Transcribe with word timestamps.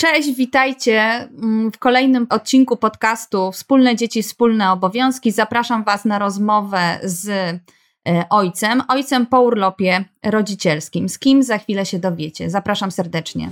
Cześć, 0.00 0.34
witajcie 0.34 1.00
mm, 1.00 1.72
w 1.72 1.78
kolejnym 1.78 2.26
odcinku 2.30 2.76
podcastu 2.76 3.52
Wspólne 3.52 3.96
dzieci, 3.96 4.22
wspólne 4.22 4.72
obowiązki. 4.72 5.30
Zapraszam 5.30 5.84
Was 5.84 6.04
na 6.04 6.18
rozmowę 6.18 6.98
z 7.02 7.28
e, 8.08 8.24
ojcem, 8.30 8.82
ojcem 8.88 9.26
po 9.26 9.40
urlopie 9.40 10.04
rodzicielskim. 10.24 11.08
Z 11.08 11.18
kim 11.18 11.42
za 11.42 11.58
chwilę 11.58 11.86
się 11.86 11.98
dowiecie. 11.98 12.50
Zapraszam 12.50 12.90
serdecznie. 12.90 13.50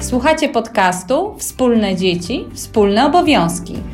Słuchacie 0.00 0.48
podcastu 0.48 1.34
Wspólne 1.38 1.96
dzieci, 1.96 2.44
wspólne 2.54 3.06
obowiązki. 3.06 3.93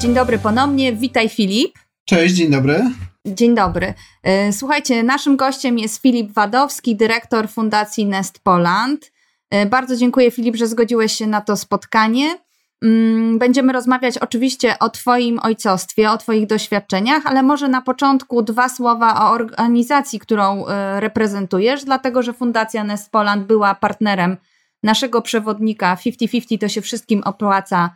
Dzień 0.00 0.14
dobry 0.14 0.38
ponownie, 0.38 0.92
witaj 0.92 1.28
Filip. 1.28 1.78
Cześć, 2.04 2.34
dzień 2.34 2.50
dobry. 2.50 2.90
Dzień 3.26 3.54
dobry. 3.54 3.94
E, 4.22 4.52
słuchajcie, 4.52 5.02
naszym 5.02 5.36
gościem 5.36 5.78
jest 5.78 6.02
Filip 6.02 6.32
Wadowski, 6.32 6.96
dyrektor 6.96 7.48
Fundacji 7.48 8.06
Nest 8.06 8.38
Poland. 8.38 9.12
E, 9.50 9.66
bardzo 9.66 9.96
dziękuję 9.96 10.30
Filip, 10.30 10.56
że 10.56 10.66
zgodziłeś 10.66 11.12
się 11.12 11.26
na 11.26 11.40
to 11.40 11.56
spotkanie. 11.56 12.38
Mm, 12.82 13.38
będziemy 13.38 13.72
rozmawiać 13.72 14.18
oczywiście 14.18 14.78
o 14.78 14.90
Twoim 14.90 15.38
ojcostwie, 15.42 16.10
o 16.10 16.18
Twoich 16.18 16.46
doświadczeniach, 16.46 17.26
ale 17.26 17.42
może 17.42 17.68
na 17.68 17.82
początku 17.82 18.42
dwa 18.42 18.68
słowa 18.68 19.30
o 19.30 19.32
organizacji, 19.32 20.18
którą 20.18 20.66
e, 20.66 21.00
reprezentujesz, 21.00 21.84
dlatego 21.84 22.22
że 22.22 22.32
Fundacja 22.32 22.84
Nest 22.84 23.10
Poland 23.10 23.46
była 23.46 23.74
partnerem 23.74 24.36
naszego 24.82 25.22
przewodnika 25.22 25.96
50-50 25.96 26.58
to 26.60 26.68
się 26.68 26.80
wszystkim 26.80 27.22
opłaca 27.24 27.90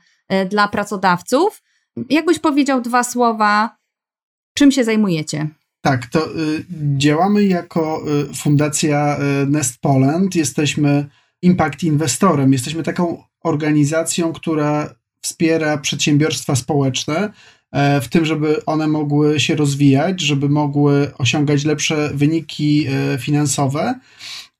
dla 0.50 0.68
pracodawców. 0.68 1.62
Jakbyś 2.10 2.38
powiedział 2.38 2.80
dwa 2.80 3.04
słowa, 3.04 3.76
czym 4.54 4.72
się 4.72 4.84
zajmujecie? 4.84 5.48
Tak, 5.80 6.06
to 6.06 6.28
y, 6.28 6.64
działamy 6.96 7.44
jako 7.44 8.02
y, 8.30 8.34
Fundacja 8.34 9.18
y, 9.42 9.46
Nest 9.46 9.80
Poland. 9.80 10.34
Jesteśmy 10.34 11.06
impact 11.42 11.82
inwestorem. 11.82 12.52
Jesteśmy 12.52 12.82
taką 12.82 13.24
organizacją, 13.42 14.32
która 14.32 14.94
wspiera 15.22 15.78
przedsiębiorstwa 15.78 16.56
społeczne 16.56 17.32
e, 17.72 18.00
w 18.00 18.08
tym, 18.08 18.24
żeby 18.24 18.64
one 18.64 18.86
mogły 18.86 19.40
się 19.40 19.56
rozwijać, 19.56 20.20
żeby 20.20 20.48
mogły 20.48 21.10
osiągać 21.18 21.64
lepsze 21.64 22.10
wyniki 22.14 22.86
e, 22.86 23.18
finansowe, 23.18 24.00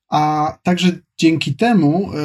a 0.08 0.52
także 0.62 0.98
dzięki 1.18 1.54
temu 1.54 2.10
e, 2.14 2.18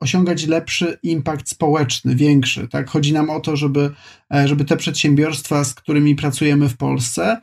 osiągać 0.00 0.46
lepszy 0.46 0.98
impact 1.02 1.48
społeczny, 1.48 2.14
większy. 2.14 2.68
Tak? 2.68 2.90
Chodzi 2.90 3.12
nam 3.12 3.30
o 3.30 3.40
to, 3.40 3.56
żeby, 3.56 3.90
e, 4.34 4.48
żeby 4.48 4.64
te 4.64 4.76
przedsiębiorstwa, 4.76 5.64
z 5.64 5.74
którymi 5.74 6.14
pracujemy 6.14 6.68
w 6.68 6.76
Polsce, 6.76 7.40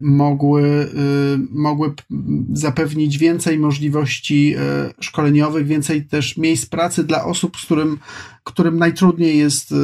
mogły, 0.00 0.62
y, 0.62 0.88
mogły 1.50 1.94
zapewnić 2.52 3.18
więcej 3.18 3.58
możliwości 3.58 4.54
e, 4.54 4.60
szkoleniowych, 5.00 5.66
więcej 5.66 6.06
też 6.06 6.36
miejsc 6.36 6.66
pracy 6.66 7.04
dla 7.04 7.24
osób, 7.24 7.56
z 7.56 7.64
którym, 7.64 7.98
którym 8.44 8.78
najtrudniej 8.78 9.38
jest 9.38 9.72
y, 9.72 9.76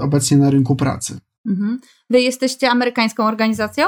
obecnie 0.00 0.36
na 0.36 0.50
rynku 0.50 0.76
pracy. 0.76 1.18
Mhm. 1.46 1.80
Wy 2.10 2.20
jesteście 2.20 2.70
amerykańską 2.70 3.24
organizacją? 3.24 3.86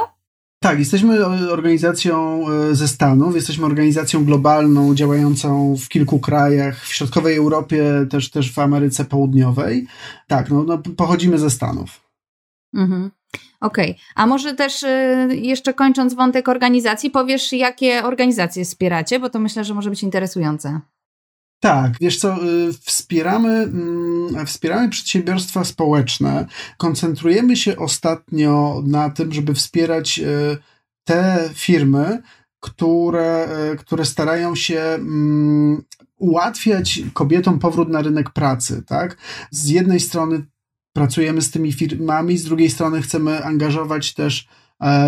Tak, 0.62 0.78
jesteśmy 0.78 1.26
organizacją 1.26 2.44
e, 2.48 2.74
ze 2.74 2.88
Stanów, 2.88 3.34
jesteśmy 3.34 3.66
organizacją 3.66 4.24
globalną 4.24 4.94
działającą 4.94 5.76
w 5.76 5.88
kilku 5.88 6.18
krajach, 6.18 6.84
w 6.84 6.94
środkowej 6.94 7.36
Europie, 7.36 8.06
też, 8.10 8.30
też 8.30 8.52
w 8.52 8.58
Ameryce 8.58 9.04
Południowej. 9.04 9.86
Tak, 10.26 10.50
no, 10.50 10.62
no 10.62 10.78
pochodzimy 10.78 11.38
ze 11.38 11.50
Stanów. 11.50 12.00
Mhm. 12.74 13.10
Okej, 13.60 13.90
okay. 13.90 14.04
a 14.14 14.26
może 14.26 14.54
też 14.54 14.84
e, 14.84 15.28
jeszcze 15.32 15.74
kończąc 15.74 16.14
wątek 16.14 16.48
organizacji, 16.48 17.10
powiesz, 17.10 17.52
jakie 17.52 18.04
organizacje 18.04 18.64
wspieracie, 18.64 19.20
bo 19.20 19.30
to 19.30 19.38
myślę, 19.38 19.64
że 19.64 19.74
może 19.74 19.90
być 19.90 20.02
interesujące. 20.02 20.80
Tak, 21.62 21.92
wiesz 22.00 22.18
co, 22.18 22.44
y, 22.44 22.72
wspieramy, 22.72 23.48
mm, 23.48 24.46
wspieramy 24.46 24.88
przedsiębiorstwa 24.88 25.64
społeczne. 25.64 26.46
Koncentrujemy 26.76 27.56
się 27.56 27.76
ostatnio 27.76 28.82
na 28.86 29.10
tym, 29.10 29.32
żeby 29.32 29.54
wspierać 29.54 30.18
y, 30.18 30.58
te 31.04 31.50
firmy, 31.54 32.22
które, 32.60 33.48
y, 33.72 33.76
które 33.76 34.04
starają 34.04 34.54
się 34.54 34.80
mm, 34.80 35.82
ułatwiać 36.16 37.02
kobietom 37.12 37.58
powrót 37.58 37.88
na 37.88 38.02
rynek 38.02 38.30
pracy. 38.30 38.82
Tak? 38.86 39.16
Z 39.50 39.68
jednej 39.68 40.00
strony 40.00 40.44
pracujemy 40.92 41.42
z 41.42 41.50
tymi 41.50 41.72
firmami, 41.72 42.38
z 42.38 42.44
drugiej 42.44 42.70
strony 42.70 43.02
chcemy 43.02 43.44
angażować 43.44 44.14
też 44.14 44.48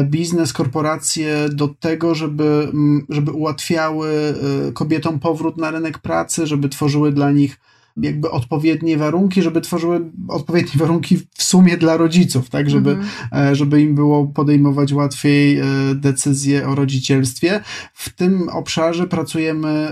biznes, 0.05 0.53
korporacje 0.53 1.49
do 1.49 1.69
tego, 1.69 2.15
żeby, 2.15 2.69
mm, 2.73 3.07
żeby 3.09 3.33
ułatwiały 3.33 4.35
e, 4.69 4.73
kobietom 4.73 5.21
powrót 5.21 5.57
na 5.57 5.71
rynek 5.71 5.99
pracy, 5.99 6.47
żeby 6.47 6.69
tworzyły 6.69 7.13
dla 7.13 7.31
nich 7.31 7.61
jakby 7.97 8.31
odpowiednie 8.31 8.97
warunki, 8.97 9.43
żeby 9.43 9.61
tworzyły 9.61 10.11
odpowiednie 10.29 10.73
warunki 10.77 11.17
w 11.35 11.43
sumie 11.43 11.77
dla 11.77 11.97
rodziców, 11.97 12.51
tak, 12.51 12.71
żeby, 12.71 12.91
mhm. 12.91 13.55
żeby 13.55 13.83
im 13.83 13.95
było 13.95 14.27
podejmować 14.27 14.93
łatwiej 14.93 15.61
decyzje 15.95 16.69
o 16.69 16.75
rodzicielstwie. 16.75 17.61
W 17.95 18.13
tym 18.13 18.49
obszarze 18.49 19.07
pracujemy 19.07 19.89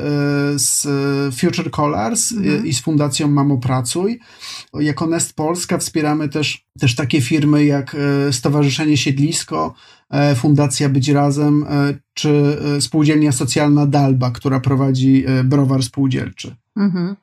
z 0.56 0.88
Future 1.36 1.70
Colors 1.70 2.32
mhm. 2.32 2.66
i 2.66 2.74
z 2.74 2.80
Fundacją 2.80 3.28
Mamo 3.28 3.58
Pracuj. 3.58 4.20
Jako 4.74 5.06
Nest 5.06 5.34
Polska 5.34 5.78
wspieramy 5.78 6.28
też, 6.28 6.66
też 6.80 6.94
takie 6.94 7.20
firmy 7.20 7.64
jak 7.64 7.96
Stowarzyszenie 8.30 8.96
Siedlisko, 8.96 9.74
Fundacja 10.36 10.88
Być 10.88 11.08
Razem, 11.08 11.66
czy 12.14 12.56
Spółdzielnia 12.80 13.32
Socjalna 13.32 13.86
Dalba, 13.86 14.30
która 14.30 14.60
prowadzi 14.60 15.24
browar 15.44 15.82
spółdzielczy. 15.82 16.56
Mhm. 16.76 17.16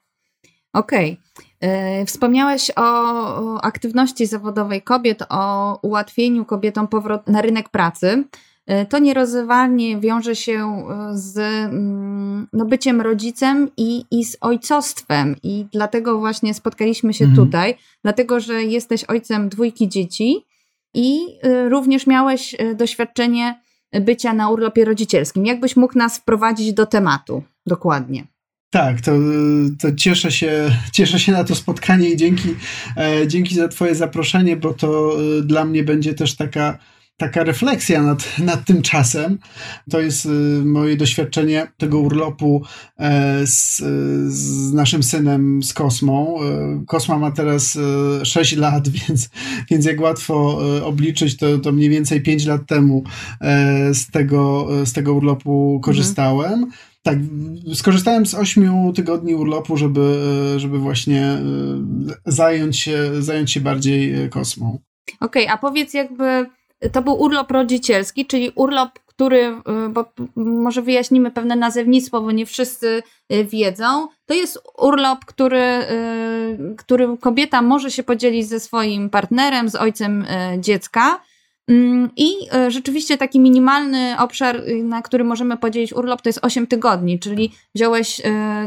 Okej. 0.73 1.19
Okay. 1.35 1.49
E, 1.69 2.05
wspomniałeś 2.05 2.71
o 2.75 3.61
aktywności 3.61 4.25
zawodowej 4.25 4.81
kobiet, 4.81 5.23
o 5.29 5.79
ułatwieniu 5.81 6.45
kobietom 6.45 6.87
powrotu 6.87 7.31
na 7.31 7.41
rynek 7.41 7.69
pracy. 7.69 8.23
E, 8.65 8.85
to 8.85 8.99
nierozerwalnie 8.99 9.99
wiąże 9.99 10.35
się 10.35 10.85
e, 10.89 11.17
z 11.17 11.37
mm, 11.37 12.47
no, 12.53 12.65
byciem 12.65 13.01
rodzicem 13.01 13.69
i, 13.77 14.05
i 14.11 14.25
z 14.25 14.37
ojcostwem. 14.41 15.35
I 15.43 15.65
dlatego 15.71 16.19
właśnie 16.19 16.53
spotkaliśmy 16.53 17.13
się 17.13 17.25
mhm. 17.25 17.45
tutaj, 17.45 17.75
dlatego 18.03 18.39
że 18.39 18.63
jesteś 18.63 19.03
ojcem 19.03 19.49
dwójki 19.49 19.89
dzieci 19.89 20.45
i 20.93 21.19
również 21.69 22.07
miałeś 22.07 22.55
doświadczenie 22.75 23.61
bycia 24.01 24.33
na 24.33 24.49
urlopie 24.49 24.85
rodzicielskim. 24.85 25.45
Jakbyś 25.45 25.75
mógł 25.75 25.97
nas 25.97 26.17
wprowadzić 26.17 26.73
do 26.73 26.85
tematu 26.85 27.43
dokładnie? 27.65 28.27
Tak, 28.71 29.01
to, 29.01 29.11
to 29.79 29.95
cieszę, 29.95 30.31
się, 30.31 30.71
cieszę 30.91 31.19
się 31.19 31.31
na 31.31 31.43
to 31.43 31.55
spotkanie 31.55 32.09
i 32.09 32.17
dzięki, 32.17 32.49
e, 32.97 33.27
dzięki 33.27 33.55
za 33.55 33.67
Twoje 33.67 33.95
zaproszenie, 33.95 34.57
bo 34.57 34.73
to 34.73 35.11
e, 35.39 35.41
dla 35.41 35.65
mnie 35.65 35.83
będzie 35.83 36.13
też 36.13 36.35
taka, 36.35 36.77
taka 37.19 37.43
refleksja 37.43 38.01
nad, 38.01 38.37
nad 38.39 38.65
tym 38.65 38.81
czasem. 38.81 39.37
To 39.89 39.99
jest 39.99 40.25
e, 40.25 40.29
moje 40.65 40.97
doświadczenie 40.97 41.67
tego 41.77 41.99
urlopu 41.99 42.63
e, 42.99 43.47
z, 43.47 43.77
z 44.33 44.73
naszym 44.73 45.03
synem, 45.03 45.63
z 45.63 45.73
Kosmą. 45.73 46.35
E, 46.41 46.83
Kosma 46.87 47.17
ma 47.17 47.31
teraz 47.31 47.77
e, 48.21 48.25
6 48.25 48.55
lat, 48.55 48.89
więc, 48.99 49.29
więc 49.71 49.85
jak 49.85 50.01
łatwo 50.01 50.59
obliczyć, 50.83 51.37
to, 51.37 51.57
to 51.57 51.71
mniej 51.71 51.89
więcej 51.89 52.21
5 52.21 52.45
lat 52.45 52.61
temu 52.67 53.03
z, 53.93 54.11
tego, 54.11 54.67
z 54.85 54.93
tego 54.93 55.13
urlopu 55.13 55.79
korzystałem. 55.83 56.53
Mhm. 56.53 56.71
Tak, 57.03 57.17
skorzystałem 57.73 58.25
z 58.25 58.35
ośmiu 58.35 58.93
tygodni 58.95 59.35
urlopu, 59.35 59.77
żeby, 59.77 60.23
żeby 60.57 60.79
właśnie 60.79 61.23
e, 61.23 61.41
zająć 62.25 62.79
się, 62.79 63.11
zająć 63.19 63.51
się 63.51 63.61
bardziej 63.61 64.23
e, 64.23 64.29
kosmą. 64.29 64.79
Okej, 65.19 65.43
okay, 65.43 65.53
a 65.53 65.57
powiedz 65.57 65.93
jakby, 65.93 66.45
to 66.91 67.01
był 67.01 67.13
urlop 67.21 67.51
rodzicielski, 67.51 68.25
czyli 68.25 68.51
urlop, 68.55 68.99
który, 69.05 69.55
bo 69.89 70.05
może 70.35 70.81
wyjaśnimy 70.81 71.31
pewne 71.31 71.55
nazewnictwo, 71.55 72.21
bo 72.21 72.31
nie 72.31 72.45
wszyscy 72.45 73.03
wiedzą, 73.29 74.07
to 74.25 74.33
jest 74.33 74.59
urlop, 74.77 75.25
który, 75.25 75.85
który 76.77 77.17
kobieta 77.17 77.61
może 77.61 77.91
się 77.91 78.03
podzielić 78.03 78.47
ze 78.47 78.59
swoim 78.59 79.09
partnerem, 79.09 79.69
z 79.69 79.75
ojcem 79.75 80.25
dziecka. 80.57 81.21
Mm, 81.69 82.09
I 82.15 82.33
rzeczywiście 82.67 83.17
taki 83.17 83.39
minimalny 83.39 84.15
obszar, 84.19 84.55
y, 84.55 84.83
na 84.83 85.01
który 85.01 85.23
możemy 85.23 85.57
podzielić 85.57 85.93
urlop, 85.93 86.21
to 86.21 86.29
jest 86.29 86.39
8 86.41 86.67
tygodni, 86.67 87.19
czyli 87.19 87.51
wziąłeś 87.75 88.21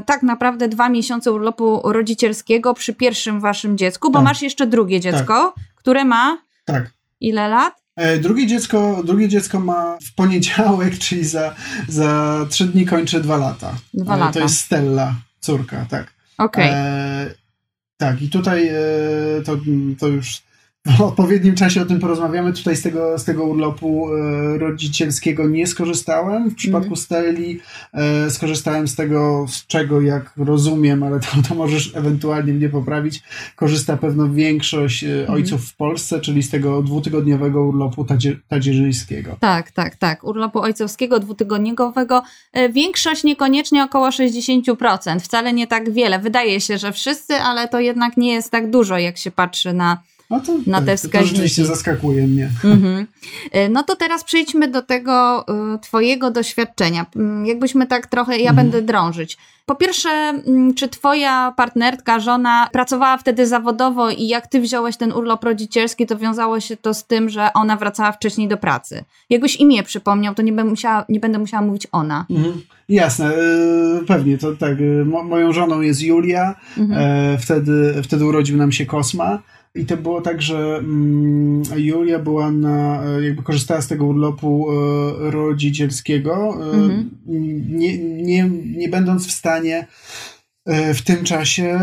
tak 0.07 0.23
naprawdę 0.23 0.69
dwa 0.69 0.89
miesiące 0.89 1.33
urlopu 1.33 1.81
rodzicielskiego 1.85 2.75
przy 2.75 2.95
pierwszym 2.95 3.41
waszym 3.41 3.79
dziecku, 3.79 4.11
bo 4.11 4.19
tak. 4.19 4.25
masz 4.25 4.43
jeszcze 4.43 4.67
drugie 4.67 5.01
dziecko, 5.01 5.53
tak. 5.57 5.65
które 5.77 6.05
ma 6.05 6.39
tak. 6.65 6.91
ile 7.21 7.49
lat? 7.49 7.82
E, 7.97 8.19
drugie 8.19 8.47
dziecko, 8.47 9.03
drugie 9.05 9.29
dziecko 9.29 9.61
ma 9.61 9.99
w 10.03 10.15
poniedziałek, 10.15 10.99
czyli 11.05 11.25
za, 11.25 11.55
za 11.89 12.39
trzy 12.51 12.65
dni 12.65 12.87
kończy 12.87 13.21
dwa 13.21 13.37
lata. 13.37 13.75
Dwa 13.95 14.17
lata. 14.17 14.33
To 14.33 14.41
jest 14.41 14.61
Stella, 14.61 15.15
córka, 15.41 15.87
tak. 15.91 16.13
Okej. 16.39 16.71
Okay. 16.71 17.35
tak, 17.97 18.23
i 18.23 18.29
tutaj 18.29 18.71
to, 19.45 19.57
to 19.99 20.09
już 20.09 20.43
w 20.87 21.01
odpowiednim 21.01 21.55
czasie 21.55 21.83
o 21.83 21.85
tym 21.85 22.01
porozmawiamy. 22.01 22.53
Tutaj 22.53 22.77
z 22.77 22.83
tego, 22.83 23.19
z 23.19 23.25
tego 23.25 23.45
urlopu 23.45 24.09
e, 24.15 24.59
rodzicielskiego 24.59 25.49
nie 25.49 25.67
skorzystałem. 25.67 26.51
W 26.51 26.55
przypadku 26.55 26.87
mm. 26.87 26.97
Steli 26.97 27.61
e, 27.93 28.31
skorzystałem 28.31 28.89
z 28.89 28.97
tego, 28.97 29.47
z 29.49 29.67
czego 29.67 30.01
jak 30.01 30.33
rozumiem, 30.37 31.03
ale 31.03 31.21
to, 31.21 31.29
to 31.49 31.55
możesz 31.55 31.97
ewentualnie 31.97 32.53
mnie 32.53 32.69
poprawić. 32.69 33.23
Korzysta 33.57 33.97
pewno 33.97 34.29
większość 34.29 35.05
e, 35.05 35.13
mm. 35.13 35.31
ojców 35.31 35.65
w 35.65 35.77
Polsce, 35.77 36.21
czyli 36.21 36.43
z 36.43 36.51
tego 36.51 36.83
dwutygodniowego 36.83 37.65
urlopu 37.65 38.05
tadzie, 38.05 38.37
tadzierzyjskiego. 38.49 39.37
Tak, 39.41 39.71
tak, 39.71 39.97
tak. 39.97 40.25
Urlopu 40.25 40.61
ojcowskiego 40.61 41.21
dwutygodniowego. 41.21 42.23
E, 42.53 42.69
większość 42.69 43.25
niekoniecznie 43.25 43.85
około 43.85 44.09
60%. 44.09 45.21
Wcale 45.21 45.53
nie 45.53 45.67
tak 45.67 45.91
wiele. 45.91 46.19
Wydaje 46.19 46.61
się, 46.61 46.79
że 46.79 46.93
wszyscy, 46.93 47.35
ale 47.35 47.69
to 47.69 47.81
jednak 47.81 48.17
nie 48.17 48.33
jest 48.33 48.51
tak 48.51 48.71
dużo, 48.71 48.99
jak 48.99 49.19
się 49.19 49.31
patrzy 49.31 49.73
na 49.73 50.03
no 50.33 50.41
to, 50.41 50.53
na 50.67 50.83
te 50.83 50.97
wskaźniki. 50.97 51.29
To 51.29 51.35
rzeczywiście 51.35 51.65
zaskakuje 51.65 52.27
mnie. 52.27 52.51
Mhm. 52.65 53.07
E, 53.53 53.69
no 53.69 53.83
to 53.83 53.97
teraz 53.97 54.25
przejdźmy 54.25 54.69
do 54.69 54.83
tego 54.83 55.45
y, 55.75 55.79
twojego 55.79 56.31
doświadczenia. 56.31 57.07
Mm, 57.17 57.47
jakbyśmy 57.47 57.87
tak 57.87 58.07
trochę, 58.07 58.39
ja 58.39 58.51
mhm. 58.51 58.57
będę 58.57 58.83
drążyć. 58.83 59.39
Po 59.67 59.75
pierwsze, 59.75 60.09
mm, 60.09 60.75
czy 60.75 60.89
twoja 60.89 61.53
partnerka, 61.57 62.21
żona 62.21 62.69
pracowała 62.73 63.19
wtedy 63.19 63.47
zawodowo 63.47 64.11
i 64.11 64.29
jak 64.29 64.47
ty 64.47 64.61
wziąłeś 64.61 64.97
ten 64.97 65.13
urlop 65.13 65.45
rodzicielski, 65.45 66.07
to 66.07 66.19
wiązało 66.19 66.61
się 66.61 66.77
to 66.77 66.95
z 66.95 67.07
tym, 67.07 67.29
że 67.29 67.53
ona 67.55 67.77
wracała 67.77 68.13
wcześniej 68.13 68.49
do 68.49 68.57
pracy. 68.57 69.05
Jakbyś 69.31 69.57
imię 69.57 69.83
przypomniał, 69.83 70.35
to 70.35 70.43
nie 70.43 70.53
będę 70.53 70.71
musiała, 70.71 71.05
nie 71.09 71.21
będę 71.21 71.39
musiała 71.39 71.63
mówić 71.63 71.87
ona. 71.93 72.27
Mhm. 72.31 72.63
Jasne, 72.89 73.33
yy, 73.35 74.07
pewnie, 74.07 74.39
to 74.39 74.57
tak. 74.57 74.77
Moją 75.05 75.53
żoną 75.53 75.81
jest 75.81 76.03
Julia, 76.03 76.55
mhm. 76.79 77.39
wtedy, 77.39 78.03
wtedy 78.03 78.25
urodził 78.25 78.57
nam 78.57 78.73
się 78.73 78.87
Kosma. 78.87 79.43
I 79.75 79.87
to 79.87 79.97
było 79.97 80.21
tak, 80.21 80.43
że 80.43 80.77
mm, 80.77 81.63
Julia 81.77 82.19
była 82.19 82.51
na, 82.51 83.03
jakby 83.21 83.43
korzystała 83.43 83.81
z 83.81 83.89
tego 83.89 84.07
urlopu 84.07 84.67
e, 84.71 85.31
rodzicielskiego, 85.31 86.59
e, 86.61 86.75
mhm. 86.75 87.11
nie, 87.69 87.99
nie, 87.99 88.51
nie 88.77 88.89
będąc 88.89 89.27
w 89.27 89.33
stanie 89.33 89.87
e, 90.67 90.95
w 90.95 91.03
tym 91.03 91.25
czasie 91.25 91.81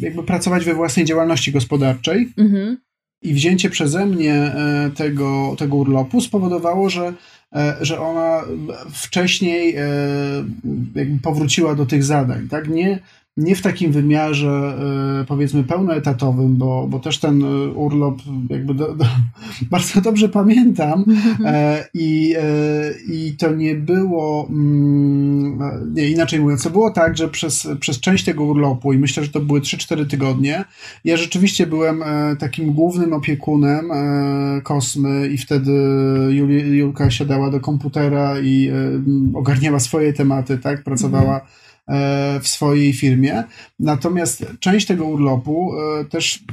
jakby 0.00 0.22
pracować 0.22 0.64
we 0.64 0.74
własnej 0.74 1.04
działalności 1.04 1.52
gospodarczej. 1.52 2.32
Mhm. 2.36 2.76
I 3.22 3.34
wzięcie 3.34 3.70
przeze 3.70 4.06
mnie 4.06 4.52
tego, 4.96 5.54
tego 5.58 5.76
urlopu 5.76 6.20
spowodowało, 6.20 6.90
że, 6.90 7.12
że 7.80 8.00
ona 8.00 8.42
wcześniej 8.92 9.74
jakby 10.94 11.18
powróciła 11.22 11.74
do 11.74 11.86
tych 11.86 12.04
zadań. 12.04 12.48
Tak? 12.48 12.68
Nie, 12.68 12.98
nie 13.36 13.56
w 13.56 13.62
takim 13.62 13.92
wymiarze 13.92 14.78
e, 15.20 15.24
powiedzmy 15.24 15.64
pełnoetatowym, 15.64 16.56
bo, 16.56 16.86
bo 16.88 16.98
też 16.98 17.18
ten 17.18 17.42
e, 17.42 17.68
urlop 17.68 18.18
jakby 18.50 18.74
do, 18.74 18.94
do, 18.94 19.04
bardzo 19.70 20.00
dobrze 20.00 20.28
pamiętam 20.28 21.04
e, 21.44 21.84
i, 21.94 22.34
i 23.08 23.36
to 23.38 23.54
nie 23.54 23.74
było 23.74 24.46
mm, 24.50 25.58
nie, 25.94 26.10
inaczej 26.10 26.40
mówiąc, 26.40 26.62
to 26.62 26.70
było 26.70 26.90
tak, 26.90 27.16
że 27.16 27.28
przez, 27.28 27.68
przez 27.80 28.00
część 28.00 28.24
tego 28.24 28.44
urlopu 28.44 28.92
i 28.92 28.98
myślę, 28.98 29.24
że 29.24 29.30
to 29.30 29.40
były 29.40 29.60
3-4 29.60 30.06
tygodnie, 30.06 30.64
ja 31.04 31.16
rzeczywiście 31.16 31.66
byłem 31.66 32.04
takim 32.38 32.72
głównym 32.72 33.12
opiekunem 33.12 33.90
Kosmy 34.62 35.28
i 35.28 35.38
wtedy 35.38 35.72
Juli, 36.30 36.78
Julka 36.78 37.10
siadała 37.10 37.50
do 37.50 37.60
komputera 37.60 38.40
i 38.40 38.70
ogarniała 39.34 39.80
swoje 39.80 40.12
tematy, 40.12 40.58
tak, 40.58 40.84
pracowała 40.84 41.34
mhm 41.34 41.63
w 42.42 42.48
swojej 42.48 42.92
firmie. 42.92 43.44
Natomiast 43.78 44.46
część 44.60 44.86
tego 44.86 45.04
urlopu 45.04 45.72
e, 45.74 46.04
też 46.04 46.44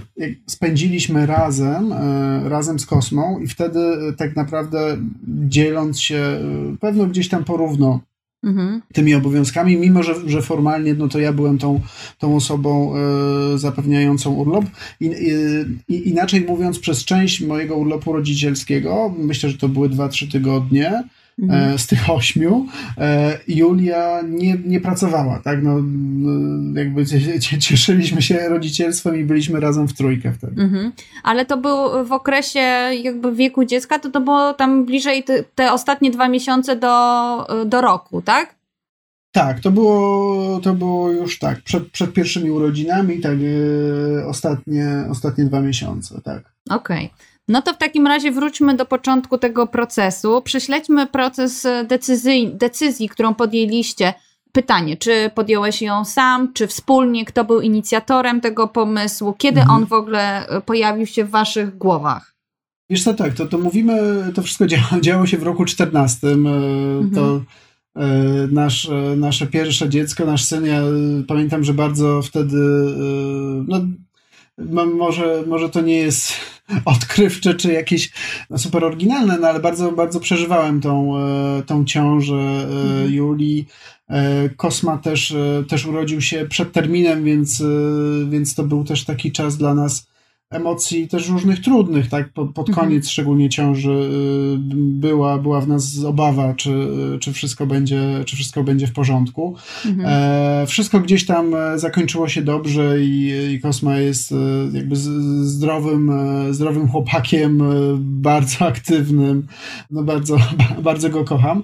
spędziliśmy 0.48 1.26
razem, 1.26 1.94
e, 1.94 2.50
razem 2.50 2.80
z 2.80 2.86
Kosmą 2.86 3.40
i 3.40 3.48
wtedy 3.48 3.80
tak 4.18 4.36
naprawdę 4.36 4.98
dzieląc 5.28 6.00
się 6.00 6.40
pewno 6.80 7.08
gdzieś 7.08 7.30
tam 7.30 7.44
porówno 7.44 8.00
Mhm. 8.44 8.82
tymi 8.94 9.16
obowiązkami, 9.16 9.78
mimo 9.78 10.04
że, 10.04 10.30
że 10.30 10.42
formalnie 10.42 10.94
no 10.94 11.08
to 11.08 11.20
ja 11.20 11.34
byłem 11.34 11.58
tą, 11.58 11.82
tą 12.18 12.36
osobą 12.36 12.94
e, 12.96 13.58
zapewniającą 13.58 14.34
urlop. 14.34 14.66
I, 15.00 15.12
i, 15.88 16.10
inaczej 16.10 16.42
mówiąc, 16.42 16.80
przez 16.80 17.06
część 17.06 17.42
mojego 17.42 17.76
urlopu 17.76 18.14
rodzicielskiego, 18.14 19.14
myślę, 19.18 19.50
że 19.50 19.58
to 19.58 19.70
były 19.70 19.90
2-3 19.90 20.32
tygodnie, 20.32 21.04
Mhm. 21.40 21.74
E, 21.74 21.78
z 21.78 21.88
tych 21.88 22.10
ośmiu 22.10 22.68
e, 22.98 23.38
Julia 23.48 24.22
nie, 24.22 24.58
nie 24.66 24.80
pracowała, 24.80 25.40
tak? 25.40 25.64
No, 25.64 25.80
no 25.84 26.80
jakby 26.80 27.06
cieszyliśmy 27.60 28.22
się 28.22 28.50
rodzicielstwem 28.50 29.20
i 29.20 29.24
byliśmy 29.24 29.60
razem 29.60 29.88
w 29.88 29.94
trójkę 29.94 30.34
wtedy. 30.34 30.62
Mhm. 30.62 30.92
Ale 31.24 31.46
to 31.46 31.58
był 31.58 32.06
w 32.06 32.12
okresie 32.12 32.60
jakby 33.04 33.36
wieku 33.36 33.66
dziecka, 33.66 34.00
to 34.00 34.10
to 34.10 34.22
było 34.22 34.54
tam 34.54 34.86
bliżej 34.86 35.24
te, 35.24 35.44
te 35.44 35.74
ostatnie 35.74 36.12
dwa 36.12 36.28
miesiące 36.28 36.76
do, 36.76 37.48
do 37.66 37.82
roku, 37.82 38.22
tak? 38.22 38.62
Tak, 39.32 39.60
to 39.60 39.72
było, 39.72 40.60
to 40.60 40.74
było 40.74 41.12
już 41.12 41.40
tak, 41.40 41.62
przed, 41.62 41.92
przed 41.92 42.14
pierwszymi 42.14 42.52
urodzinami, 42.52 43.20
tak, 43.20 43.38
e, 44.20 44.28
ostatnie, 44.28 44.88
ostatnie 45.10 45.46
dwa 45.46 45.62
miesiące, 45.62 46.22
tak. 46.22 46.54
Okej. 46.70 47.06
Okay. 47.06 47.31
No 47.52 47.62
to 47.62 47.74
w 47.74 47.78
takim 47.78 48.08
razie 48.08 48.32
wróćmy 48.32 48.76
do 48.76 48.86
początku 48.86 49.38
tego 49.38 49.68
procesu. 49.68 50.42
Prześledźmy 50.42 51.08
proces 51.08 51.68
decyzji, 51.88 52.52
decyzji, 52.54 53.10
którą 53.10 53.36
podjęliście. 53.36 54.14
Pytanie, 54.52 54.98
czy 54.98 55.32
podjąłeś 55.36 55.82
ją 55.82 56.06
sam, 56.06 56.54
czy 56.54 56.68
wspólnie, 56.68 57.26
kto 57.26 57.44
był 57.46 57.62
inicjatorem 57.62 58.42
tego 58.42 58.68
pomysłu, 58.68 59.34
kiedy 59.38 59.60
mhm. 59.60 59.78
on 59.78 59.86
w 59.86 59.94
ogóle 59.94 60.48
e, 60.48 60.62
pojawił 60.62 61.06
się 61.06 61.26
w 61.26 61.30
waszych 61.30 61.78
głowach? 61.78 62.36
Wiesz 62.90 63.04
co, 63.04 63.14
tak, 63.14 63.34
to, 63.34 63.46
to 63.46 63.58
mówimy, 63.58 64.24
to 64.36 64.42
wszystko 64.42 64.68
działo, 64.68 64.88
działo 65.02 65.26
się 65.26 65.38
w 65.38 65.44
roku 65.44 65.66
14. 65.66 66.28
E, 66.28 66.32
mhm. 66.32 67.12
To 67.12 67.42
e, 67.96 68.08
nasz, 68.52 68.90
nasze 69.18 69.48
pierwsze 69.48 69.90
dziecko, 69.90 70.26
nasz 70.26 70.44
syn, 70.44 70.66
ja 70.66 70.82
pamiętam, 71.28 71.64
że 71.64 71.74
bardzo 71.74 72.22
wtedy 72.22 72.58
no, 73.68 73.82
może, 74.70 75.44
może 75.48 75.70
to 75.70 75.82
nie 75.82 75.96
jest 75.96 76.34
odkrywcze 76.86 77.54
czy 77.54 77.74
jakieś 77.74 78.12
super 78.58 78.84
oryginalne, 78.84 79.38
no 79.38 79.48
ale 79.48 79.60
bardzo, 79.60 79.92
bardzo 79.92 80.20
przeżywałem 80.20 80.82
tą, 80.82 81.18
e, 81.18 81.64
tą 81.64 81.86
ciążę 81.86 82.36
e, 82.36 82.64
mhm. 82.64 83.14
Julii. 83.14 83.68
E, 84.10 84.50
Kosma 84.50 84.98
też, 84.98 85.36
też 85.70 85.86
urodził 85.86 86.22
się 86.22 86.46
przed 86.46 86.72
terminem, 86.72 87.24
więc, 87.24 87.64
więc 88.30 88.56
to 88.56 88.64
był 88.64 88.84
też 88.84 89.06
taki 89.06 89.32
czas 89.32 89.58
dla 89.58 89.74
nas 89.74 90.11
emocji 90.52 91.08
też 91.08 91.30
różnych 91.30 91.62
trudnych, 91.62 92.10
tak? 92.10 92.30
Pod, 92.30 92.54
pod 92.54 92.70
mhm. 92.70 92.88
koniec 92.88 93.10
szczególnie 93.10 93.50
ciąży 93.50 93.92
y, 93.92 94.58
była, 94.76 95.38
była 95.38 95.62
w 95.62 95.68
nas 95.68 96.04
obawa, 96.06 96.54
czy, 96.54 96.88
czy, 97.22 97.34
wszystko, 97.34 97.66
będzie, 97.66 98.24
czy 98.26 98.36
wszystko 98.36 98.64
będzie 98.64 98.88
w 98.88 98.94
porządku. 98.94 99.56
Mhm. 99.86 100.08
E, 100.10 100.68
wszystko 100.68 101.00
gdzieś 101.00 101.26
tam 101.26 101.56
e, 101.56 101.80
zakończyło 101.80 102.28
się 102.28 102.42
dobrze 102.42 103.02
i, 103.02 103.32
i 103.54 103.60
Kosma 103.60 103.98
jest 103.98 104.32
e, 104.32 104.36
jakby 104.74 104.96
zdrowym, 105.46 106.10
e, 106.10 106.54
zdrowym 106.54 106.88
chłopakiem, 106.88 107.64
bardzo 108.00 108.66
aktywnym, 108.66 109.48
no 109.92 110.04
bardzo, 110.04 110.38
bardzo 110.84 111.10
go 111.10 111.24
kocham. 111.24 111.64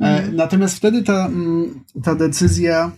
Mhm. 0.00 0.36
Natomiast 0.36 0.76
wtedy 0.76 1.02
ta, 1.02 1.26
mm, 1.26 1.80
ta 2.02 2.14
decyzja 2.14 2.90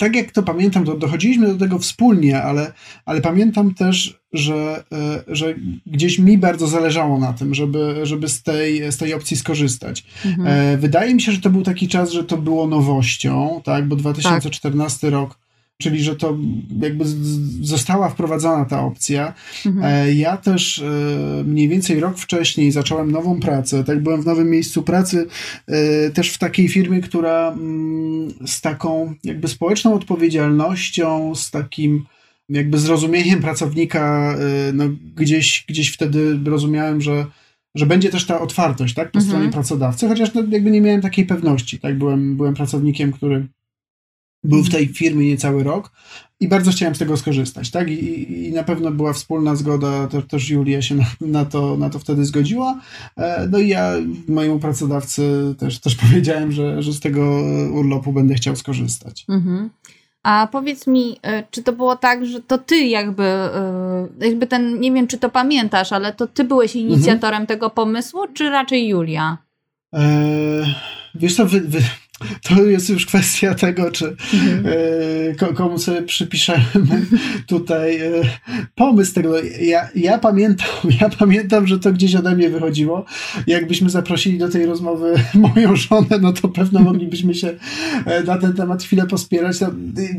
tak 0.00 0.16
jak 0.16 0.32
to 0.32 0.42
pamiętam, 0.42 0.84
to 0.84 0.96
dochodziliśmy 0.96 1.46
do 1.46 1.58
tego 1.58 1.78
wspólnie, 1.78 2.42
ale, 2.42 2.72
ale 3.04 3.20
pamiętam 3.20 3.74
też, 3.74 4.20
że, 4.32 4.84
e, 4.92 5.22
że 5.28 5.54
gdzieś 5.86 6.18
mi 6.18 6.38
bardzo 6.38 6.66
zależało 6.66 7.18
na 7.18 7.32
tym, 7.32 7.54
żeby, 7.54 8.00
żeby 8.02 8.28
z, 8.28 8.42
tej, 8.42 8.92
z 8.92 8.96
tej 8.96 9.14
opcji 9.14 9.36
skorzystać. 9.36 10.04
Mhm. 10.26 10.48
E, 10.48 10.76
wydaje 10.76 11.14
mi 11.14 11.22
się, 11.22 11.32
że 11.32 11.40
to 11.40 11.50
był 11.50 11.62
taki 11.62 11.88
czas, 11.88 12.12
że 12.12 12.24
to 12.24 12.36
było 12.36 12.66
nowością, 12.66 13.60
tak? 13.64 13.88
Bo 13.88 13.96
2014 13.96 15.00
tak. 15.00 15.10
rok 15.10 15.38
czyli 15.80 16.02
że 16.02 16.16
to 16.16 16.36
jakby 16.82 17.04
została 17.60 18.08
wprowadzona 18.08 18.64
ta 18.64 18.82
opcja. 18.82 19.34
Mhm. 19.66 20.16
Ja 20.16 20.36
też 20.36 20.84
mniej 21.44 21.68
więcej 21.68 22.00
rok 22.00 22.18
wcześniej 22.18 22.72
zacząłem 22.72 23.12
nową 23.12 23.40
pracę, 23.40 23.84
tak 23.84 24.02
byłem 24.02 24.22
w 24.22 24.26
nowym 24.26 24.50
miejscu 24.50 24.82
pracy, 24.82 25.26
też 26.14 26.30
w 26.30 26.38
takiej 26.38 26.68
firmie, 26.68 27.00
która 27.00 27.48
mm, 27.48 28.30
z 28.46 28.60
taką 28.60 29.14
jakby 29.24 29.48
społeczną 29.48 29.94
odpowiedzialnością, 29.94 31.34
z 31.34 31.50
takim 31.50 32.04
jakby 32.48 32.78
zrozumieniem 32.78 33.40
pracownika, 33.40 34.36
no 34.72 34.84
gdzieś, 35.16 35.64
gdzieś 35.68 35.92
wtedy 35.92 36.38
rozumiałem, 36.44 37.00
że 37.00 37.26
że 37.74 37.86
będzie 37.86 38.10
też 38.10 38.26
ta 38.26 38.40
otwartość, 38.40 38.94
tak, 38.94 39.10
po 39.10 39.18
mhm. 39.18 39.30
stronie 39.30 39.52
pracodawcy, 39.52 40.08
chociaż 40.08 40.34
no, 40.34 40.42
jakby 40.50 40.70
nie 40.70 40.80
miałem 40.80 41.00
takiej 41.00 41.26
pewności, 41.26 41.78
tak, 41.78 41.98
byłem, 41.98 42.36
byłem 42.36 42.54
pracownikiem, 42.54 43.12
który 43.12 43.46
był 44.44 44.62
w 44.62 44.70
tej 44.70 44.86
firmie 44.86 45.26
niecały 45.26 45.64
rok 45.64 45.90
i 46.40 46.48
bardzo 46.48 46.70
chciałem 46.70 46.94
z 46.94 46.98
tego 46.98 47.16
skorzystać, 47.16 47.70
tak? 47.70 47.90
I, 47.90 48.46
i 48.48 48.52
na 48.52 48.62
pewno 48.62 48.90
była 48.90 49.12
wspólna 49.12 49.56
zgoda, 49.56 50.06
też, 50.06 50.24
też 50.26 50.50
Julia 50.50 50.82
się 50.82 50.94
na, 50.94 51.04
na, 51.20 51.44
to, 51.44 51.76
na 51.76 51.90
to 51.90 51.98
wtedy 51.98 52.24
zgodziła. 52.24 52.80
E, 53.16 53.48
no 53.50 53.58
i 53.58 53.68
ja 53.68 53.92
mojemu 54.28 54.58
pracodawcy 54.58 55.54
też, 55.58 55.78
też 55.78 55.94
powiedziałem, 56.08 56.52
że, 56.52 56.82
że 56.82 56.92
z 56.92 57.00
tego 57.00 57.42
urlopu 57.72 58.12
będę 58.12 58.34
chciał 58.34 58.56
skorzystać. 58.56 59.24
Mhm. 59.28 59.70
A 60.22 60.48
powiedz 60.52 60.86
mi, 60.86 61.16
e, 61.22 61.42
czy 61.50 61.62
to 61.62 61.72
było 61.72 61.96
tak, 61.96 62.26
że 62.26 62.40
to 62.40 62.58
ty 62.58 62.76
jakby, 62.76 63.24
e, 63.24 64.08
jakby 64.20 64.46
ten, 64.46 64.80
nie 64.80 64.92
wiem 64.92 65.06
czy 65.06 65.18
to 65.18 65.30
pamiętasz, 65.30 65.92
ale 65.92 66.12
to 66.12 66.26
ty 66.26 66.44
byłeś 66.44 66.76
inicjatorem 66.76 67.40
mhm. 67.42 67.46
tego 67.46 67.70
pomysłu, 67.70 68.20
czy 68.34 68.50
raczej 68.50 68.88
Julia? 68.88 69.38
Eee, 69.92 70.74
wiesz 71.14 71.36
co, 71.36 71.46
wy, 71.46 71.60
wy, 71.60 71.80
to 72.42 72.62
jest 72.64 72.90
już 72.90 73.06
kwestia 73.06 73.54
tego, 73.54 73.90
czy 73.90 74.16
mhm. 74.34 74.64
e, 75.40 75.54
komu 75.54 75.78
sobie 75.78 76.02
przypiszemy 76.02 76.62
tutaj 77.46 78.00
e, 78.00 78.10
pomysł 78.74 79.14
tego. 79.14 79.34
Ja, 79.60 79.88
ja, 79.94 80.18
pamiętam, 80.18 80.68
ja 81.00 81.08
pamiętam, 81.18 81.66
że 81.66 81.78
to 81.78 81.92
gdzieś 81.92 82.14
ode 82.14 82.36
mnie 82.36 82.50
wychodziło. 82.50 83.04
Jakbyśmy 83.46 83.90
zaprosili 83.90 84.38
do 84.38 84.48
tej 84.48 84.66
rozmowy 84.66 85.14
moją 85.54 85.76
żonę, 85.76 86.18
no 86.20 86.32
to 86.32 86.48
pewno 86.48 86.80
moglibyśmy 86.80 87.34
się 87.34 87.54
e, 88.06 88.22
na 88.24 88.38
ten 88.38 88.52
temat 88.52 88.82
chwilę 88.82 89.06
pospierać. 89.06 89.60
No, 89.60 89.68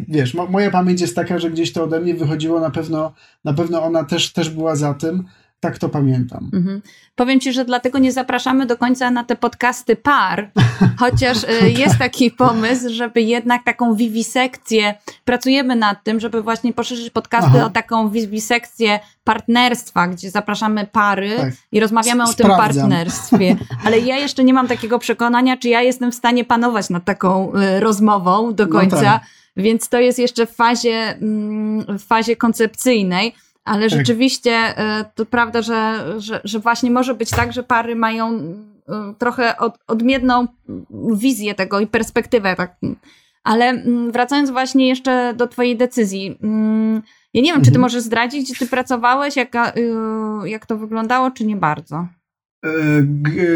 wiesz, 0.08 0.34
moja 0.34 0.72
pamięć 0.72 1.02
jest 1.02 1.16
taka, 1.16 1.40
że 1.40 1.52
gdzieś 1.52 1.74
to 1.74 1.84
ode 1.84 2.00
mnie 2.00 2.16
wychodziło, 2.16 2.60
na 2.60 2.70
pewno, 2.70 3.14
na 3.44 3.54
pewno 3.54 3.84
ona 3.84 4.04
też, 4.04 4.34
też 4.34 4.50
była 4.50 4.76
za 4.76 4.94
tym. 4.94 5.24
Tak 5.62 5.78
to 5.78 5.90
pamiętam. 5.90 6.50
Mhm. 6.54 6.82
Powiem 7.16 7.40
ci, 7.40 7.54
że 7.54 7.66
dlatego 7.66 8.00
nie 8.00 8.12
zapraszamy 8.12 8.66
do 8.66 8.78
końca 8.78 9.12
na 9.12 9.24
te 9.24 9.36
podcasty 9.36 9.96
par, 9.96 10.52
chociaż 11.00 11.44
y, 11.44 11.72
jest 11.72 11.98
taki 11.98 12.32
pomysł, 12.32 12.90
żeby 12.90 13.22
jednak 13.22 13.64
taką 13.64 13.96
wiwisekcję, 13.96 14.94
pracujemy 15.26 15.76
nad 15.76 16.04
tym, 16.04 16.20
żeby 16.20 16.42
właśnie 16.42 16.74
poszerzyć 16.74 17.10
podcasty 17.10 17.52
Aha. 17.56 17.66
o 17.66 17.70
taką 17.70 18.10
wiwisekcję 18.10 19.00
partnerstwa, 19.24 20.08
gdzie 20.08 20.32
zapraszamy 20.32 20.88
pary 20.88 21.38
tak. 21.38 21.54
i 21.72 21.80
rozmawiamy 21.80 22.24
o 22.24 22.34
tym 22.34 22.48
partnerstwie. 22.48 23.56
Ale 23.86 24.00
ja 24.00 24.18
jeszcze 24.18 24.44
nie 24.44 24.54
mam 24.54 24.68
takiego 24.68 25.00
przekonania, 25.00 25.58
czy 25.58 25.70
ja 25.70 25.82
jestem 25.82 26.12
w 26.12 26.16
stanie 26.16 26.46
panować 26.46 26.90
nad 26.90 27.06
taką 27.06 27.56
y, 27.56 27.80
rozmową 27.80 28.54
do 28.54 28.66
no 28.66 28.72
końca, 28.72 28.96
no 28.96 29.02
tak. 29.02 29.22
więc 29.58 29.90
to 29.90 30.00
jest 30.00 30.20
jeszcze 30.20 30.46
w 30.46 30.52
fazie, 30.56 31.18
mm, 31.22 31.98
w 31.98 32.04
fazie 32.04 32.36
koncepcyjnej. 32.36 33.36
Ale 33.64 33.90
tak. 33.90 34.00
rzeczywiście 34.00 34.52
e, 34.52 35.06
to 35.16 35.26
prawda, 35.26 35.62
że, 35.62 36.06
że, 36.18 36.42
że 36.44 36.60
właśnie 36.60 36.92
może 36.92 37.14
być 37.14 37.30
tak, 37.30 37.54
że 37.54 37.64
pary 37.64 37.96
mają 37.96 38.30
e, 38.30 39.14
trochę 39.18 39.58
od, 39.58 39.78
odmienną 39.88 40.48
wizję 41.14 41.56
tego 41.56 41.80
i 41.80 41.88
perspektywę. 41.88 42.56
Tak. 42.56 42.76
Ale 43.44 43.66
mm, 43.66 44.12
wracając 44.12 44.52
właśnie 44.52 44.88
jeszcze 44.88 45.34
do 45.34 45.48
Twojej 45.48 45.78
decyzji. 45.78 46.38
Mm, 46.44 47.02
ja 47.34 47.42
nie 47.42 47.54
wiem, 47.54 47.62
czy 47.62 47.72
Ty 47.72 47.78
mhm. 47.78 47.82
możesz 47.82 48.04
zdradzić, 48.04 48.46
gdzie 48.46 48.60
Ty 48.60 48.68
pracowałeś, 48.68 49.36
jak, 49.36 49.56
e, 49.56 49.72
jak 50.46 50.66
to 50.66 50.78
wyglądało, 50.78 51.32
czy 51.32 51.46
nie 51.46 51.56
bardzo? 51.56 52.08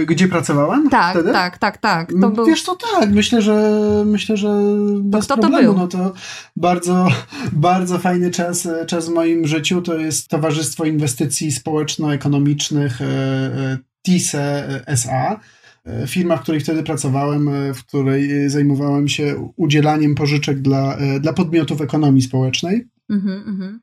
Gdzie 0.07 0.27
pracowałem? 0.27 0.89
Tak, 0.89 1.13
wtedy? 1.13 1.31
tak, 1.31 1.57
tak, 1.57 1.77
tak. 1.77 2.13
To 2.21 2.29
był... 2.29 2.45
Wiesz, 2.45 2.63
to 2.63 2.77
tak, 2.93 3.12
myślę, 3.12 3.41
że 3.41 3.81
myślę, 4.05 4.38
że 4.38 4.62
bez 5.00 5.27
to 5.27 5.38
problemu. 5.38 5.74
To 5.74 5.79
no 5.79 5.88
to 5.88 6.13
bardzo, 6.55 7.07
bardzo 7.51 8.00
fajny 8.00 8.31
czas, 8.31 8.67
czas 8.88 9.09
w 9.09 9.13
moim 9.13 9.47
życiu. 9.47 9.81
To 9.81 9.97
jest 9.97 10.27
Towarzystwo 10.27 10.85
Inwestycji 10.85 11.51
Społeczno-Ekonomicznych 11.51 13.01
e, 13.01 13.05
e, 13.05 13.77
TISE 14.05 14.65
SA. 14.85 15.39
E, 15.85 16.07
firma, 16.07 16.38
w 16.38 16.41
której 16.41 16.62
wtedy 16.62 16.83
pracowałem, 16.83 17.74
w 17.74 17.85
której 17.85 18.50
zajmowałem 18.50 19.07
się 19.07 19.51
udzielaniem 19.55 20.15
pożyczek 20.15 20.62
dla, 20.62 20.97
dla 21.19 21.33
podmiotów 21.33 21.81
ekonomii 21.81 22.21
społecznej. 22.21 22.88
Mhm, 23.09 23.43
mhm. 23.47 23.79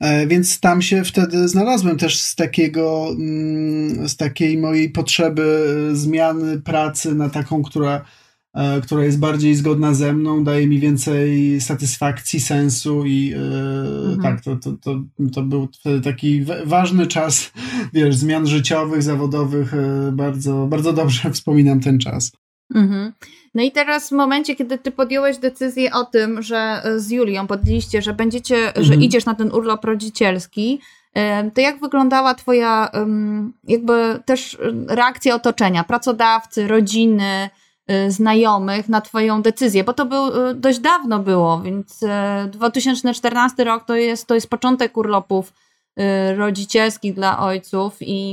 E, 0.00 0.26
więc 0.26 0.60
tam 0.60 0.82
się 0.82 1.04
wtedy 1.04 1.48
znalazłem 1.48 1.98
też 1.98 2.20
z 2.20 2.34
takiego, 2.34 3.08
mm, 3.10 4.08
z 4.08 4.16
takiej 4.16 4.58
mojej 4.58 4.90
potrzeby 4.90 5.66
zmiany 5.92 6.60
pracy 6.60 7.14
na 7.14 7.28
taką, 7.28 7.62
która, 7.62 8.04
e, 8.54 8.80
która 8.80 9.04
jest 9.04 9.18
bardziej 9.18 9.54
zgodna 9.54 9.94
ze 9.94 10.12
mną, 10.12 10.44
daje 10.44 10.66
mi 10.66 10.80
więcej 10.80 11.60
satysfakcji, 11.60 12.40
sensu 12.40 13.04
i 13.06 13.32
e, 13.32 13.38
mhm. 13.38 14.22
tak, 14.22 14.40
to, 14.44 14.56
to, 14.56 14.72
to, 14.72 15.00
to 15.34 15.42
był 15.42 15.68
wtedy 15.80 16.00
taki 16.00 16.44
ważny 16.66 17.06
czas, 17.06 17.52
wiesz, 17.92 18.16
zmian 18.16 18.46
życiowych, 18.46 19.02
zawodowych. 19.02 19.72
Bardzo, 20.12 20.66
bardzo 20.66 20.92
dobrze 20.92 21.30
wspominam 21.30 21.80
ten 21.80 21.98
czas. 21.98 22.32
Mhm. 22.74 23.12
No 23.54 23.62
i 23.62 23.72
teraz 23.72 24.08
w 24.08 24.12
momencie, 24.12 24.56
kiedy 24.56 24.78
ty 24.78 24.90
podjąłeś 24.90 25.38
decyzję 25.38 25.92
o 25.92 26.04
tym, 26.04 26.42
że 26.42 26.82
e, 26.84 26.98
z 26.98 27.10
Julią 27.10 27.46
podliście, 27.46 28.02
że 28.02 28.12
będziecie, 28.12 28.66
mhm. 28.66 28.86
że 28.86 28.94
idziesz 28.94 29.24
na 29.24 29.34
ten 29.34 29.52
urlop 29.52 29.84
rodzicielski, 29.84 30.80
e, 31.14 31.50
to 31.50 31.60
jak 31.60 31.80
wyglądała 31.80 32.34
twoja 32.34 32.90
jakby 33.64 34.20
też 34.24 34.58
reakcja 34.88 35.34
otoczenia, 35.34 35.84
pracodawcy, 35.84 36.68
rodziny, 36.68 37.50
e, 37.86 38.10
znajomych 38.10 38.88
na 38.88 39.00
twoją 39.00 39.42
decyzję, 39.42 39.84
bo 39.84 39.92
to 39.92 40.06
był, 40.06 40.54
dość 40.54 40.78
dawno 40.78 41.18
było, 41.18 41.60
więc 41.60 42.00
2014 42.50 43.64
rok 43.64 43.84
to 43.84 43.94
jest, 43.94 44.26
to 44.26 44.34
jest 44.34 44.50
początek 44.50 44.96
urlopów 44.96 45.52
rodzicielskich 46.36 47.14
dla 47.14 47.38
ojców 47.38 47.96
i, 48.00 48.30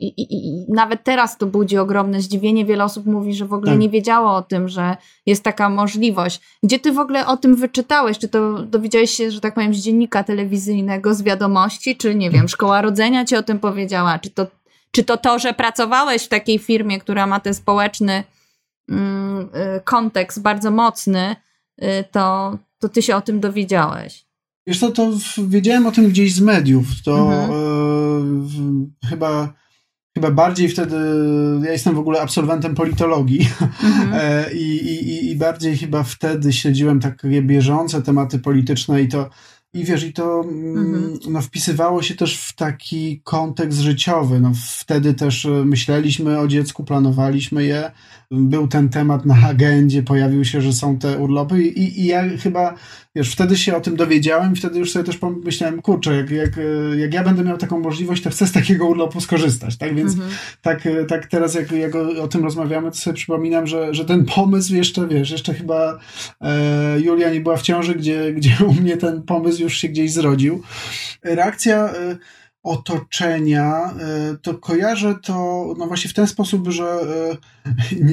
i, 0.00 0.06
i, 0.06 0.26
i, 0.36 0.64
nawet 0.68 1.04
teraz 1.04 1.38
to 1.38 1.46
budzi 1.46 1.78
ogromne 1.78 2.20
zdziwienie. 2.20 2.64
Wiele 2.64 2.84
osób 2.84 3.06
mówi, 3.06 3.34
że 3.34 3.46
w 3.46 3.52
ogóle 3.52 3.72
tak. 3.72 3.80
nie 3.80 3.88
wiedziało 3.88 4.36
o 4.36 4.42
tym, 4.42 4.68
że 4.68 4.96
jest 5.26 5.42
taka 5.42 5.68
możliwość. 5.68 6.40
Gdzie 6.62 6.78
ty 6.78 6.92
w 6.92 6.98
ogóle 6.98 7.26
o 7.26 7.36
tym 7.36 7.56
wyczytałeś? 7.56 8.18
Czy 8.18 8.28
to 8.28 8.62
dowiedziałeś 8.62 9.10
się, 9.10 9.30
że 9.30 9.40
tak 9.40 9.54
powiem, 9.54 9.74
z 9.74 9.78
dziennika 9.78 10.24
telewizyjnego, 10.24 11.14
z 11.14 11.22
wiadomości, 11.22 11.96
czy 11.96 12.14
nie 12.14 12.30
wiem, 12.30 12.48
szkoła 12.48 12.82
rodzenia 12.82 13.24
ci 13.24 13.36
o 13.36 13.42
tym 13.42 13.58
powiedziała? 13.58 14.18
Czy 14.18 14.30
to 14.30 14.46
czy 14.94 15.04
to 15.04 15.16
to, 15.16 15.38
że 15.38 15.54
pracowałeś 15.54 16.24
w 16.24 16.28
takiej 16.28 16.58
firmie, 16.58 17.00
która 17.00 17.26
ma 17.26 17.40
ten 17.40 17.54
społeczny 17.54 18.24
mm, 18.88 19.48
y, 19.76 19.80
kontekst 19.84 20.42
bardzo 20.42 20.70
mocny, 20.70 21.36
y, 21.82 22.04
to, 22.12 22.58
to 22.78 22.88
ty 22.88 23.02
się 23.02 23.16
o 23.16 23.20
tym 23.20 23.40
dowiedziałeś? 23.40 24.23
Wiesz 24.66 24.80
co, 24.80 24.90
to 24.90 25.12
wiedziałem 25.48 25.86
o 25.86 25.92
tym 25.92 26.08
gdzieś 26.08 26.34
z 26.34 26.40
mediów. 26.40 26.86
To 27.04 27.32
mhm. 27.32 27.50
e, 29.02 29.08
chyba, 29.08 29.54
chyba 30.14 30.30
bardziej 30.30 30.68
wtedy. 30.68 30.96
Ja 31.64 31.72
jestem 31.72 31.94
w 31.94 31.98
ogóle 31.98 32.20
absolwentem 32.20 32.74
politologii 32.74 33.48
mhm. 33.82 34.10
e, 34.22 34.52
i, 34.52 34.76
i, 34.76 35.30
i 35.30 35.36
bardziej 35.36 35.76
chyba 35.76 36.02
wtedy 36.02 36.52
śledziłem 36.52 37.00
takie 37.00 37.42
bieżące 37.42 38.02
tematy 38.02 38.38
polityczne 38.38 39.02
i 39.02 39.08
to. 39.08 39.30
I 39.74 39.84
wiesz, 39.84 40.04
i 40.04 40.12
to 40.12 40.40
mm, 40.40 40.78
mhm. 40.78 41.18
no, 41.28 41.42
wpisywało 41.42 42.02
się 42.02 42.14
też 42.14 42.38
w 42.38 42.52
taki 42.52 43.20
kontekst 43.24 43.78
życiowy. 43.78 44.40
No, 44.40 44.52
wtedy 44.68 45.14
też 45.14 45.46
e, 45.46 45.48
myśleliśmy 45.48 46.38
o 46.38 46.48
dziecku, 46.48 46.84
planowaliśmy 46.84 47.64
je. 47.64 47.90
Był 48.30 48.68
ten 48.68 48.88
temat 48.88 49.26
na 49.26 49.36
agendzie, 49.48 50.02
pojawił 50.02 50.44
się, 50.44 50.60
że 50.60 50.72
są 50.72 50.98
te 50.98 51.18
urlopy, 51.18 51.62
i, 51.62 52.00
i 52.00 52.04
ja 52.06 52.22
chyba 52.38 52.74
wiesz, 53.16 53.32
wtedy 53.32 53.56
się 53.56 53.76
o 53.76 53.80
tym 53.80 53.96
dowiedziałem 53.96 54.52
i 54.52 54.56
wtedy 54.56 54.78
już 54.78 54.92
sobie 54.92 55.04
też 55.04 55.16
pomyślałem, 55.16 55.82
kurczę, 55.82 56.16
jak, 56.16 56.30
jak, 56.30 56.50
jak 56.96 57.14
ja 57.14 57.24
będę 57.24 57.44
miał 57.44 57.58
taką 57.58 57.80
możliwość, 57.80 58.22
to 58.22 58.30
chcę 58.30 58.46
z 58.46 58.52
takiego 58.52 58.86
urlopu 58.86 59.20
skorzystać, 59.20 59.76
tak? 59.76 59.94
Więc 59.94 60.12
mhm. 60.12 60.30
tak, 60.62 60.82
tak 61.08 61.26
teraz 61.26 61.54
jak, 61.54 61.72
jak 61.72 61.94
o, 61.94 62.22
o, 62.22 62.28
tym 62.28 62.44
rozmawiamy, 62.44 62.90
to 62.90 62.96
sobie 62.96 63.14
przypominam, 63.14 63.66
że, 63.66 63.94
że 63.94 64.04
ten 64.04 64.24
pomysł 64.24 64.74
jeszcze, 64.74 65.08
wiesz, 65.08 65.30
jeszcze 65.30 65.54
chyba 65.54 65.98
e, 66.40 67.00
Julia 67.00 67.30
nie 67.30 67.40
była 67.40 67.56
w 67.56 67.62
ciąży, 67.62 67.94
gdzie, 67.94 68.32
gdzie 68.32 68.56
u 68.68 68.72
mnie 68.72 68.96
ten 68.96 69.22
pomysł 69.22 69.62
już 69.64 69.76
się 69.76 69.88
gdzieś 69.88 70.12
zrodził. 70.12 70.62
Reakcja... 71.22 71.92
E, 72.64 72.68
otoczenia, 72.68 73.94
to 74.42 74.54
kojarzę 74.54 75.14
to 75.22 75.34
no 75.78 75.86
właśnie 75.86 76.10
w 76.10 76.14
ten 76.14 76.26
sposób, 76.26 76.68
że 76.68 76.98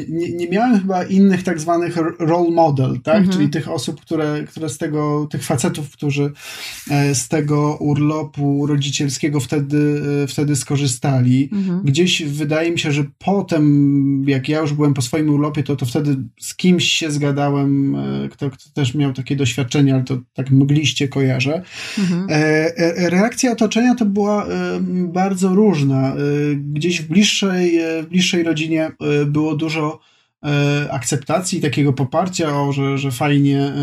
nie, 0.10 0.31
nie 0.34 0.50
miałem 0.50 0.79
chyba 0.79 1.03
innych 1.03 1.43
tak 1.43 1.60
zwanych 1.60 1.98
role 2.20 2.51
model, 2.51 3.00
tak? 3.03 3.15
Mhm. 3.15 3.34
Czyli 3.34 3.50
tych 3.50 3.70
osób, 3.70 4.01
które, 4.01 4.43
które 4.43 4.70
z 4.70 4.77
tego, 4.77 5.27
tych 5.31 5.43
facetów, 5.43 5.91
którzy 5.91 6.31
z 7.13 7.27
tego 7.27 7.77
urlopu 7.79 8.67
rodzicielskiego 8.67 9.39
wtedy, 9.39 10.01
wtedy 10.27 10.55
skorzystali. 10.55 11.50
Mhm. 11.51 11.81
Gdzieś 11.84 12.24
wydaje 12.24 12.72
mi 12.72 12.79
się, 12.79 12.91
że 12.91 13.03
potem, 13.17 14.25
jak 14.27 14.50
ja 14.50 14.60
już 14.60 14.74
byłem 14.74 14.93
po 14.93 15.01
swoim 15.01 15.29
urlopie, 15.29 15.63
to, 15.63 15.75
to 15.75 15.86
wtedy 15.86 16.17
z 16.39 16.55
kimś 16.55 16.86
się 16.86 17.12
zgadałem, 17.12 17.98
kto, 18.31 18.50
kto 18.50 18.70
też 18.74 18.96
miał 18.96 19.13
takie 19.13 19.36
doświadczenie, 19.36 19.93
ale 19.93 20.03
to 20.03 20.17
tak 20.34 20.51
mgliście 20.51 21.08
kojarzę. 21.08 21.62
Mhm. 22.00 22.27
Reakcja 22.98 23.51
otoczenia 23.51 23.96
to 23.96 24.05
była 24.05 24.40
bardzo 25.07 25.55
różna. 25.55 26.15
Gdzieś 26.55 27.01
w 27.01 27.07
bliższej, 27.07 27.79
w 28.03 28.05
bliższej 28.10 28.43
rodzinie 28.43 28.91
było 29.25 29.55
dużo 29.55 30.00
akceptacji, 30.91 31.62
takiego 31.62 31.93
poparcia, 31.93 32.62
o, 32.62 32.71
że, 32.71 32.98
że 32.98 33.12
fajnie, 33.12 33.74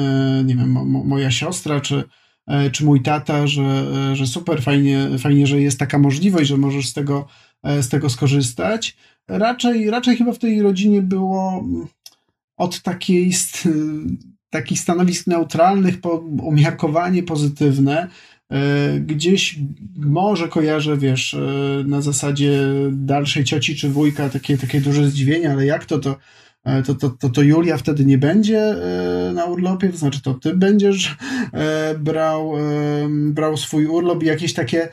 nie 0.44 0.56
wiem, 0.56 0.72
moja 1.04 1.30
siostra, 1.30 1.80
czy, 1.80 2.04
czy 2.72 2.84
mój 2.84 3.02
tata, 3.02 3.46
że, 3.46 3.86
że 4.16 4.26
super, 4.26 4.62
fajnie, 4.62 5.08
fajnie, 5.18 5.46
że 5.46 5.60
jest 5.60 5.78
taka 5.78 5.98
możliwość, 5.98 6.48
że 6.48 6.56
możesz 6.56 6.88
z 6.88 6.92
tego, 6.92 7.28
z 7.80 7.88
tego 7.88 8.10
skorzystać. 8.10 8.96
Raczej, 9.28 9.90
raczej 9.90 10.16
chyba 10.16 10.32
w 10.32 10.38
tej 10.38 10.62
rodzinie 10.62 11.02
było 11.02 11.64
od 12.56 12.82
takiej, 12.82 13.32
takich 14.50 14.80
stanowisk 14.80 15.26
neutralnych 15.26 16.00
po 16.00 16.10
umiarkowanie 16.42 17.22
pozytywne, 17.22 18.08
gdzieś 19.00 19.58
może 19.96 20.48
kojarzę, 20.48 20.96
wiesz, 20.96 21.34
e, 21.34 21.38
na 21.86 22.00
zasadzie 22.00 22.60
dalszej 22.90 23.44
cioci 23.44 23.76
czy 23.76 23.88
wujka 23.88 24.28
takie, 24.28 24.58
takie 24.58 24.80
duże 24.80 25.08
zdziwienie, 25.08 25.52
ale 25.52 25.66
jak 25.66 25.84
to, 25.84 25.98
to, 25.98 26.16
e, 26.64 26.82
to, 26.82 26.94
to, 26.94 27.10
to, 27.10 27.28
to 27.28 27.42
Julia 27.42 27.76
wtedy 27.76 28.04
nie 28.04 28.18
będzie 28.18 28.76
na 29.34 29.44
urlopie, 29.44 29.88
to 29.88 29.96
znaczy 29.96 30.22
to 30.22 30.34
ty 30.34 30.54
będziesz 30.54 31.16
brał, 31.98 32.52
brał 33.10 33.56
swój 33.56 33.86
urlop 33.86 34.22
i 34.22 34.26
jakieś 34.26 34.54
takie 34.54 34.88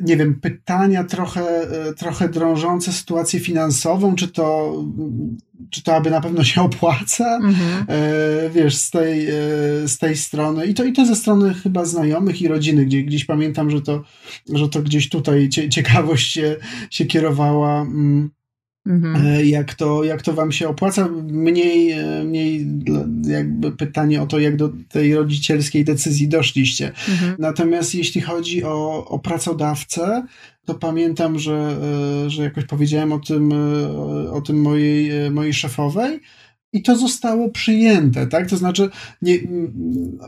nie 0.00 0.16
wiem, 0.16 0.40
pytania 0.40 1.04
trochę, 1.04 1.66
trochę 1.96 2.28
drążące 2.28 2.92
sytuację 2.92 3.40
finansową, 3.40 4.14
czy 4.14 4.28
to, 4.28 4.74
czy 5.70 5.82
to 5.82 5.94
aby 5.94 6.10
na 6.10 6.20
pewno 6.20 6.44
się 6.44 6.62
opłaca, 6.62 7.36
mhm. 7.36 7.86
e, 7.88 8.50
wiesz, 8.50 8.76
z 8.76 8.90
tej, 8.90 9.26
e, 9.26 9.32
z 9.88 9.98
tej 9.98 10.16
strony. 10.16 10.66
I 10.66 10.74
to, 10.74 10.84
I 10.84 10.92
to 10.92 11.06
ze 11.06 11.16
strony 11.16 11.54
chyba 11.54 11.84
znajomych 11.84 12.42
i 12.42 12.48
rodziny, 12.48 12.86
gdzie 12.86 13.02
gdzieś 13.02 13.24
pamiętam, 13.24 13.70
że 13.70 13.82
to, 13.82 14.02
że 14.54 14.68
to 14.68 14.82
gdzieś 14.82 15.08
tutaj 15.08 15.48
ciekawość 15.48 16.32
się, 16.32 16.56
się 16.90 17.06
kierowała. 17.06 17.86
Mhm. 18.86 19.26
E, 19.26 19.44
jak, 19.44 19.74
to, 19.74 20.04
jak 20.04 20.22
to 20.22 20.32
wam 20.32 20.52
się 20.52 20.68
opłaca? 20.68 21.08
Mniej, 21.22 21.92
e, 21.92 22.24
mniej 22.24 22.66
jakby 23.28 23.72
pytanie 23.72 24.22
o 24.22 24.26
to, 24.26 24.38
jak 24.38 24.56
do 24.56 24.72
tej 24.88 25.14
rodzicielskiej 25.14 25.84
decyzji 25.84 26.28
doszliście. 26.28 26.92
Mhm. 27.08 27.36
Natomiast 27.38 27.94
jeśli 27.94 28.20
chodzi 28.20 28.64
o, 28.64 29.04
o 29.08 29.18
pracodawcę, 29.18 30.26
to 30.64 30.74
pamiętam, 30.74 31.38
że, 31.38 31.76
e, 32.26 32.30
że 32.30 32.42
jakoś 32.42 32.64
powiedziałem 32.64 33.12
o 33.12 33.18
tym, 33.18 33.52
o 34.32 34.40
tym 34.40 34.60
mojej, 34.60 35.30
mojej 35.30 35.54
szefowej 35.54 36.20
i 36.72 36.82
to 36.82 36.96
zostało 36.96 37.48
przyjęte, 37.48 38.26
tak? 38.26 38.48
To 38.48 38.56
znaczy, 38.56 38.90
nie, 39.22 39.38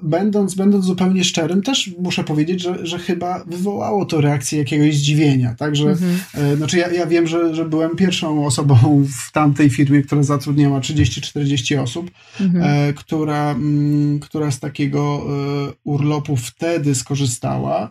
będąc, 0.02 0.54
będąc 0.54 0.84
zupełnie 0.84 1.24
szczerym, 1.24 1.62
też 1.62 1.90
muszę 1.98 2.24
powiedzieć, 2.24 2.60
że, 2.60 2.86
że 2.86 2.98
chyba 2.98 3.44
wywołało 3.44 4.04
to 4.04 4.20
reakcję 4.20 4.58
jakiegoś 4.58 4.96
zdziwienia, 4.96 5.54
tak? 5.58 5.76
Że, 5.76 5.90
mhm. 5.90 6.18
e, 6.34 6.56
znaczy 6.56 6.78
ja, 6.78 6.92
ja 6.92 7.06
wiem, 7.06 7.26
że, 7.26 7.54
że 7.54 7.64
byłem 7.64 7.96
pierwszą 7.96 8.46
osobą 8.46 9.04
w 9.28 9.32
tamtej 9.32 9.70
firmie, 9.70 10.02
która 10.02 10.22
zatrudniała 10.22 10.80
30-40 10.80 11.82
osób, 11.82 12.10
mhm. 12.40 12.64
e, 12.64 12.92
która, 12.92 13.50
m, 13.50 13.56
mm, 13.58 14.20
która 14.20 14.50
z 14.50 14.60
takiego 14.60 15.22
e, 15.68 15.72
urlopu 15.84 16.36
wtedy 16.36 16.94
skorzystała. 16.94 17.90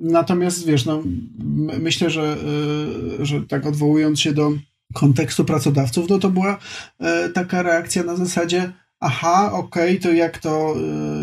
Natomiast 0.00 0.66
wiesz, 0.66 0.84
no, 0.84 1.02
myślę, 1.80 2.10
że, 2.10 2.36
e, 3.20 3.26
że 3.26 3.42
tak 3.42 3.66
odwołując 3.66 4.20
się 4.20 4.32
do 4.32 4.52
kontekstu 4.94 5.44
pracodawców, 5.44 6.08
no 6.08 6.18
to 6.18 6.30
była 6.30 6.58
e, 7.00 7.28
taka 7.28 7.62
reakcja 7.62 8.02
na 8.02 8.16
zasadzie 8.16 8.72
aha, 9.00 9.52
okej, 9.52 9.98
okay, 9.98 10.02
to 10.02 10.12
jak 10.12 10.38
to, 10.38 10.74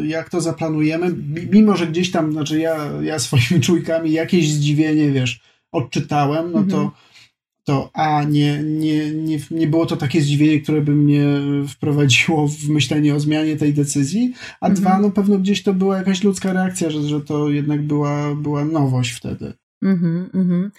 e, 0.02 0.06
jak 0.06 0.30
to 0.30 0.42
zaplanujemy, 0.42 1.16
mimo 1.52 1.78
że 1.78 1.88
gdzieś 1.88 2.12
tam, 2.12 2.32
znaczy 2.32 2.60
ja, 2.60 2.78
ja 3.02 3.20
swoimi 3.20 3.62
czujkami 3.68 4.12
jakieś 4.12 4.52
zdziwienie, 4.52 5.12
wiesz, 5.12 5.42
odczytałem, 5.72 6.52
no 6.52 6.64
to, 6.64 6.78
mhm. 6.78 6.90
to 7.64 7.90
a, 7.94 8.24
nie, 8.24 8.64
nie, 8.64 9.12
nie, 9.12 9.40
nie 9.52 9.68
było 9.68 9.86
to 9.86 9.98
takie 9.98 10.22
zdziwienie, 10.22 10.62
które 10.62 10.82
by 10.82 10.96
mnie 10.96 11.26
wprowadziło 11.68 12.48
w 12.48 12.70
myślenie 12.70 13.16
o 13.16 13.20
zmianie 13.20 13.56
tej 13.56 13.74
decyzji, 13.74 14.34
a 14.62 14.68
mhm. 14.68 14.82
dwa, 14.82 15.00
no 15.00 15.12
pewno 15.12 15.38
gdzieś 15.38 15.64
to 15.64 15.74
była 15.74 15.98
jakaś 15.98 16.24
ludzka 16.24 16.54
reakcja, 16.54 16.90
że, 16.90 17.02
że 17.02 17.22
to 17.22 17.50
jednak 17.50 17.82
była, 17.82 18.36
była 18.36 18.66
nowość 18.66 19.12
wtedy. 19.12 19.54
Mhm, 19.82 20.30
mhm. 20.34 20.72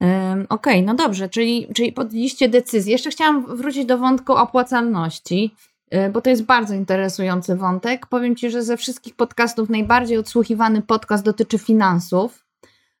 Okej, 0.00 0.46
okay, 0.48 0.82
no 0.82 0.94
dobrze, 0.94 1.28
czyli, 1.28 1.68
czyli 1.74 1.92
podjęliście 1.92 2.48
decyzję. 2.48 2.92
Jeszcze 2.92 3.10
chciałam 3.10 3.56
wrócić 3.56 3.86
do 3.86 3.98
wątku 3.98 4.32
opłacalności, 4.32 5.54
y, 5.94 6.10
bo 6.10 6.20
to 6.20 6.30
jest 6.30 6.42
bardzo 6.42 6.74
interesujący 6.74 7.56
wątek. 7.56 8.06
Powiem 8.06 8.36
Ci, 8.36 8.50
że 8.50 8.62
ze 8.62 8.76
wszystkich 8.76 9.16
podcastów 9.16 9.70
najbardziej 9.70 10.18
odsłuchiwany 10.18 10.82
podcast 10.82 11.24
dotyczy 11.24 11.58
finansów. 11.58 12.44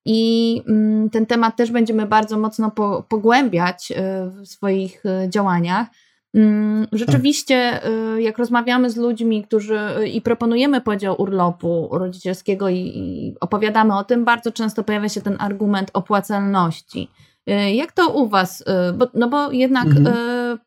I 0.04 0.62
mm, 0.68 1.10
ten 1.10 1.26
temat 1.26 1.56
też 1.56 1.70
będziemy 1.70 2.06
bardzo 2.06 2.38
mocno 2.38 2.70
pogłębiać 3.08 3.90
y, 3.90 3.94
w 4.30 4.46
swoich 4.46 5.02
y, 5.06 5.28
działaniach. 5.28 5.86
Mm, 6.34 6.86
rzeczywiście, 6.92 7.80
y, 8.16 8.22
jak 8.22 8.38
rozmawiamy 8.38 8.90
z 8.90 8.96
ludźmi, 8.96 9.44
którzy 9.44 9.78
y, 9.98 10.08
i 10.08 10.20
proponujemy 10.20 10.80
podział 10.80 11.22
urlopu 11.22 11.88
rodzicielskiego 11.92 12.68
i, 12.68 12.76
i, 12.76 13.34
opowiadamy 13.40 13.96
o 13.96 14.04
tym, 14.04 14.24
bardzo 14.24 14.52
często 14.52 14.84
pojawia 14.84 15.08
się 15.08 15.20
ten 15.20 15.36
argument 15.38 15.90
opłacalności. 15.92 17.08
Y, 17.50 17.74
jak 17.74 17.92
to 17.92 18.08
u 18.10 18.28
Was? 18.28 18.64
Bo, 18.94 19.06
no 19.14 19.28
bo 19.28 19.52
jednak, 19.52 19.86
mhm. 19.86 20.58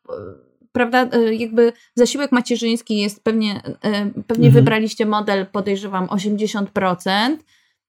prawda, 0.72 1.08
jakby 1.32 1.74
zasiłek 1.96 2.32
macierzyński 2.32 2.98
jest 2.98 3.24
pewnie, 3.24 3.62
pewnie 4.28 4.48
mhm. 4.48 4.52
wybraliście 4.54 5.06
model, 5.06 5.46
podejrzewam, 5.46 6.08
80% 6.08 7.38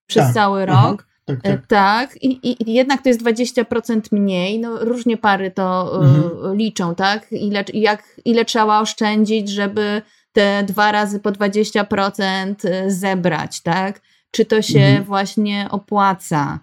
przez 0.07 0.23
tak. 0.25 0.33
cały 0.33 0.65
rok. 0.65 0.77
Mhm. 0.77 1.08
Tak, 1.29 1.41
tak. 1.41 1.67
tak. 1.67 2.23
I, 2.23 2.39
I, 2.43 2.73
jednak 2.73 3.01
to 3.01 3.09
jest 3.09 3.23
20% 3.23 4.01
mniej. 4.11 4.59
No, 4.59 4.85
różnie 4.85 5.17
pary 5.17 5.51
to 5.51 5.91
e, 5.93 6.05
mhm. 6.05 6.55
liczą, 6.55 6.95
tak? 6.95 7.31
Ile, 7.31 7.63
jak, 7.73 8.03
ile 8.25 8.45
trzeba 8.45 8.79
oszczędzić, 8.79 9.49
żeby 9.49 10.01
te 10.33 10.63
dwa 10.63 10.91
razy 10.91 11.19
po 11.19 11.31
20% 11.31 12.55
e, 12.63 12.91
zebrać, 12.91 13.61
tak? 13.61 14.01
Czy 14.31 14.45
to 14.45 14.61
się 14.61 14.79
mhm. 14.79 15.03
właśnie 15.03 15.67
opłaca? 15.71 16.59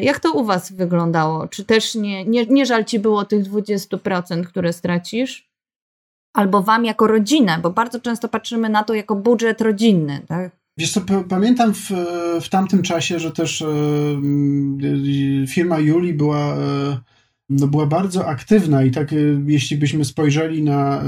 Jak 0.00 0.20
to 0.20 0.32
u 0.32 0.44
Was 0.44 0.72
wyglądało? 0.72 1.48
Czy 1.48 1.64
też 1.64 1.94
nie, 1.94 2.24
nie, 2.24 2.46
nie 2.46 2.66
żal 2.66 2.84
Ci 2.84 2.98
było 2.98 3.24
tych 3.24 3.44
20%, 3.44 4.44
które 4.44 4.72
stracisz? 4.72 5.50
Albo 6.32 6.62
Wam 6.62 6.84
jako 6.84 7.06
rodzinę, 7.06 7.58
bo 7.62 7.70
bardzo 7.70 8.00
często 8.00 8.28
patrzymy 8.28 8.68
na 8.68 8.84
to 8.84 8.94
jako 8.94 9.16
budżet 9.16 9.60
rodzinny, 9.60 10.20
tak? 10.28 10.63
Wiesz 10.78 10.92
co, 10.92 11.00
pamiętam 11.28 11.74
w, 11.74 11.90
w 12.40 12.48
tamtym 12.48 12.82
czasie, 12.82 13.18
że 13.18 13.30
też 13.30 13.62
e, 13.62 13.66
firma 15.46 15.78
Juli 15.78 16.14
była, 16.14 16.56
e, 16.56 16.98
no 17.48 17.66
była 17.66 17.86
bardzo 17.86 18.26
aktywna 18.26 18.84
i 18.84 18.90
tak 18.90 19.12
e, 19.12 19.16
jeśli 19.46 19.76
byśmy 19.76 20.04
spojrzeli 20.04 20.62
na, 20.62 21.04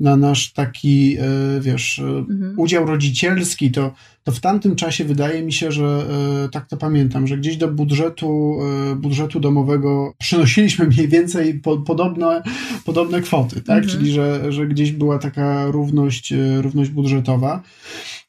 na 0.00 0.16
nasz 0.16 0.52
taki, 0.52 1.16
wiesz, 1.60 1.98
mhm. 1.98 2.54
udział 2.56 2.86
rodzicielski, 2.86 3.70
to, 3.70 3.92
to 4.24 4.32
w 4.32 4.40
tamtym 4.40 4.76
czasie 4.76 5.04
wydaje 5.04 5.42
mi 5.42 5.52
się, 5.52 5.72
że 5.72 6.06
tak 6.52 6.68
to 6.68 6.76
pamiętam, 6.76 7.26
że 7.26 7.38
gdzieś 7.38 7.56
do 7.56 7.68
budżetu, 7.68 8.58
budżetu 8.96 9.40
domowego 9.40 10.14
przynosiliśmy 10.18 10.86
mniej 10.86 11.08
więcej 11.08 11.54
po, 11.54 11.76
podobne, 11.76 12.42
podobne 12.84 13.20
kwoty, 13.20 13.60
tak? 13.60 13.84
Mhm. 13.84 13.88
Czyli, 13.88 14.12
że, 14.12 14.52
że 14.52 14.66
gdzieś 14.66 14.92
była 14.92 15.18
taka 15.18 15.66
równość, 15.66 16.34
równość 16.62 16.90
budżetowa. 16.90 17.62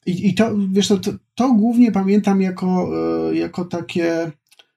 I, 0.06 0.28
i 0.28 0.34
to, 0.34 0.56
wiesz, 0.72 0.88
to, 0.88 1.00
to, 1.36 1.54
głównie 1.54 1.92
pamiętam 1.92 2.42
jako, 2.42 2.90
e, 3.30 3.36
jako 3.36 3.66
takie 3.66 4.32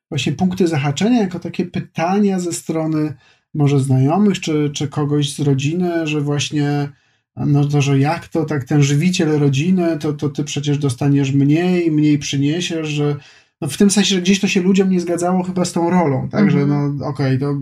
właśnie 0.09 0.33
punkty 0.33 0.69
zahaczenia, 0.69 1.21
jako 1.21 1.39
takie 1.39 1.65
pytania 1.65 2.41
ze 2.41 2.53
strony 2.53 3.15
może 3.55 3.81
znajomych, 3.81 4.41
czy, 4.41 4.71
czy 4.75 4.89
kogoś 4.89 5.35
z 5.35 5.41
rodziny, 5.41 6.07
że 6.07 6.21
właśnie 6.21 6.89
no 7.37 7.65
to, 7.65 7.83
że 7.83 7.99
jak 7.99 8.29
to, 8.29 8.45
tak 8.45 8.65
ten 8.65 8.83
żywiciel 8.83 9.39
rodziny, 9.39 9.99
to, 9.99 10.13
to 10.13 10.29
ty 10.29 10.45
przecież 10.45 10.79
dostaniesz 10.79 11.33
mniej, 11.33 11.91
mniej 11.91 12.19
przyniesiesz, 12.19 12.89
że 12.89 13.17
no 13.63 13.69
w 13.69 13.77
tym 13.77 13.91
sensie, 13.91 14.15
że 14.15 14.23
gdzieś 14.23 14.41
to 14.41 14.49
się 14.49 14.63
ludziom 14.63 14.91
nie 14.91 15.01
zgadzało 15.01 15.43
chyba 15.43 15.65
z 15.65 15.73
tą 15.73 15.91
rolą, 15.91 16.29
tak, 16.29 16.51
że 16.51 16.61
mhm. 16.61 16.99
no 16.99 17.07
okej, 17.07 17.37
okay, 17.37 17.39
to 17.39 17.55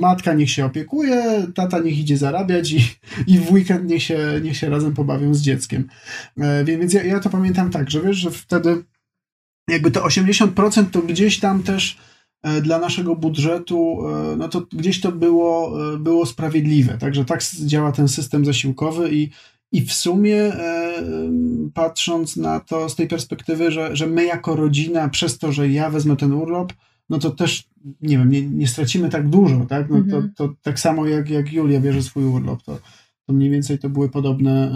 matka 0.00 0.34
niech 0.34 0.50
się 0.50 0.64
opiekuje, 0.64 1.46
tata 1.54 1.78
niech 1.78 1.98
idzie 1.98 2.16
zarabiać 2.16 2.72
i, 2.72 2.80
i 3.26 3.38
w 3.38 3.52
weekend 3.52 3.90
niech 3.90 4.02
się, 4.02 4.18
niech 4.42 4.56
się 4.56 4.70
razem 4.70 4.94
pobawią 4.94 5.34
z 5.34 5.40
dzieckiem. 5.40 5.88
E, 6.38 6.64
więc 6.64 6.92
ja, 6.92 7.02
ja 7.02 7.20
to 7.20 7.30
pamiętam 7.30 7.70
tak, 7.70 7.90
że 7.90 8.00
wiesz, 8.00 8.16
że 8.16 8.30
wtedy 8.30 8.84
jakby 9.68 9.90
to 9.90 10.00
80% 10.00 10.84
to 10.90 11.02
gdzieś 11.02 11.40
tam 11.40 11.62
też 11.62 11.98
dla 12.62 12.78
naszego 12.78 13.16
budżetu, 13.16 13.98
no 14.38 14.48
to 14.48 14.66
gdzieś 14.72 15.00
to 15.00 15.12
było, 15.12 15.78
było 15.98 16.26
sprawiedliwe. 16.26 16.98
Także 16.98 17.24
tak 17.24 17.42
działa 17.42 17.92
ten 17.92 18.08
system 18.08 18.44
zasiłkowy 18.44 19.10
i, 19.12 19.30
i 19.72 19.82
w 19.82 19.92
sumie 19.92 20.36
e, 20.36 21.02
patrząc 21.74 22.36
na 22.36 22.60
to 22.60 22.88
z 22.88 22.96
tej 22.96 23.08
perspektywy, 23.08 23.70
że, 23.70 23.96
że 23.96 24.06
my 24.06 24.24
jako 24.24 24.56
rodzina, 24.56 25.08
przez 25.08 25.38
to, 25.38 25.52
że 25.52 25.68
ja 25.68 25.90
wezmę 25.90 26.16
ten 26.16 26.32
urlop, 26.32 26.72
no 27.10 27.18
to 27.18 27.30
też, 27.30 27.68
nie 28.00 28.18
wiem, 28.18 28.30
nie, 28.30 28.42
nie 28.42 28.68
stracimy 28.68 29.08
tak 29.08 29.28
dużo, 29.28 29.66
tak? 29.68 29.90
No 29.90 29.96
to, 29.96 30.16
mhm. 30.16 30.32
to 30.36 30.54
tak 30.62 30.80
samo 30.80 31.06
jak, 31.06 31.30
jak 31.30 31.52
Julia 31.52 31.80
bierze 31.80 32.02
swój 32.02 32.24
urlop, 32.24 32.62
to, 32.62 32.78
to 33.26 33.32
mniej 33.32 33.50
więcej 33.50 33.78
to 33.78 33.88
były 33.88 34.08
podobne, 34.08 34.72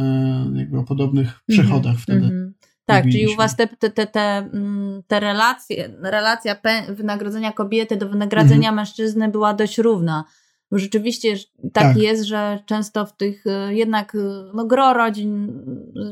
e, 0.55 0.59
jakby 0.59 0.79
o 0.79 0.85
podobnych 0.85 1.27
mhm. 1.27 1.43
przychodach 1.49 1.99
wtedy. 1.99 2.25
Mhm. 2.25 2.55
Tak, 2.85 3.05
czyli 3.05 3.27
u 3.27 3.37
was 3.37 3.57
te, 3.57 3.67
te, 3.67 3.91
te, 3.91 4.07
te, 4.07 4.21
mm, 4.21 5.03
te 5.07 5.21
relacje, 5.21 5.91
relacja 6.03 6.57
wynagrodzenia 6.89 7.53
kobiety 7.53 7.97
do 7.97 8.09
wynagrodzenia 8.09 8.73
mężczyzny 8.73 9.29
była 9.29 9.55
dość 9.55 9.79
równa. 9.79 10.25
Bo 10.71 10.79
rzeczywiście 10.79 11.37
tak, 11.37 11.73
tak, 11.73 11.97
jest, 11.97 12.25
że 12.25 12.63
często 12.67 13.07
w 13.07 13.17
tych 13.17 13.47
y, 13.47 13.75
jednak 13.75 14.15
y, 14.15 14.19
no, 14.55 14.67
gro 14.67 14.93
rodzin 14.93 15.49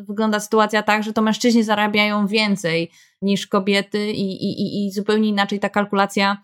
y, 0.00 0.04
wygląda 0.04 0.40
sytuacja 0.40 0.82
tak, 0.82 1.02
że 1.02 1.12
to 1.12 1.22
mężczyźni 1.22 1.62
zarabiają 1.62 2.26
więcej 2.26 2.90
niż 3.22 3.46
kobiety 3.46 4.12
i, 4.12 4.44
i, 4.44 4.86
i 4.86 4.92
zupełnie 4.92 5.28
inaczej 5.28 5.60
ta 5.60 5.68
kalkulacja 5.68 6.42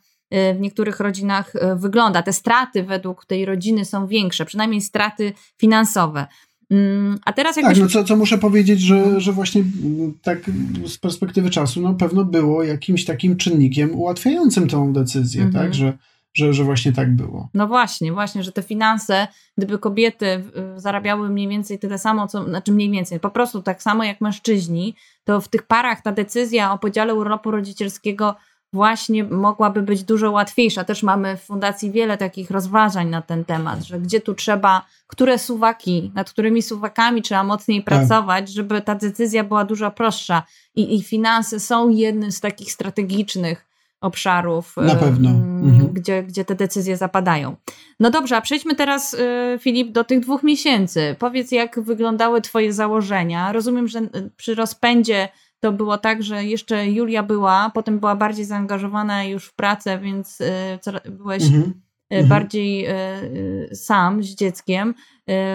w 0.55 0.61
niektórych 0.61 1.01
rodzinach 1.01 1.53
wygląda. 1.77 2.23
Te 2.23 2.33
straty 2.33 2.83
według 2.83 3.25
tej 3.25 3.45
rodziny 3.45 3.85
są 3.85 4.07
większe, 4.07 4.45
przynajmniej 4.45 4.81
straty 4.81 5.33
finansowe. 5.57 6.27
Mm, 6.71 7.19
a 7.25 7.33
teraz 7.33 7.57
jakbyś... 7.57 7.79
Tak, 7.79 7.83
no 7.83 7.89
co, 7.89 8.05
co 8.05 8.17
muszę 8.17 8.39
powiedzieć, 8.39 8.81
że, 8.81 9.21
że 9.21 9.33
właśnie 9.33 9.61
mm, 9.85 10.19
tak 10.23 10.51
z 10.87 10.99
perspektywy 10.99 11.51
czasu 11.51 11.81
no 11.81 11.95
pewno 11.95 12.25
było 12.25 12.63
jakimś 12.63 13.05
takim 13.05 13.37
czynnikiem 13.37 13.95
ułatwiającym 13.95 14.69
tą 14.69 14.93
decyzję, 14.93 15.43
mhm. 15.43 15.65
tak, 15.65 15.75
że 15.75 15.99
że, 16.35 16.53
że 16.53 16.65
właśnie 16.65 16.93
tak 16.93 17.17
było. 17.17 17.49
No 17.55 17.67
właśnie, 17.67 18.13
właśnie, 18.13 18.43
że 18.43 18.53
te 18.53 18.63
finanse, 18.63 19.29
gdyby 19.59 19.79
kobiety 19.79 20.45
zarabiały 20.77 21.31
mniej 21.31 21.49
więcej 21.49 21.79
tyle 21.79 21.99
samo, 21.99 22.29
co, 22.29 22.45
znaczy 22.45 22.73
mniej 22.73 22.91
więcej, 22.91 23.21
po 23.21 23.31
prostu 23.31 23.63
tak 23.63 23.83
samo 23.83 24.05
jak 24.05 24.21
mężczyźni, 24.21 24.95
to 25.25 25.41
w 25.41 25.49
tych 25.49 25.63
parach 25.63 26.03
ta 26.03 26.13
decyzja 26.13 26.73
o 26.73 26.79
podziale 26.79 27.15
urlopu 27.15 27.51
rodzicielskiego 27.51 28.35
właśnie 28.73 29.25
mogłaby 29.25 29.83
być 29.83 30.05
dużo 30.05 30.31
łatwiejsza. 30.31 30.85
Też 30.85 31.03
mamy 31.03 31.37
w 31.37 31.43
fundacji 31.43 31.91
wiele 31.91 32.19
takich 32.19 32.51
rozważań 32.51 33.09
na 33.09 33.23
ten 33.23 33.45
temat, 33.45 33.83
że 33.83 34.01
gdzie 34.01 34.21
tu 34.21 34.35
trzeba, 34.35 34.87
które 35.07 35.39
suwaki, 35.39 36.13
nad 36.15 36.31
którymi 36.31 36.63
suwakami 36.63 37.23
trzeba 37.23 37.45
mocniej 37.45 37.85
tak. 37.85 37.87
pracować, 37.87 38.53
żeby 38.53 38.83
ta 38.83 38.95
decyzja 38.95 39.45
była 39.45 39.65
dużo 39.65 39.91
prostsza. 39.91 40.43
I, 40.75 40.97
I 40.97 41.03
finanse 41.03 41.61
są 41.61 41.89
jednym 41.89 42.33
z 42.33 42.41
takich 42.41 42.73
strategicznych 42.73 43.70
obszarów, 44.01 44.77
pewno. 44.95 45.31
Mhm. 45.31 45.93
Gdzie, 45.93 46.23
gdzie 46.23 46.45
te 46.45 46.55
decyzje 46.55 46.97
zapadają. 46.97 47.57
No 48.01 48.11
dobrze, 48.11 48.37
a 48.37 48.41
przejdźmy 48.41 48.75
teraz, 48.75 49.15
y, 49.15 49.59
Filip, 49.61 49.93
do 49.93 50.05
tych 50.05 50.21
dwóch 50.21 50.43
miesięcy. 50.43 51.17
Powiedz, 51.19 51.53
jak 51.53 51.81
wyglądały 51.81 52.41
Twoje 52.41 52.73
założenia. 52.73 53.53
Rozumiem, 53.53 53.89
że 53.89 53.99
y, 53.99 54.31
przy 54.37 54.55
rozpędzie 54.55 55.29
to 55.61 55.73
było 55.73 55.99
tak, 55.99 56.23
że 56.23 56.45
jeszcze 56.45 56.91
Julia 56.91 57.23
była, 57.23 57.71
potem 57.75 57.99
była 57.99 58.17
bardziej 58.17 58.45
zaangażowana 58.45 59.25
już 59.25 59.47
w 59.47 59.55
pracę, 59.55 59.99
więc 59.99 60.39
byłeś 61.11 61.45
mhm. 61.45 61.75
mhm. 62.11 62.29
bardziej 62.29 62.87
sam 63.73 64.23
z 64.23 64.27
dzieckiem. 64.27 64.95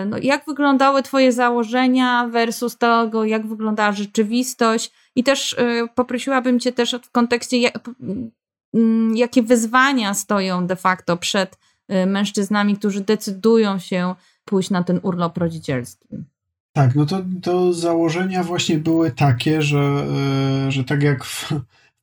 No, 0.05 0.17
jak 0.21 0.45
wyglądały 0.45 1.03
Twoje 1.03 1.31
założenia 1.31 2.27
versus 2.27 2.77
tego, 2.77 3.25
jak 3.25 3.47
wyglądała 3.47 3.91
rzeczywistość? 3.91 4.91
I 5.15 5.23
też 5.23 5.53
y, 5.53 5.87
poprosiłabym 5.95 6.59
Cię 6.59 6.71
też 6.71 6.95
w 7.03 7.11
kontekście, 7.11 7.57
mm, 8.73 9.17
jakie 9.17 9.43
wyzwania 9.43 10.13
stoją 10.13 10.67
de 10.67 10.75
facto 10.75 11.17
przed 11.17 11.57
y, 11.91 12.05
mężczyznami, 12.05 12.77
którzy 12.77 13.01
decydują 13.01 13.79
się 13.79 14.15
pójść 14.45 14.69
na 14.69 14.83
ten 14.83 14.99
urlop 15.03 15.37
rodzicielski. 15.37 16.07
Tak, 16.73 16.95
no 16.95 17.05
to, 17.05 17.21
to 17.41 17.73
założenia 17.73 18.43
właśnie 18.43 18.77
były 18.77 19.11
takie, 19.11 19.61
że, 19.61 20.07
że 20.69 20.83
tak 20.83 21.03
jak 21.03 21.25
w 21.25 21.53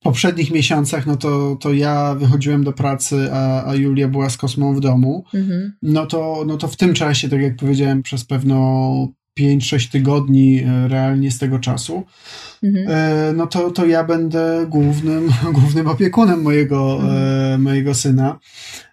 poprzednich 0.03 0.51
miesiącach, 0.51 1.07
no 1.07 1.17
to, 1.17 1.57
to 1.61 1.73
ja 1.73 2.15
wychodziłem 2.15 2.65
do 2.65 2.73
pracy, 2.73 3.29
a, 3.33 3.67
a 3.71 3.75
Julia 3.75 4.09
była 4.09 4.31
z 4.31 4.37
kosmą 4.37 4.75
w 4.75 4.81
domu, 4.81 5.25
mhm. 5.35 5.73
no, 5.83 6.07
to, 6.07 6.45
no 6.47 6.57
to 6.57 6.69
w 6.69 6.77
tym 6.77 6.95
czasie, 6.95 7.29
tak 7.29 7.41
jak 7.41 7.57
powiedziałem, 7.57 8.03
przez 8.03 8.25
pewno 8.25 9.09
5-6 9.41 9.93
tygodni 9.93 10.61
e, 10.61 10.89
realnie 10.89 11.31
z 11.31 11.39
tego 11.39 11.59
czasu, 11.59 12.03
mhm. 12.63 12.87
E, 12.89 13.33
no 13.33 13.47
to, 13.47 13.71
to 13.71 13.87
ja 13.87 14.05
będę 14.05 14.67
głównym, 14.69 15.31
głównym 15.59 15.89
opiekunem 15.89 16.43
mojego, 16.43 16.99
e, 16.99 17.03
mhm. 17.03 17.63
mojego 17.63 17.95
syna. 17.95 18.39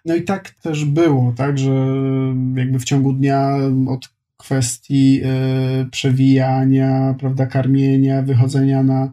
No 0.04 0.14
i 0.14 0.22
tak 0.22 0.50
też 0.50 0.84
było, 0.84 1.32
tak, 1.36 1.58
że 1.58 1.70
jakby 2.56 2.78
w 2.78 2.84
ciągu 2.84 3.12
dnia 3.12 3.56
od 3.88 4.08
kwestii 4.36 5.20
przewijania, 5.90 7.14
prawda, 7.18 7.46
karmienia, 7.46 8.22
wychodzenia 8.22 8.82
na, 8.82 9.12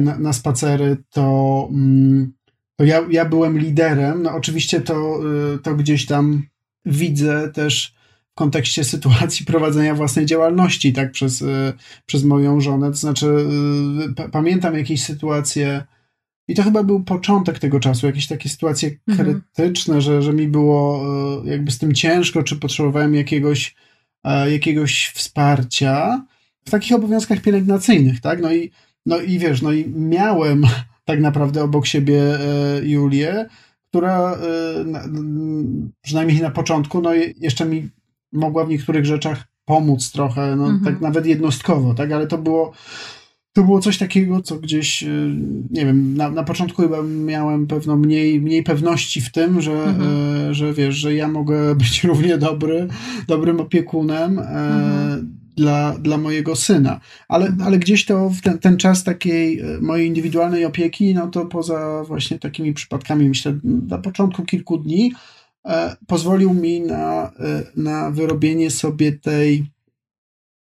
na, 0.00 0.18
na 0.18 0.32
spacery, 0.32 0.96
to, 1.10 1.68
mm, 1.72 2.32
to 2.76 2.84
ja, 2.84 3.06
ja 3.10 3.24
byłem 3.24 3.58
liderem. 3.58 4.22
No 4.22 4.34
oczywiście 4.34 4.80
to, 4.80 5.20
to 5.62 5.74
gdzieś 5.74 6.06
tam 6.06 6.42
widzę 6.84 7.50
też 7.54 7.94
w 8.34 8.34
kontekście 8.34 8.84
sytuacji 8.94 9.46
prowadzenia 9.46 9.94
własnej 9.94 10.26
działalności, 10.26 10.92
tak, 10.92 11.12
przez, 11.12 11.42
y, 11.42 11.72
przez 12.06 12.24
moją 12.24 12.60
żonę. 12.60 12.90
To 12.90 12.96
znaczy, 12.96 13.26
y, 14.26 14.30
pamiętam 14.30 14.78
jakieś 14.78 15.02
sytuacje, 15.02 15.84
i 16.48 16.54
to 16.54 16.62
chyba 16.62 16.84
był 16.84 17.04
początek 17.04 17.58
tego 17.58 17.80
czasu, 17.80 18.06
jakieś 18.06 18.26
takie 18.26 18.48
sytuacje 18.48 18.90
mhm. 19.08 19.28
krytyczne, 19.28 20.00
że, 20.00 20.22
że 20.22 20.32
mi 20.32 20.48
było 20.48 21.04
y, 21.44 21.50
jakby 21.50 21.70
z 21.70 21.78
tym 21.78 21.94
ciężko, 21.94 22.42
czy 22.42 22.56
potrzebowałem 22.56 23.14
jakiegoś, 23.14 23.74
jakiegoś 24.50 25.12
wsparcia 25.14 26.24
w 26.64 26.70
takich 26.70 26.96
obowiązkach 26.96 27.40
pielęgnacyjnych, 27.40 28.20
tak? 28.20 28.40
No 28.40 28.52
i, 28.52 28.70
no 29.06 29.18
i 29.18 29.38
wiesz, 29.38 29.62
no 29.62 29.72
i 29.72 29.88
miałem 29.88 30.66
tak 31.04 31.20
naprawdę 31.20 31.64
obok 31.64 31.86
siebie 31.86 32.22
Julię, 32.82 33.46
która 33.90 34.38
przynajmniej 36.02 36.42
na 36.42 36.50
początku, 36.50 37.00
no 37.00 37.10
jeszcze 37.14 37.64
mi 37.64 37.88
mogła 38.32 38.64
w 38.64 38.68
niektórych 38.68 39.06
rzeczach 39.06 39.44
pomóc 39.64 40.12
trochę, 40.12 40.56
no, 40.56 40.66
mhm. 40.66 40.84
tak 40.84 41.00
nawet 41.00 41.26
jednostkowo, 41.26 41.94
tak, 41.94 42.12
ale 42.12 42.26
to 42.26 42.38
było 42.38 42.72
to 43.54 43.62
było 43.62 43.80
coś 43.80 43.98
takiego, 43.98 44.42
co 44.42 44.56
gdzieś, 44.56 45.02
y, 45.02 45.36
nie 45.70 45.86
wiem, 45.86 46.16
na, 46.16 46.30
na 46.30 46.44
początku 46.44 46.82
chyba 46.82 47.02
miałem 47.02 47.66
pewno 47.66 47.96
mniej, 47.96 48.40
mniej 48.40 48.62
pewności 48.62 49.20
w 49.20 49.32
tym, 49.32 49.60
że, 49.60 49.72
mhm. 49.72 50.50
E, 50.50 50.54
że 50.54 50.72
wiesz, 50.72 50.94
że 50.94 51.14
ja 51.14 51.28
mogę 51.28 51.74
być 51.82 52.04
równie 52.04 52.38
dobry, 52.38 52.88
dobrym 53.28 53.60
opiekunem 53.60 54.38
e, 54.38 54.42
mhm. 54.42 55.43
Dla, 55.56 55.98
dla 55.98 56.18
mojego 56.18 56.56
syna. 56.56 57.00
Ale, 57.28 57.56
ale 57.64 57.78
gdzieś 57.78 58.04
to 58.04 58.30
w 58.30 58.40
ten, 58.40 58.58
ten 58.58 58.76
czas 58.76 59.04
takiej 59.04 59.60
e, 59.60 59.64
mojej 59.80 60.08
indywidualnej 60.08 60.64
opieki, 60.64 61.14
no 61.14 61.26
to 61.26 61.46
poza 61.46 62.04
właśnie 62.04 62.38
takimi 62.38 62.72
przypadkami, 62.72 63.28
myślę, 63.28 63.58
na 63.64 63.98
początku 63.98 64.44
kilku 64.44 64.78
dni, 64.78 65.12
E, 65.66 65.96
pozwolił 66.06 66.54
mi 66.54 66.80
na, 66.80 67.32
e, 67.40 67.62
na 67.76 68.10
wyrobienie 68.10 68.70
sobie 68.70 69.12
tej, 69.12 69.64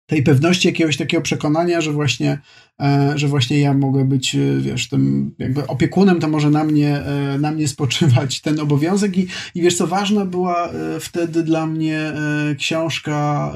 tej 0.07 0.23
pewności, 0.23 0.69
jakiegoś 0.69 0.97
takiego 0.97 1.23
przekonania, 1.23 1.81
że 1.81 1.93
właśnie, 1.93 2.39
e, 2.81 3.13
że 3.15 3.29
właśnie 3.29 3.61
ja 3.61 3.75
mogę 3.75 4.05
być, 4.05 4.37
wiesz, 4.59 4.89
tym 4.89 5.35
jakby 5.39 5.67
opiekunem, 5.67 6.21
to 6.21 6.29
może 6.29 6.51
na 6.51 6.65
mnie, 6.65 7.03
na 7.39 7.51
mnie 7.51 7.69
spoczywać 7.69 8.41
ten 8.43 8.61
obowiązek 8.61 9.19
i, 9.19 9.27
i 9.55 9.63
wiesz 9.63 9.77
co, 9.77 9.87
ważna 9.87 10.25
była 10.25 10.71
wtedy 11.01 11.43
dla 11.43 11.67
mnie 11.67 12.13
książka 12.59 13.53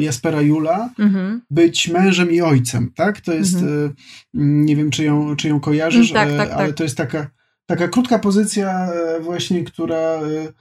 Jaspera 0.00 0.40
Jula, 0.40 0.90
mhm. 0.98 1.40
być 1.50 1.88
mężem 1.88 2.30
i 2.30 2.40
ojcem, 2.40 2.92
tak? 2.94 3.20
To 3.20 3.32
jest, 3.32 3.54
mhm. 3.54 3.94
nie 4.34 4.76
wiem, 4.76 4.90
czy 4.90 5.04
ją, 5.04 5.36
czy 5.36 5.48
ją 5.48 5.60
kojarzysz, 5.60 6.12
tak, 6.12 6.36
tak, 6.36 6.50
ale 6.50 6.66
tak. 6.66 6.76
to 6.76 6.82
jest 6.82 6.96
taka, 6.96 7.30
taka 7.66 7.88
krótka 7.88 8.18
pozycja 8.18 8.88
właśnie, 9.20 9.64
która 9.64 10.20
E, 10.24 10.52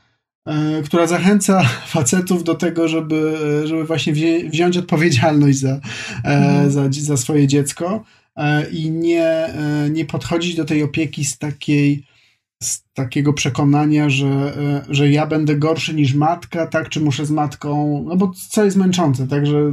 która 0.86 1.08
zachęca 1.08 1.64
facetów 1.96 2.44
do 2.44 2.56
tego, 2.56 2.88
żeby, 2.88 3.38
żeby 3.66 3.84
właśnie 3.86 4.14
wziąć 4.50 4.78
odpowiedzialność 4.78 5.60
za, 5.60 5.80
mhm. 6.24 6.72
za, 6.72 6.90
za 6.92 7.18
swoje 7.18 7.48
dziecko 7.48 8.04
e, 8.36 8.70
i 8.70 8.92
nie, 8.92 9.50
nie 9.92 10.06
podchodzić 10.06 10.56
do 10.56 10.66
tej 10.66 10.84
opieki 10.84 11.26
z 11.26 11.38
takiej 11.38 12.04
z 12.64 12.84
takiego 12.94 13.34
przekonania, 13.34 14.10
że, 14.10 14.28
e, 14.28 14.86
że 14.90 15.10
ja 15.10 15.28
będę 15.28 15.56
gorszy 15.56 15.94
niż 15.94 16.14
matka, 16.14 16.68
tak, 16.68 16.90
czy 16.90 17.02
muszę 17.02 17.26
z 17.26 17.32
matką, 17.32 18.04
no 18.08 18.16
bo 18.16 18.32
co 18.50 18.66
jest 18.66 18.78
męczące, 18.78 19.28
tak, 19.28 19.46
że 19.46 19.58
e, 19.58 19.72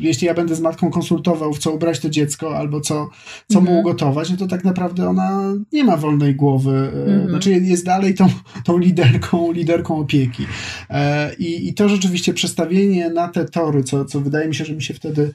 jeśli 0.00 0.26
ja 0.26 0.34
będę 0.34 0.54
z 0.54 0.60
matką 0.60 0.90
konsultował, 0.90 1.52
w 1.52 1.58
co 1.58 1.72
ubrać 1.72 2.00
to 2.00 2.10
dziecko, 2.10 2.56
albo 2.56 2.80
co, 2.80 3.10
co 3.52 3.58
mhm. 3.58 3.74
mu 3.74 3.80
ugotować, 3.80 4.30
no 4.30 4.36
to 4.36 4.46
tak 4.46 4.64
naprawdę 4.64 5.08
ona 5.08 5.54
nie 5.72 5.84
ma 5.84 5.96
wolnej 5.96 6.34
głowy, 6.34 6.92
e, 6.94 7.12
mhm. 7.12 7.28
znaczy 7.28 7.50
jest 7.50 7.84
dalej 7.84 8.14
tą, 8.14 8.26
tą 8.64 8.78
liderką, 8.78 9.52
liderką 9.52 9.98
opieki. 9.98 10.46
I, 11.38 11.68
I 11.68 11.74
to 11.74 11.88
rzeczywiście 11.88 12.34
przestawienie 12.34 13.10
na 13.10 13.28
te 13.28 13.44
tory, 13.44 13.84
co, 13.84 14.04
co 14.04 14.20
wydaje 14.20 14.48
mi 14.48 14.54
się, 14.54 14.64
że 14.64 14.74
mi 14.74 14.82
się 14.82 14.94
wtedy 14.94 15.34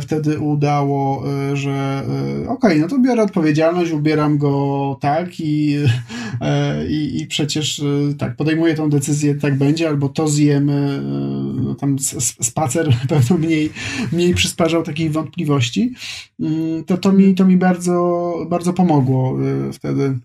wtedy 0.00 0.38
udało, 0.38 1.24
e, 1.50 1.56
że 1.56 2.02
okej, 2.42 2.48
okay, 2.48 2.78
no 2.78 2.88
to 2.88 2.98
biorę 2.98 3.22
odpowiedzialność, 3.22 3.92
ubieram 3.92 4.38
go 4.38 4.98
tak 5.00 5.40
i, 5.40 5.76
i, 6.88 7.22
i 7.22 7.26
przecież 7.26 7.82
tak, 8.18 8.36
podejmuję 8.36 8.74
tą 8.74 8.90
decyzję, 8.90 9.34
tak 9.34 9.58
będzie, 9.58 9.88
albo 9.88 10.08
to 10.08 10.28
zjemy, 10.28 11.02
no 11.54 11.74
tam 11.74 11.96
spacer 12.42 12.96
pewno 13.08 13.38
mniej, 13.38 13.70
mniej 14.12 14.34
przysparzał 14.34 14.82
takich 14.82 15.12
wątpliwości, 15.12 15.94
mm, 16.40 16.84
to, 16.84 16.96
to, 16.96 17.12
mi, 17.12 17.34
to 17.34 17.44
mi 17.44 17.56
bardzo, 17.56 18.34
bardzo 18.50 18.72
pomogło 18.72 19.38
wtedy 19.72 20.18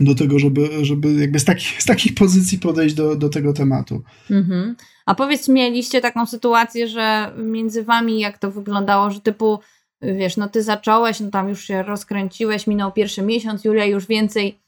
do 0.00 0.14
tego, 0.14 0.38
żeby, 0.38 0.68
żeby 0.82 1.12
jakby 1.12 1.38
z, 1.38 1.44
takich, 1.44 1.82
z 1.82 1.84
takich 1.84 2.14
pozycji 2.14 2.58
podejść 2.58 2.94
do, 2.94 3.16
do 3.16 3.28
tego 3.28 3.52
tematu. 3.52 4.02
Mhm. 4.30 4.76
A 5.08 5.14
powiedz, 5.14 5.48
mieliście 5.48 6.00
taką 6.00 6.26
sytuację, 6.26 6.88
że 6.88 7.32
między 7.36 7.84
wami 7.84 8.20
jak 8.20 8.38
to 8.38 8.50
wyglądało, 8.50 9.10
że 9.10 9.20
typu, 9.20 9.58
wiesz, 10.02 10.36
no 10.36 10.48
ty 10.48 10.62
zacząłeś, 10.62 11.20
no 11.20 11.30
tam 11.30 11.48
już 11.48 11.64
się 11.64 11.82
rozkręciłeś, 11.82 12.66
minął 12.66 12.92
pierwszy 12.92 13.22
miesiąc, 13.22 13.64
Julia 13.64 13.84
już 13.84 14.06
więcej, 14.06 14.58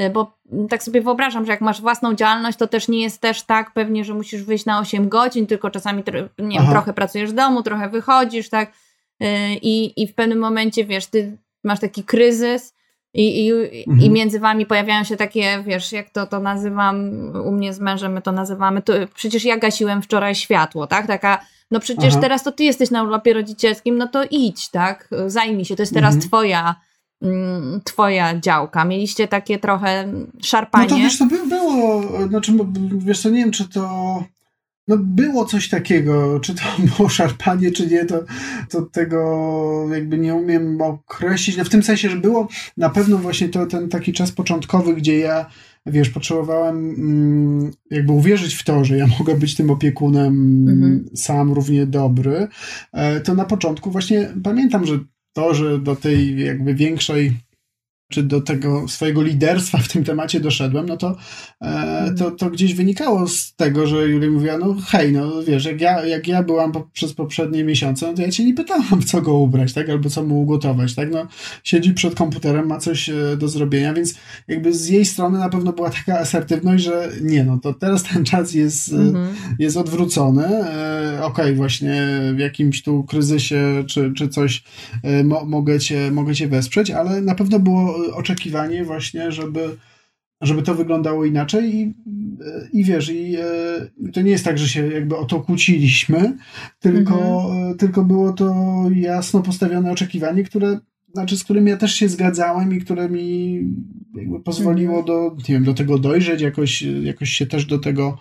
y, 0.00 0.10
bo 0.10 0.38
tak 0.68 0.82
sobie 0.82 1.00
wyobrażam, 1.02 1.46
że 1.46 1.52
jak 1.52 1.60
masz 1.60 1.80
własną 1.80 2.14
działalność, 2.14 2.58
to 2.58 2.66
też 2.66 2.88
nie 2.88 3.02
jest 3.02 3.20
też 3.20 3.42
tak 3.42 3.72
pewnie, 3.72 4.04
że 4.04 4.14
musisz 4.14 4.42
wyjść 4.42 4.64
na 4.64 4.80
8 4.80 5.08
godzin, 5.08 5.46
tylko 5.46 5.70
czasami 5.70 6.02
nie 6.38 6.58
wiem, 6.58 6.68
trochę 6.70 6.92
pracujesz 6.92 7.30
w 7.30 7.34
domu, 7.34 7.62
trochę 7.62 7.88
wychodzisz, 7.88 8.48
tak? 8.48 8.72
Y, 9.22 9.26
I, 9.62 10.02
I 10.02 10.06
w 10.06 10.14
pewnym 10.14 10.38
momencie, 10.38 10.84
wiesz, 10.84 11.06
ty 11.06 11.36
masz 11.64 11.80
taki 11.80 12.04
kryzys, 12.04 12.74
i, 13.16 13.46
i, 13.46 13.52
mhm. 13.52 14.00
I 14.00 14.10
między 14.10 14.40
wami 14.40 14.66
pojawiają 14.66 15.04
się 15.04 15.16
takie, 15.16 15.62
wiesz, 15.66 15.92
jak 15.92 16.10
to, 16.10 16.26
to 16.26 16.40
nazywam, 16.40 17.10
u 17.44 17.52
mnie 17.52 17.74
z 17.74 17.80
mężem 17.80 18.12
my 18.12 18.22
to 18.22 18.32
nazywamy, 18.32 18.82
to, 18.82 18.92
przecież 19.14 19.44
ja 19.44 19.56
gasiłem 19.56 20.02
wczoraj 20.02 20.34
światło, 20.34 20.86
tak? 20.86 21.06
Taka, 21.06 21.40
no 21.70 21.80
przecież 21.80 22.12
Aha. 22.12 22.20
teraz 22.20 22.42
to 22.42 22.52
ty 22.52 22.64
jesteś 22.64 22.90
na 22.90 23.02
urlopie 23.02 23.32
rodzicielskim, 23.34 23.98
no 23.98 24.08
to 24.08 24.24
idź, 24.30 24.70
tak? 24.70 25.08
Zajmij 25.26 25.64
się, 25.64 25.76
to 25.76 25.82
jest 25.82 25.94
teraz 25.94 26.14
mhm. 26.14 26.28
twoja 26.28 26.74
mm, 27.22 27.80
twoja 27.84 28.40
działka. 28.40 28.84
Mieliście 28.84 29.28
takie 29.28 29.58
trochę 29.58 30.12
szarpanie? 30.42 30.84
No 30.84 30.96
to 30.96 31.02
wiesz, 31.02 31.18
to 31.18 31.26
by 31.26 31.46
było, 31.46 32.02
znaczy, 32.28 32.52
wiesz 32.98 33.22
co, 33.22 33.30
nie 33.30 33.40
wiem, 33.40 33.50
czy 33.50 33.68
to 33.68 34.24
no 34.88 34.96
było 34.98 35.44
coś 35.44 35.68
takiego, 35.68 36.40
czy 36.40 36.54
to 36.54 36.62
było 36.96 37.08
szarpanie, 37.08 37.70
czy 37.72 37.86
nie, 37.86 38.04
to, 38.04 38.24
to 38.70 38.82
tego 38.82 39.88
jakby 39.92 40.18
nie 40.18 40.34
umiem 40.34 40.82
określić. 40.82 41.56
No 41.56 41.64
w 41.64 41.68
tym 41.68 41.82
sensie, 41.82 42.10
że 42.10 42.16
było 42.16 42.48
na 42.76 42.90
pewno 42.90 43.18
właśnie 43.18 43.48
to 43.48 43.66
ten 43.66 43.88
taki 43.88 44.12
czas 44.12 44.32
początkowy, 44.32 44.94
gdzie 44.94 45.18
ja, 45.18 45.46
wiesz, 45.86 46.10
potrzebowałem 46.10 46.76
mm, 46.76 47.72
jakby 47.90 48.12
uwierzyć 48.12 48.54
w 48.54 48.64
to, 48.64 48.84
że 48.84 48.96
ja 48.96 49.06
mogę 49.18 49.34
być 49.34 49.54
tym 49.54 49.70
opiekunem 49.70 50.66
mhm. 50.68 51.04
sam 51.14 51.52
równie 51.52 51.86
dobry. 51.86 52.48
E, 52.92 53.20
to 53.20 53.34
na 53.34 53.44
początku 53.44 53.90
właśnie 53.90 54.28
pamiętam, 54.42 54.86
że 54.86 54.98
to, 55.32 55.54
że 55.54 55.78
do 55.78 55.96
tej 55.96 56.44
jakby 56.44 56.74
większej 56.74 57.32
czy 58.08 58.22
do 58.22 58.40
tego 58.40 58.88
swojego 58.88 59.22
liderstwa 59.22 59.78
w 59.78 59.88
tym 59.88 60.04
temacie 60.04 60.40
doszedłem, 60.40 60.86
no 60.86 60.96
to, 60.96 61.16
e, 61.62 62.14
to, 62.18 62.30
to 62.30 62.50
gdzieś 62.50 62.74
wynikało 62.74 63.28
z 63.28 63.54
tego, 63.54 63.86
że 63.86 64.08
Julia 64.08 64.30
mówiła, 64.30 64.58
no 64.58 64.76
hej, 64.86 65.12
no 65.12 65.42
wiesz, 65.42 65.64
jak 65.64 65.80
ja, 65.80 66.06
jak 66.06 66.28
ja 66.28 66.42
byłam 66.42 66.72
po, 66.72 66.80
przez 66.92 67.14
poprzednie 67.14 67.64
miesiące, 67.64 68.06
no 68.06 68.14
to 68.14 68.22
ja 68.22 68.30
cię 68.30 68.44
nie 68.44 68.54
pytałam, 68.54 69.02
co 69.06 69.22
go 69.22 69.34
ubrać, 69.34 69.72
tak, 69.72 69.90
albo 69.90 70.10
co 70.10 70.22
mu 70.22 70.40
ugotować, 70.40 70.94
tak, 70.94 71.10
no 71.10 71.26
siedzi 71.64 71.94
przed 71.94 72.14
komputerem, 72.14 72.66
ma 72.66 72.78
coś 72.78 73.08
e, 73.08 73.14
do 73.38 73.48
zrobienia, 73.48 73.94
więc 73.94 74.14
jakby 74.48 74.72
z 74.72 74.88
jej 74.88 75.04
strony 75.04 75.38
na 75.38 75.48
pewno 75.48 75.72
była 75.72 75.90
taka 75.90 76.18
asertywność, 76.18 76.84
że 76.84 77.08
nie, 77.22 77.44
no 77.44 77.58
to 77.58 77.74
teraz 77.74 78.02
ten 78.02 78.24
czas 78.24 78.54
jest, 78.54 78.92
e, 78.92 78.96
mhm. 78.96 79.34
jest 79.58 79.76
odwrócony, 79.76 80.46
e, 80.46 81.18
okej, 81.22 81.44
okay, 81.44 81.54
właśnie 81.54 82.02
w 82.34 82.38
jakimś 82.38 82.82
tu 82.82 83.04
kryzysie, 83.04 83.84
czy, 83.86 84.12
czy 84.16 84.28
coś 84.28 84.64
e, 85.02 85.24
mo, 85.24 85.44
mogę, 85.44 85.78
cię, 85.78 86.10
mogę 86.10 86.34
cię 86.34 86.48
wesprzeć, 86.48 86.90
ale 86.90 87.22
na 87.22 87.34
pewno 87.34 87.58
było 87.58 87.95
oczekiwanie 88.14 88.84
właśnie, 88.84 89.32
żeby, 89.32 89.76
żeby 90.40 90.62
to 90.62 90.74
wyglądało 90.74 91.24
inaczej 91.24 91.74
i, 91.74 91.94
i 92.72 92.84
wiesz, 92.84 93.08
i 93.08 93.36
e, 93.36 94.10
to 94.12 94.22
nie 94.22 94.30
jest 94.30 94.44
tak, 94.44 94.58
że 94.58 94.68
się 94.68 94.86
jakby 94.86 95.16
o 95.16 95.24
to 95.24 95.40
kłóciliśmy, 95.40 96.36
tylko, 96.80 97.14
mhm. 97.14 97.72
E, 97.72 97.74
tylko 97.74 98.04
było 98.04 98.32
to 98.32 98.54
jasno 98.94 99.42
postawione 99.42 99.92
oczekiwanie, 99.92 100.44
które 100.44 100.78
znaczy, 101.12 101.36
z 101.36 101.44
którym 101.44 101.66
ja 101.66 101.76
też 101.76 101.94
się 101.94 102.08
zgadzałem 102.08 102.74
i 102.74 102.80
które 102.80 103.08
mi 103.08 103.60
jakby 104.14 104.40
pozwoliło 104.40 104.98
mhm. 104.98 105.06
do, 105.06 105.36
nie 105.48 105.54
wiem, 105.54 105.64
do 105.64 105.74
tego 105.74 105.98
dojrzeć, 105.98 106.40
jakoś, 106.40 106.82
jakoś 106.82 107.30
się 107.30 107.46
też 107.46 107.66
do 107.66 107.78
tego, 107.78 108.18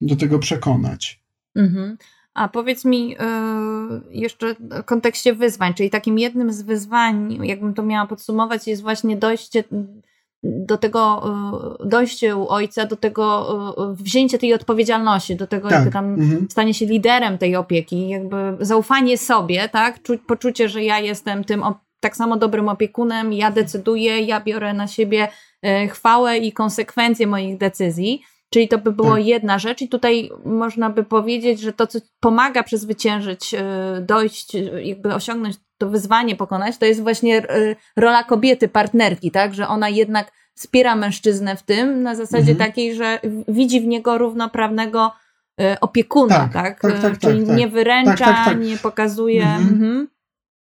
do 0.00 0.16
tego 0.16 0.38
przekonać. 0.38 1.20
Mhm. 1.56 1.96
A 2.38 2.48
powiedz 2.48 2.84
mi 2.84 3.08
yy, 3.08 3.16
jeszcze 4.10 4.54
w 4.54 4.84
kontekście 4.84 5.34
wyzwań, 5.34 5.74
czyli 5.74 5.90
takim 5.90 6.18
jednym 6.18 6.52
z 6.52 6.62
wyzwań, 6.62 7.38
jakbym 7.42 7.74
to 7.74 7.82
miała 7.82 8.06
podsumować, 8.06 8.66
jest 8.66 8.82
właśnie 8.82 9.16
dojście 9.16 9.64
do 10.42 10.78
tego, 10.78 11.22
yy, 11.80 11.88
dojście 11.88 12.36
u 12.36 12.48
ojca 12.48 12.86
do 12.86 12.96
tego, 12.96 13.74
yy, 13.78 14.04
wzięcie 14.04 14.38
tej 14.38 14.54
odpowiedzialności, 14.54 15.36
do 15.36 15.46
tego, 15.46 15.68
tak. 15.68 15.76
jakby 15.78 15.92
tam 15.92 16.14
mhm. 16.14 16.46
stanie 16.50 16.74
się 16.74 16.86
liderem 16.86 17.38
tej 17.38 17.56
opieki, 17.56 18.08
jakby 18.08 18.56
zaufanie 18.60 19.18
sobie, 19.18 19.68
tak? 19.68 20.02
Czuć, 20.02 20.20
poczucie, 20.26 20.68
że 20.68 20.84
ja 20.84 20.98
jestem 20.98 21.44
tym 21.44 21.62
tak 22.00 22.16
samo 22.16 22.36
dobrym 22.36 22.68
opiekunem, 22.68 23.32
ja 23.32 23.50
decyduję, 23.50 24.20
ja 24.20 24.40
biorę 24.40 24.74
na 24.74 24.86
siebie 24.86 25.28
chwałę 25.90 26.38
i 26.38 26.52
konsekwencje 26.52 27.26
moich 27.26 27.58
decyzji. 27.58 28.22
Czyli 28.50 28.68
to 28.68 28.78
by 28.78 28.92
było 28.92 29.14
tak. 29.14 29.26
jedna 29.26 29.58
rzecz, 29.58 29.82
i 29.82 29.88
tutaj 29.88 30.30
można 30.44 30.90
by 30.90 31.04
powiedzieć, 31.04 31.60
że 31.60 31.72
to, 31.72 31.86
co 31.86 31.98
pomaga 32.20 32.62
przezwyciężyć, 32.62 33.54
e, 33.54 33.64
dojść, 34.06 34.54
e, 34.54 34.84
jakby 34.84 35.14
osiągnąć 35.14 35.56
to 35.78 35.88
wyzwanie, 35.88 36.36
pokonać, 36.36 36.78
to 36.78 36.86
jest 36.86 37.02
właśnie 37.02 37.36
e, 37.50 37.76
rola 37.96 38.24
kobiety, 38.24 38.68
partnerki, 38.68 39.30
tak? 39.30 39.54
Że 39.54 39.68
ona 39.68 39.88
jednak 39.88 40.32
wspiera 40.54 40.96
mężczyznę 40.96 41.56
w 41.56 41.62
tym 41.62 42.02
na 42.02 42.14
zasadzie 42.14 42.52
mhm. 42.52 42.58
takiej, 42.58 42.94
że 42.94 43.20
widzi 43.48 43.80
w 43.80 43.86
niego 43.86 44.18
równoprawnego 44.18 45.12
opiekuna, 45.80 46.34
tak? 46.38 46.52
tak? 46.52 46.80
tak, 46.80 47.00
tak 47.00 47.18
Czyli 47.18 47.46
tak, 47.46 47.56
nie 47.56 47.64
tak. 47.64 47.72
wyręcza, 47.72 48.52
nie 48.52 48.76
pokazuje. 48.76 49.42
Mhm. 49.42 49.68
Mhm. 49.68 50.08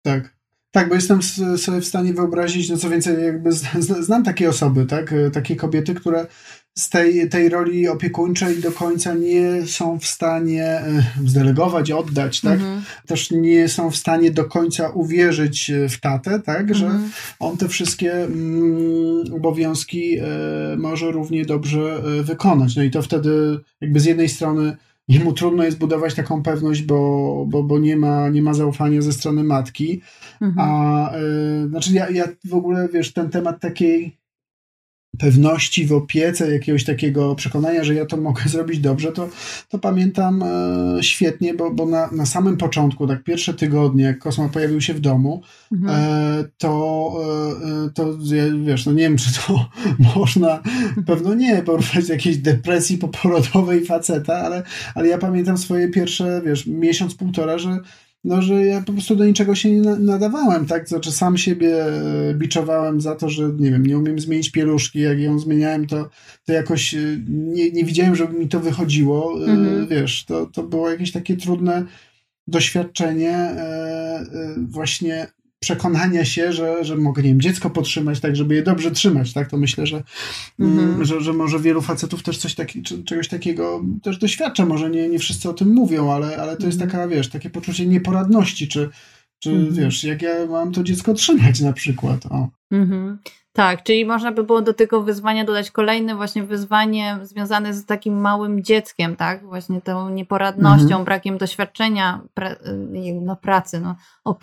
Tak. 0.02 0.36
Tak, 0.70 0.88
bo 0.88 0.94
jestem 0.94 1.22
sobie 1.56 1.80
w 1.80 1.86
stanie 1.86 2.12
wyobrazić, 2.12 2.70
no 2.70 2.76
co 2.76 2.90
więcej, 2.90 3.24
jakby 3.24 3.52
znam 3.80 4.24
takie 4.24 4.48
osoby, 4.48 4.86
tak? 4.86 5.14
Takie 5.32 5.56
kobiety, 5.56 5.94
które 5.94 6.26
z 6.74 6.90
tej, 6.90 7.28
tej 7.28 7.48
roli 7.48 7.88
opiekuńczej 7.88 8.60
do 8.60 8.72
końca 8.72 9.14
nie 9.14 9.66
są 9.66 9.98
w 9.98 10.06
stanie 10.06 10.64
e, 10.64 11.04
zdelegować, 11.26 11.90
oddać, 11.90 12.40
tak? 12.40 12.52
Mhm. 12.52 12.82
Też 13.06 13.30
nie 13.30 13.68
są 13.68 13.90
w 13.90 13.96
stanie 13.96 14.30
do 14.30 14.44
końca 14.44 14.88
uwierzyć 14.88 15.70
e, 15.70 15.88
w 15.88 16.00
tatę, 16.00 16.40
tak? 16.40 16.60
Mhm. 16.60 16.78
Że 16.78 16.90
on 17.38 17.56
te 17.56 17.68
wszystkie 17.68 18.12
mm, 18.14 19.34
obowiązki 19.34 20.18
e, 20.18 20.24
może 20.78 21.10
równie 21.10 21.44
dobrze 21.44 22.02
e, 22.20 22.22
wykonać. 22.22 22.76
No 22.76 22.82
i 22.82 22.90
to 22.90 23.02
wtedy 23.02 23.60
jakby 23.80 24.00
z 24.00 24.04
jednej 24.04 24.28
strony 24.28 24.76
jemu 25.08 25.32
trudno 25.32 25.64
jest 25.64 25.78
budować 25.78 26.14
taką 26.14 26.42
pewność, 26.42 26.82
bo, 26.82 27.44
bo, 27.48 27.62
bo 27.62 27.78
nie, 27.78 27.96
ma, 27.96 28.28
nie 28.28 28.42
ma 28.42 28.54
zaufania 28.54 29.02
ze 29.02 29.12
strony 29.12 29.44
matki. 29.44 30.00
Mhm. 30.40 30.68
A 30.68 31.12
e, 31.12 31.68
znaczy 31.68 31.92
ja, 31.92 32.10
ja 32.10 32.28
w 32.44 32.54
ogóle, 32.54 32.88
wiesz, 32.92 33.12
ten 33.12 33.30
temat 33.30 33.60
takiej 33.60 34.21
pewności 35.22 35.86
w 35.86 35.92
opiece, 35.92 36.52
jakiegoś 36.52 36.84
takiego 36.84 37.34
przekonania, 37.34 37.84
że 37.84 37.94
ja 37.94 38.06
to 38.06 38.16
mogę 38.16 38.42
zrobić 38.54 38.78
dobrze, 38.78 39.12
to, 39.12 39.28
to 39.68 39.78
pamiętam 39.78 40.42
e, 40.42 41.02
świetnie, 41.02 41.54
bo, 41.54 41.70
bo 41.70 41.86
na, 41.86 42.10
na 42.10 42.26
samym 42.26 42.56
początku, 42.56 43.06
tak 43.06 43.24
pierwsze 43.24 43.54
tygodnie, 43.54 44.04
jak 44.04 44.18
Kosma 44.18 44.48
pojawił 44.48 44.80
się 44.80 44.94
w 44.94 45.00
domu, 45.00 45.42
mhm. 45.72 45.90
e, 45.94 46.44
to, 46.58 47.12
e, 47.86 47.90
to 47.90 48.18
wiesz, 48.64 48.86
no 48.86 48.92
nie 48.92 49.02
wiem, 49.02 49.16
czy 49.22 49.30
to 49.46 49.68
można, 50.16 50.62
pewno 51.06 51.34
nie, 51.34 51.62
poruszać 51.62 52.08
jakiejś 52.08 52.36
depresji 52.36 52.98
poporodowej 52.98 53.84
faceta, 53.84 54.34
ale, 54.34 54.62
ale 54.94 55.08
ja 55.08 55.18
pamiętam 55.18 55.58
swoje 55.58 55.88
pierwsze, 55.88 56.42
wiesz, 56.44 56.66
miesiąc, 56.66 57.14
półtora, 57.14 57.58
że 57.58 57.78
no, 58.24 58.42
że 58.42 58.66
ja 58.66 58.80
po 58.80 58.92
prostu 58.92 59.16
do 59.16 59.24
niczego 59.24 59.54
się 59.54 59.70
nie 59.70 59.80
nadawałem, 59.80 60.66
tak? 60.66 60.88
Znaczy 60.88 61.12
sam 61.12 61.38
siebie 61.38 61.86
e, 61.86 62.34
biczowałem 62.34 63.00
za 63.00 63.14
to, 63.14 63.28
że 63.28 63.50
nie 63.58 63.70
wiem, 63.70 63.86
nie 63.86 63.98
umiem 63.98 64.20
zmienić 64.20 64.50
pieluszki, 64.50 65.00
jak 65.00 65.20
ją 65.20 65.38
zmieniałem, 65.38 65.86
to, 65.86 66.08
to 66.44 66.52
jakoś 66.52 66.94
e, 66.94 66.98
nie, 67.28 67.70
nie 67.70 67.84
widziałem, 67.84 68.16
żeby 68.16 68.38
mi 68.38 68.48
to 68.48 68.60
wychodziło, 68.60 69.46
e, 69.46 69.50
mhm. 69.50 69.88
wiesz, 69.88 70.24
to, 70.24 70.46
to 70.46 70.62
było 70.62 70.90
jakieś 70.90 71.12
takie 71.12 71.36
trudne 71.36 71.84
doświadczenie 72.46 73.56
właśnie 74.56 75.26
przekonania 75.62 76.24
się, 76.24 76.52
że, 76.52 76.84
że 76.84 76.96
mogę, 76.96 77.22
nie 77.22 77.28
wiem, 77.28 77.40
dziecko 77.40 77.70
podtrzymać 77.70 78.20
tak, 78.20 78.36
żeby 78.36 78.54
je 78.54 78.62
dobrze 78.62 78.90
trzymać, 78.90 79.32
tak, 79.32 79.50
to 79.50 79.56
myślę, 79.56 79.86
że, 79.86 80.02
mm, 80.58 80.78
mhm. 80.78 81.04
że, 81.04 81.20
że 81.20 81.32
może 81.32 81.58
wielu 81.58 81.82
facetów 81.82 82.22
też 82.22 82.38
coś 82.38 82.54
taki, 82.54 82.82
czegoś 82.82 83.28
takiego 83.28 83.84
też 84.02 84.18
doświadcza, 84.18 84.66
może 84.66 84.90
nie, 84.90 85.08
nie 85.08 85.18
wszyscy 85.18 85.50
o 85.50 85.52
tym 85.52 85.68
mówią, 85.74 86.10
ale, 86.10 86.36
ale 86.36 86.56
to 86.56 86.66
jest 86.66 86.82
mhm. 86.82 86.90
taka, 86.90 87.08
wiesz, 87.08 87.28
takie 87.28 87.50
poczucie 87.50 87.86
nieporadności, 87.86 88.68
czy, 88.68 88.88
czy 89.38 89.50
mhm. 89.50 89.74
wiesz, 89.74 90.04
jak 90.04 90.22
ja 90.22 90.46
mam 90.50 90.72
to 90.72 90.82
dziecko 90.82 91.14
trzymać 91.14 91.60
na 91.60 91.72
przykład, 91.72 92.26
o. 92.26 92.48
Mhm. 92.70 93.18
Tak, 93.52 93.82
czyli 93.82 94.06
można 94.06 94.32
by 94.32 94.44
było 94.44 94.62
do 94.62 94.74
tego 94.74 95.02
wyzwania 95.02 95.44
dodać 95.44 95.70
kolejne 95.70 96.16
właśnie 96.16 96.42
wyzwanie 96.42 97.18
związane 97.22 97.74
z 97.74 97.86
takim 97.86 98.20
małym 98.20 98.64
dzieckiem, 98.64 99.16
tak? 99.16 99.44
Właśnie 99.44 99.80
tą 99.80 100.08
nieporadnością, 100.08 100.84
mhm. 100.84 101.04
brakiem 101.04 101.38
doświadczenia 101.38 102.20
pra, 102.34 102.52
y, 102.52 102.56
no, 103.22 103.36
pracy, 103.36 103.80
no, 103.80 103.96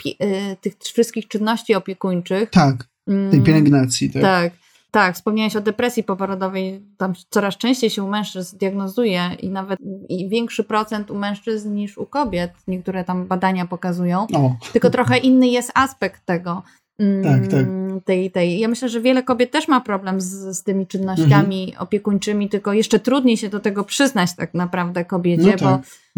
y, 0.06 0.58
tych 0.62 0.74
wszystkich 0.78 1.28
czynności 1.28 1.76
opiekuńczych. 1.76 2.50
Tak, 2.50 2.76
tej 3.06 3.15
mm, 3.15 3.43
pielęgnacji. 3.43 4.10
Tak. 4.10 4.22
tak. 4.22 4.54
Tak, 4.91 5.15
wspomniałeś 5.15 5.56
o 5.56 5.62
depresji 5.62 6.04
poporodowej. 6.04 6.82
Tam 6.98 7.13
coraz 7.30 7.58
częściej 7.58 7.89
się 7.89 8.04
u 8.04 8.08
mężczyzn 8.08 8.58
diagnozuje 8.58 9.22
i 9.39 9.50
nawet 9.50 9.80
i 10.10 10.30
większy 10.30 10.63
procent 10.63 11.12
u 11.12 11.15
mężczyzn 11.15 11.74
niż 11.74 11.98
u 11.98 12.06
kobiet. 12.06 12.52
Niektóre 12.67 13.04
tam 13.04 13.28
badania 13.28 13.65
pokazują. 13.65 14.28
O. 14.34 14.56
Tylko 14.74 14.89
trochę 14.89 15.17
inny 15.17 15.48
jest 15.48 15.72
aspekt 15.76 16.26
tego. 16.26 16.63
Mm, 17.00 17.24
tak, 17.24 17.52
tak. 17.52 17.65
Tej, 18.06 18.32
tej. 18.32 18.60
Ja 18.60 18.68
myślę, 18.68 18.90
że 18.90 19.02
wiele 19.02 19.24
kobiet 19.24 19.52
też 19.52 19.68
ma 19.68 19.82
problem 19.82 20.22
z, 20.22 20.58
z 20.58 20.64
tymi 20.64 20.88
czynnościami 20.88 21.64
mhm. 21.64 21.84
opiekuńczymi, 21.84 22.50
tylko 22.50 22.74
jeszcze 22.74 23.00
trudniej 23.00 23.38
się 23.38 23.50
do 23.50 23.60
tego 23.60 23.84
przyznać 23.84 24.36
tak 24.36 24.54
naprawdę 24.54 25.06
kobiecie, 25.06 25.44
no 25.44 25.52
tak. 25.52 25.60
bo, 25.60 25.70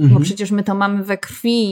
mhm. 0.04 0.20
bo 0.20 0.20
przecież 0.20 0.52
my 0.52 0.64
to 0.64 0.76
mamy 0.76 1.04
we 1.04 1.18
krwi 1.18 1.64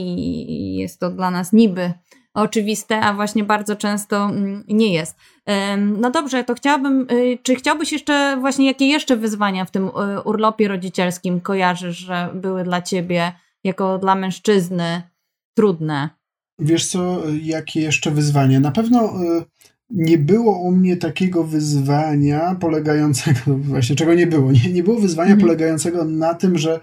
i 0.50 0.76
jest 0.76 1.00
to 1.00 1.10
dla 1.10 1.30
nas 1.30 1.52
niby 1.52 1.92
oczywiste, 2.34 3.00
a 3.00 3.14
właśnie 3.14 3.44
bardzo 3.44 3.76
często 3.76 4.24
mm, 4.24 4.64
nie 4.68 4.92
jest. 4.92 5.16
No 5.78 6.10
dobrze, 6.10 6.44
to 6.44 6.54
chciałabym, 6.54 7.06
y, 7.10 7.38
czy 7.42 7.54
chciałbyś 7.54 7.92
jeszcze 7.92 8.36
właśnie, 8.40 8.66
jakie 8.66 8.86
jeszcze 8.86 9.16
wyzwania 9.16 9.64
w 9.64 9.70
tym 9.70 9.86
y, 9.86 10.20
urlopie 10.24 10.68
rodzicielskim 10.68 11.40
kojarzysz, 11.40 11.96
że 11.96 12.28
były 12.34 12.64
dla 12.64 12.82
ciebie, 12.82 13.32
jako 13.64 13.98
dla 13.98 14.14
mężczyzny, 14.14 15.02
trudne? 15.54 16.10
Wiesz 16.58 16.86
co, 16.86 17.22
jakie 17.42 17.80
jeszcze 17.80 18.10
wyzwania? 18.10 18.60
Na 18.60 18.70
pewno 18.70 19.22
y, 19.22 19.44
nie 19.90 20.18
było 20.18 20.58
u 20.58 20.70
mnie 20.70 20.96
takiego 20.96 21.44
wyzwania 21.44 22.56
polegającego, 22.60 23.58
właśnie 23.58 23.96
czego 23.96 24.14
nie 24.14 24.26
było, 24.26 24.52
nie, 24.52 24.72
nie 24.72 24.82
było 24.82 24.98
wyzwania 25.00 25.32
mhm. 25.32 25.40
polegającego 25.40 26.04
na 26.04 26.34
tym, 26.34 26.58
że 26.58 26.80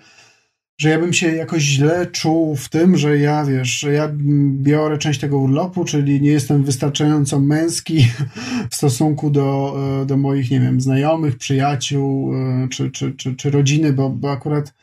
że 0.77 0.89
ja 0.89 0.99
bym 0.99 1.13
się 1.13 1.35
jakoś 1.35 1.63
źle 1.63 2.07
czuł 2.07 2.55
w 2.55 2.69
tym, 2.69 2.97
że 2.97 3.17
ja, 3.17 3.45
wiesz, 3.45 3.79
że 3.79 3.93
ja 3.93 4.11
biorę 4.51 4.97
część 4.97 5.19
tego 5.19 5.37
urlopu, 5.37 5.85
czyli 5.85 6.21
nie 6.21 6.31
jestem 6.31 6.63
wystarczająco 6.63 7.39
męski 7.39 8.07
w 8.71 8.75
stosunku 8.75 9.29
do, 9.29 9.77
e, 10.01 10.05
do 10.05 10.17
moich, 10.17 10.51
nie 10.51 10.59
wiem, 10.59 10.81
znajomych, 10.81 11.37
przyjaciół 11.37 12.35
e, 12.35 12.67
czy, 12.71 12.91
czy, 12.91 13.11
czy, 13.11 13.35
czy 13.35 13.51
rodziny, 13.51 13.93
bo, 13.93 14.09
bo 14.09 14.31
akurat 14.31 14.73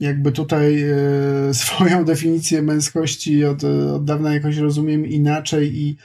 jakby 0.00 0.32
tutaj 0.32 0.82
e, 0.82 1.54
swoją 1.54 2.04
definicję 2.04 2.62
męskości 2.62 3.44
od, 3.44 3.64
od 3.94 4.04
dawna 4.04 4.34
jakoś 4.34 4.56
rozumiem 4.56 5.06
inaczej 5.06 5.76
i 5.76 5.96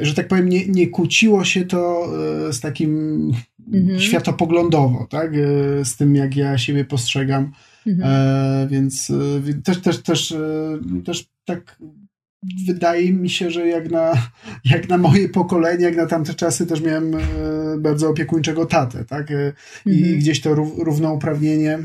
że 0.00 0.14
tak 0.14 0.28
powiem, 0.28 0.48
nie, 0.48 0.66
nie 0.66 0.88
kłóciło 0.88 1.44
się 1.44 1.64
to 1.64 2.08
z 2.52 2.60
takim 2.60 3.32
mhm. 3.72 4.00
światopoglądowo, 4.00 5.06
tak? 5.10 5.32
Z 5.84 5.96
tym, 5.96 6.16
jak 6.16 6.36
ja 6.36 6.58
siebie 6.58 6.84
postrzegam 6.84 7.52
Mhm. 7.86 8.10
E, 8.10 8.68
więc 8.70 9.10
e, 9.10 9.62
też, 9.62 9.80
też, 9.80 10.02
też, 10.02 10.32
e, 10.32 10.78
też 11.04 11.26
tak 11.44 11.78
wydaje 12.66 13.12
mi 13.12 13.30
się, 13.30 13.50
że 13.50 13.68
jak 13.68 13.90
na, 13.90 14.12
jak 14.74 14.88
na 14.88 14.98
moje 14.98 15.28
pokolenie, 15.28 15.84
jak 15.84 15.96
na 15.96 16.06
tamte 16.06 16.34
czasy 16.34 16.66
też 16.66 16.80
miałem 16.80 17.14
e, 17.14 17.20
bardzo 17.78 18.08
opiekuńczego 18.08 18.66
tatę, 18.66 19.04
tak? 19.04 19.30
E, 19.30 19.52
I 19.86 19.98
mhm. 19.98 20.18
gdzieś 20.18 20.40
to 20.40 20.54
równouprawnienie 20.54 21.78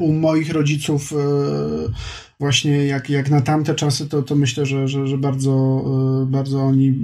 u 0.00 0.12
moich 0.12 0.52
rodziców 0.52 1.12
właśnie 2.40 2.86
jak, 2.86 3.10
jak 3.10 3.30
na 3.30 3.40
tamte 3.40 3.74
czasy, 3.74 4.08
to, 4.08 4.22
to 4.22 4.36
myślę, 4.36 4.66
że, 4.66 4.88
że, 4.88 5.06
że 5.06 5.18
bardzo, 5.18 5.84
bardzo 6.26 6.62
oni 6.62 6.94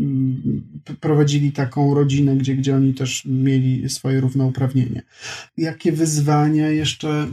prowadzili 1.01 1.53
taką 1.53 1.95
rodzinę, 1.95 2.37
gdzie, 2.37 2.55
gdzie 2.55 2.77
oni 2.77 2.95
też 2.95 3.25
mieli 3.25 3.91
swoje 3.91 4.21
równouprawnienie. 4.21 5.03
Jakie 5.57 5.93
wyzwania 5.93 6.69
jeszcze... 6.69 7.27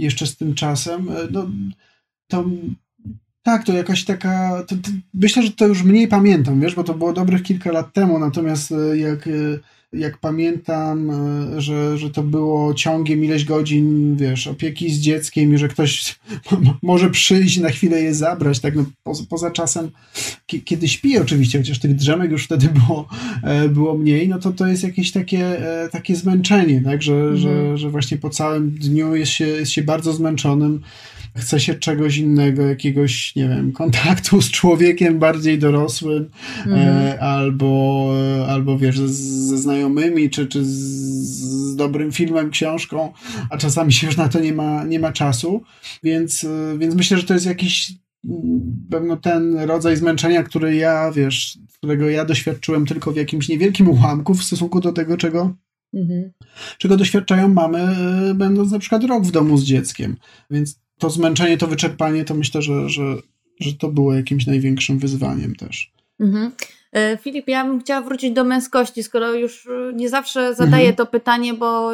Jeszcze 0.00 0.26
z 0.26 0.36
tym 0.36 0.54
czasem, 0.54 1.08
e, 1.08 1.28
no 1.30 1.50
to 2.28 2.44
tak, 3.42 3.64
to 3.64 3.72
jakaś 3.72 4.04
taka. 4.04 4.62
To, 4.68 4.76
to, 4.76 4.90
myślę, 5.14 5.42
że 5.42 5.50
to 5.50 5.66
już 5.66 5.82
mniej 5.82 6.08
pamiętam, 6.08 6.60
wiesz, 6.60 6.74
bo 6.74 6.84
to 6.84 6.94
było 6.94 7.12
dobrych 7.12 7.42
kilka 7.42 7.72
lat 7.72 7.92
temu, 7.92 8.18
natomiast 8.18 8.72
e, 8.72 8.96
jak 8.98 9.26
e, 9.26 9.30
jak 9.92 10.18
pamiętam, 10.18 11.10
e, 11.10 11.60
że, 11.60 11.98
że 11.98 12.10
to 12.10 12.22
było 12.22 12.74
ciągiem 12.74 13.24
ileś 13.24 13.44
godzin, 13.44 14.16
wiesz, 14.16 14.46
opieki 14.46 14.90
z 14.90 14.98
dzieckiem 14.98 15.54
i 15.54 15.58
że 15.58 15.68
ktoś 15.68 16.18
może 16.82 17.10
przyjść 17.10 17.58
na 17.58 17.68
chwilę 17.68 18.00
je 18.00 18.14
zabrać, 18.14 18.60
tak, 18.60 18.76
no, 18.76 18.84
poza, 19.02 19.24
poza 19.28 19.50
czasem, 19.50 19.90
kiedy 20.64 20.88
śpi 20.88 21.18
oczywiście, 21.18 21.58
chociaż 21.58 21.78
tych 21.78 21.94
drzemek 21.94 22.30
już 22.30 22.44
wtedy 22.44 22.68
było, 22.68 23.08
e, 23.42 23.68
było 23.68 23.98
mniej, 23.98 24.28
no 24.28 24.38
to 24.38 24.52
to 24.52 24.66
jest 24.66 24.82
jakieś 24.82 25.12
takie, 25.12 25.44
e, 25.84 25.88
takie 25.88 26.16
zmęczenie, 26.16 26.80
tak, 26.80 27.02
że, 27.02 27.14
mhm. 27.14 27.36
że, 27.36 27.78
że 27.78 27.90
właśnie 27.90 28.18
po 28.18 28.30
całym 28.30 28.70
dniu 28.70 29.14
jest 29.14 29.32
się, 29.32 29.46
jest 29.46 29.72
się 29.72 29.82
bardzo 29.82 30.12
zmęczonym, 30.12 30.80
chce 31.36 31.60
się 31.60 31.74
czegoś 31.74 32.16
innego, 32.16 32.62
jakiegoś, 32.62 33.36
nie 33.36 33.48
wiem, 33.48 33.72
kontaktu 33.72 34.42
z 34.42 34.50
człowiekiem 34.50 35.18
bardziej 35.18 35.58
dorosłym, 35.58 36.30
mhm. 36.66 36.78
e, 36.78 37.20
albo, 37.20 38.12
albo 38.48 38.78
wiesz, 38.78 38.98
ze 38.98 39.58
znajomymi, 39.58 40.30
czy, 40.30 40.46
czy 40.46 40.64
z, 40.64 40.68
z, 40.68 41.76
dobrym 41.76 42.12
filmem, 42.12 42.50
książką, 42.50 43.12
a 43.50 43.58
czasami 43.58 43.92
się 43.92 44.06
już 44.06 44.16
na 44.16 44.28
to 44.28 44.40
nie 44.40 44.52
ma, 44.52 44.84
nie 44.84 45.00
ma 45.00 45.12
czasu, 45.12 45.62
więc, 46.02 46.44
e, 46.44 46.78
więc 46.78 46.94
myślę, 46.94 47.16
że 47.16 47.22
to 47.22 47.34
jest 47.34 47.46
jakiś 47.46 47.92
mm, 48.24 48.86
pewno 48.90 49.16
ten 49.16 49.58
rodzaj 49.58 49.96
zmęczenia, 49.96 50.42
który 50.42 50.76
ja, 50.76 51.12
wiesz, 51.12 51.58
którego 51.78 52.08
ja 52.08 52.24
doświadczyłem 52.24 52.86
tylko 52.86 53.12
w 53.12 53.16
jakimś 53.16 53.48
niewielkim 53.48 53.88
ułamku 53.88 54.34
w 54.34 54.44
stosunku 54.44 54.80
do 54.80 54.92
tego, 54.92 55.16
czego 55.16 55.54
Mhm. 55.94 56.32
czego 56.78 56.96
doświadczają 56.96 57.48
mamy, 57.48 57.78
e, 57.78 58.34
będąc 58.34 58.72
na 58.72 58.78
przykład 58.78 59.04
rok 59.04 59.24
w 59.24 59.30
domu 59.30 59.58
z 59.58 59.64
dzieckiem. 59.64 60.16
Więc 60.50 60.80
to 61.00 61.10
zmęczenie, 61.10 61.58
to 61.58 61.66
wyczerpanie, 61.66 62.24
to 62.24 62.34
myślę, 62.34 62.62
że, 62.62 62.88
że, 62.88 63.02
że 63.60 63.72
to 63.72 63.88
było 63.88 64.14
jakimś 64.14 64.46
największym 64.46 64.98
wyzwaniem 64.98 65.56
też. 65.56 65.92
Mhm. 66.20 66.52
E, 66.92 67.16
Filip, 67.16 67.48
ja 67.48 67.64
bym 67.64 67.80
chciała 67.80 68.00
wrócić 68.00 68.32
do 68.32 68.44
męskości, 68.44 69.02
skoro 69.02 69.34
już 69.34 69.66
e, 69.66 69.92
nie 69.94 70.08
zawsze 70.08 70.54
zadaję 70.54 70.88
mhm. 70.88 70.96
to 70.96 71.06
pytanie, 71.06 71.54
bo 71.54 71.92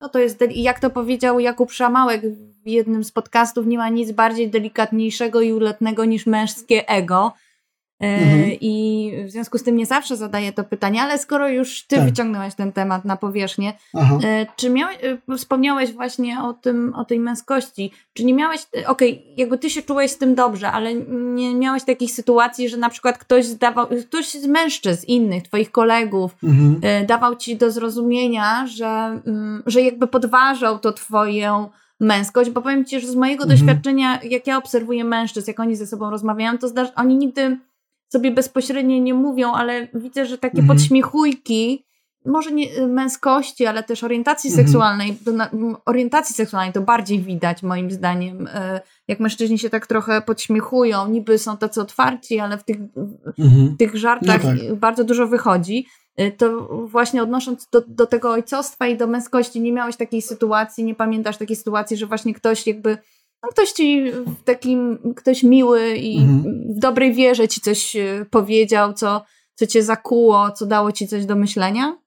no 0.00 0.08
to 0.08 0.18
jest, 0.18 0.44
jak 0.50 0.80
to 0.80 0.90
powiedział 0.90 1.40
Jakub 1.40 1.72
Szamałek 1.72 2.22
w 2.64 2.68
jednym 2.68 3.04
z 3.04 3.12
podcastów, 3.12 3.66
nie 3.66 3.78
ma 3.78 3.88
nic 3.88 4.12
bardziej 4.12 4.50
delikatniejszego 4.50 5.40
i 5.40 5.52
uletnego 5.52 6.04
niż 6.04 6.26
męskie 6.26 6.88
ego. 6.88 7.32
E, 8.00 8.06
mhm. 8.06 8.52
I 8.60 9.12
w 9.26 9.30
związku 9.30 9.58
z 9.58 9.62
tym 9.62 9.76
nie 9.76 9.86
zawsze 9.86 10.16
zadaję 10.16 10.52
to 10.52 10.64
pytanie, 10.64 11.02
ale 11.02 11.18
skoro 11.18 11.48
już 11.48 11.86
ty 11.86 11.96
tak. 11.96 12.04
wyciągnąłeś 12.04 12.54
ten 12.54 12.72
temat 12.72 13.04
na 13.04 13.16
powierzchnię, 13.16 13.72
Aha. 13.94 14.18
E, 14.24 14.46
czy 14.56 14.70
miałeś, 14.70 14.96
e, 15.28 15.36
wspomniałeś 15.36 15.92
właśnie 15.92 16.42
o 16.42 16.52
tym, 16.52 16.94
o 16.94 17.04
tej 17.04 17.20
męskości, 17.20 17.92
czy 18.12 18.24
nie 18.24 18.34
miałeś, 18.34 18.60
okej, 18.86 19.12
okay, 19.12 19.34
jakby 19.36 19.58
ty 19.58 19.70
się 19.70 19.82
czułeś 19.82 20.10
z 20.10 20.18
tym 20.18 20.34
dobrze, 20.34 20.72
ale 20.72 20.94
nie 21.34 21.54
miałeś 21.54 21.84
takich 21.84 22.12
sytuacji, 22.12 22.68
że 22.68 22.76
na 22.76 22.90
przykład 22.90 23.18
ktoś 23.18 23.44
zdawał, 23.44 23.86
ktoś 23.86 24.30
z 24.30 24.46
mężczyzn 24.46 25.06
innych, 25.06 25.42
twoich 25.42 25.70
kolegów, 25.70 26.36
mhm. 26.42 27.06
dawał 27.06 27.36
ci 27.36 27.56
do 27.56 27.70
zrozumienia, 27.70 28.66
że, 28.66 29.20
mm, 29.26 29.62
że 29.66 29.82
jakby 29.82 30.06
podważał 30.06 30.78
to 30.78 30.92
twoją 30.92 31.68
męskość, 32.00 32.50
bo 32.50 32.62
powiem 32.62 32.84
ci, 32.84 33.00
że 33.00 33.06
z 33.06 33.16
mojego 33.16 33.44
mhm. 33.44 33.60
doświadczenia, 33.60 34.20
jak 34.22 34.46
ja 34.46 34.58
obserwuję 34.58 35.04
mężczyzn, 35.04 35.50
jak 35.50 35.60
oni 35.60 35.76
ze 35.76 35.86
sobą 35.86 36.10
rozmawiają, 36.10 36.58
to 36.58 36.68
zdarza, 36.68 36.92
oni 36.94 37.16
nigdy 37.16 37.58
sobie 38.08 38.30
bezpośrednio 38.30 38.98
nie 38.98 39.14
mówią, 39.14 39.52
ale 39.52 39.88
widzę, 39.94 40.26
że 40.26 40.38
takie 40.38 40.58
mhm. 40.58 40.78
podśmiechujki, 40.78 41.86
może 42.26 42.52
nie 42.52 42.86
męskości, 42.86 43.66
ale 43.66 43.82
też 43.82 44.04
orientacji 44.04 44.50
mhm. 44.50 44.66
seksualnej, 44.66 45.18
orientacji 45.86 46.34
seksualnej 46.34 46.72
to 46.72 46.80
bardziej 46.80 47.20
widać 47.20 47.62
moim 47.62 47.90
zdaniem, 47.90 48.48
e, 48.54 48.80
jak 49.08 49.20
mężczyźni 49.20 49.58
się 49.58 49.70
tak 49.70 49.86
trochę 49.86 50.22
podśmiechują, 50.22 51.08
niby 51.08 51.38
są 51.38 51.56
tacy 51.56 51.80
otwarci, 51.80 52.38
ale 52.38 52.58
w 52.58 52.64
tych, 52.64 52.76
mhm. 53.38 53.68
w 53.68 53.76
tych 53.76 53.96
żartach 53.96 54.44
no 54.44 54.50
tak. 54.50 54.74
bardzo 54.74 55.04
dużo 55.04 55.26
wychodzi. 55.26 55.86
E, 56.16 56.30
to 56.30 56.68
właśnie 56.86 57.22
odnosząc 57.22 57.68
do, 57.72 57.82
do 57.88 58.06
tego 58.06 58.30
ojcostwa 58.30 58.86
i 58.86 58.96
do 58.96 59.06
męskości, 59.06 59.60
nie 59.60 59.72
miałeś 59.72 59.96
takiej 59.96 60.22
sytuacji, 60.22 60.84
nie 60.84 60.94
pamiętasz 60.94 61.36
takiej 61.36 61.56
sytuacji, 61.56 61.96
że 61.96 62.06
właśnie 62.06 62.34
ktoś 62.34 62.66
jakby 62.66 62.98
no 63.42 63.48
ktoś 63.48 63.72
ci 63.72 64.02
takim, 64.44 64.98
ktoś 65.16 65.42
miły 65.42 65.96
i 65.96 66.18
mhm. 66.18 66.74
w 66.76 66.78
dobrej 66.78 67.14
wierze 67.14 67.48
ci 67.48 67.60
coś 67.60 67.96
e, 67.96 68.26
powiedział, 68.30 68.92
co, 68.92 69.24
co 69.54 69.66
cię 69.66 69.82
zakuło, 69.82 70.50
co 70.50 70.66
dało 70.66 70.92
ci 70.92 71.08
coś 71.08 71.26
do 71.26 71.36
myślenia? 71.36 71.98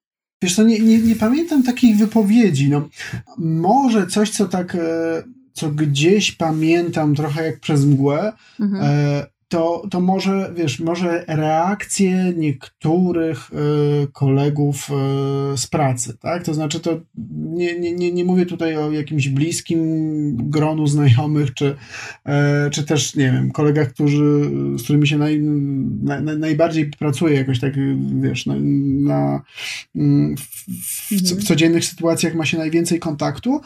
Wiesz 0.41 0.55
co, 0.55 0.63
nie, 0.63 0.79
nie, 0.79 0.97
nie 0.97 1.15
pamiętam 1.15 1.63
takich 1.63 1.97
wypowiedzi. 1.97 2.69
No, 2.69 2.89
może 3.37 4.07
coś, 4.07 4.29
co 4.29 4.45
tak, 4.45 4.75
e, 4.75 4.79
co 5.53 5.69
gdzieś 5.69 6.31
pamiętam 6.31 7.15
trochę 7.15 7.45
jak 7.45 7.59
przez 7.59 7.85
mgłę, 7.85 8.33
mhm. 8.59 8.83
E, 8.83 9.27
to, 9.49 9.87
to 9.91 10.01
może, 10.01 10.51
wiesz, 10.55 10.79
może 10.79 11.25
reakcje 11.27 12.33
niektórych 12.37 13.51
y, 14.03 14.07
kolegów 14.11 14.89
y, 15.53 15.57
z 15.57 15.67
pracy, 15.67 16.17
tak? 16.17 16.43
To 16.43 16.53
znaczy, 16.53 16.79
to 16.79 16.99
nie, 17.35 17.79
nie, 17.79 17.93
nie, 17.93 18.11
nie 18.11 18.25
mówię 18.25 18.45
tutaj 18.45 18.77
o 18.77 18.91
jakimś 18.91 19.29
bliskim 19.29 19.79
gronu 20.49 20.87
znajomych, 20.87 21.53
czy, 21.53 21.65
y, 21.67 22.69
czy 22.71 22.83
też, 22.83 23.15
nie 23.15 23.31
wiem, 23.31 23.51
kolegach, 23.51 23.93
którzy, 23.93 24.51
z 24.77 24.83
którymi 24.83 25.07
się 25.07 25.17
naj, 25.17 25.39
na, 26.03 26.21
najbardziej 26.21 26.85
pracuje 26.85 27.35
jakoś 27.35 27.59
tak, 27.59 27.73
wiesz, 28.21 28.45
na, 28.45 28.55
na 29.13 29.41
w, 29.95 30.65
w, 30.67 31.09
w 31.09 31.11
mhm. 31.11 31.41
codziennych 31.41 31.85
sytuacjach 31.85 32.35
ma 32.35 32.45
się 32.45 32.57
najwięcej 32.57 32.99
kontaktu, 32.99 33.61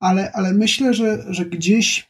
ale, 0.00 0.32
ale 0.32 0.52
myślę, 0.54 0.94
że, 0.94 1.24
że 1.28 1.46
gdzieś 1.46 2.07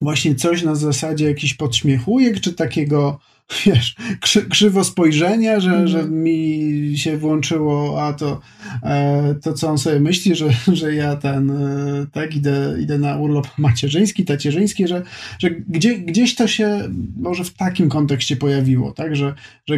właśnie 0.00 0.34
coś 0.34 0.62
na 0.62 0.74
zasadzie 0.74 1.24
jakiś 1.24 1.54
podśmiechujek, 1.54 2.40
czy 2.40 2.52
takiego, 2.52 3.18
wiesz, 3.66 3.96
krzy, 4.20 4.48
krzywo 4.48 4.84
spojrzenia, 4.84 5.60
że, 5.60 5.70
mm. 5.70 5.88
że 5.88 6.04
mi 6.04 6.92
się 6.96 7.16
włączyło, 7.16 8.02
a 8.02 8.12
to, 8.12 8.40
e, 8.82 9.34
to 9.42 9.52
co 9.52 9.68
on 9.68 9.78
sobie 9.78 10.00
myśli, 10.00 10.34
że, 10.34 10.48
że 10.72 10.94
ja 10.94 11.16
ten, 11.16 11.50
e, 11.50 12.06
tak, 12.12 12.36
idę, 12.36 12.76
idę 12.80 12.98
na 12.98 13.16
urlop 13.16 13.48
macierzyński, 13.58 14.24
tacierzyński, 14.24 14.88
że, 14.88 15.02
że 15.38 15.50
gdzie, 15.50 15.98
gdzieś 15.98 16.34
to 16.34 16.48
się 16.48 16.88
może 17.16 17.44
w 17.44 17.54
takim 17.54 17.88
kontekście 17.88 18.36
pojawiło, 18.36 18.92
tak, 18.92 19.16
że, 19.16 19.34
że 19.66 19.76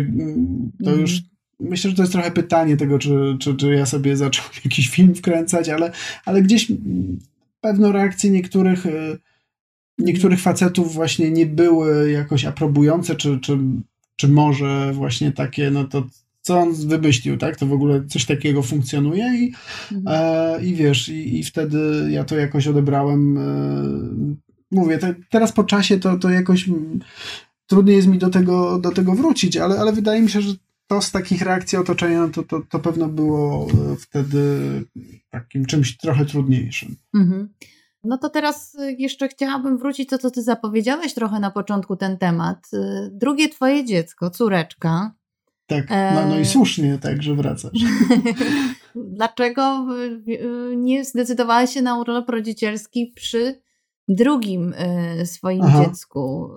to 0.85 0.91
mm. 0.91 1.01
już 1.01 1.21
Myślę, 1.61 1.91
że 1.91 1.97
to 1.97 2.03
jest 2.03 2.13
trochę 2.13 2.31
pytanie 2.31 2.77
tego, 2.77 2.99
czy, 2.99 3.37
czy, 3.41 3.55
czy 3.55 3.75
ja 3.75 3.87
sobie 3.87 4.17
zacząłem 4.17 4.51
jakiś 4.65 4.89
film 4.89 5.15
wkręcać, 5.15 5.69
ale, 5.69 5.93
ale 6.25 6.43
gdzieś 6.43 6.73
pewną 7.61 7.93
reakcję 7.93 8.31
niektórych 8.31 8.87
e, 8.87 8.91
niektórych 10.01 10.41
facetów 10.41 10.95
właśnie 10.95 11.31
nie 11.31 11.47
były 11.47 12.11
jakoś 12.11 12.45
aprobujące, 12.45 13.17
czy, 13.17 13.39
czy, 13.41 13.59
czy 14.17 14.29
może 14.29 14.93
właśnie 14.93 15.33
takie, 15.33 15.71
no 15.71 15.85
to 15.85 16.05
co 16.41 16.59
on 16.59 16.75
wymyślił, 16.75 17.37
tak? 17.37 17.57
To 17.57 17.67
w 17.67 17.73
ogóle 17.73 18.07
coś 18.07 18.25
takiego 18.25 18.63
funkcjonuje 18.63 19.25
i, 19.25 19.53
mhm. 19.93 20.05
e, 20.07 20.65
i 20.65 20.75
wiesz, 20.75 21.09
i, 21.09 21.39
i 21.39 21.45
wtedy 21.45 22.09
ja 22.11 22.25
to 22.25 22.37
jakoś 22.37 22.67
odebrałem. 22.67 23.39
E, 23.39 23.43
mówię, 24.71 24.99
te, 24.99 25.15
teraz 25.31 25.53
po 25.53 25.65
czasie 25.65 25.99
to, 25.99 26.19
to 26.19 26.31
jakoś 26.31 26.69
trudniej 27.67 27.97
jest 27.97 28.09
mi 28.09 28.19
do 28.19 28.31
tego, 28.31 28.79
do 28.79 28.91
tego 28.91 29.15
wrócić, 29.15 29.57
ale, 29.57 29.79
ale 29.79 29.93
wydaje 29.93 30.23
mi 30.23 30.31
się, 30.31 30.41
że 30.41 30.55
to 30.87 31.03
z 31.03 31.11
takich 31.11 31.43
reakcji 31.43 31.79
otoczenia 31.79 32.29
to, 32.29 32.43
to, 32.43 32.61
to 32.69 32.79
pewno 32.79 33.09
było 33.09 33.67
e, 33.71 33.97
wtedy 33.97 34.45
takim 35.31 35.67
czymś 35.67 35.97
trochę 35.97 36.27
trudniejszym. 36.27 36.97
Mhm. 37.15 37.49
No 38.05 38.19
to 38.19 38.31
teraz 38.31 38.75
y, 38.75 38.97
jeszcze 38.99 39.29
chciałabym 39.29 39.79
wrócić 39.79 40.09
to, 40.09 40.19
co 40.19 40.31
ty 40.31 40.43
zapowiedziałeś 40.43 41.15
trochę 41.15 41.41
na 41.41 41.51
początku 41.51 41.97
ten 41.97 42.19
temat. 42.19 42.67
Y, 42.75 43.11
drugie 43.13 43.49
twoje 43.49 43.85
dziecko, 43.85 44.31
córeczka. 44.31 45.13
Tak, 45.67 45.91
no, 45.91 46.27
no 46.29 46.39
i 46.39 46.41
e, 46.41 46.45
słusznie 46.45 46.99
tak, 46.99 47.23
że 47.23 47.35
wracasz. 47.35 47.73
Dlaczego 48.95 49.87
y, 50.29 50.77
nie 50.77 51.05
zdecydowałeś 51.05 51.71
się 51.71 51.83
na 51.83 51.99
urlop 51.99 52.29
rodzicielski 52.29 53.13
przy 53.17 53.61
drugim 54.09 54.75
swoim 55.25 55.63
Aha. 55.63 55.85
dziecku? 55.85 56.51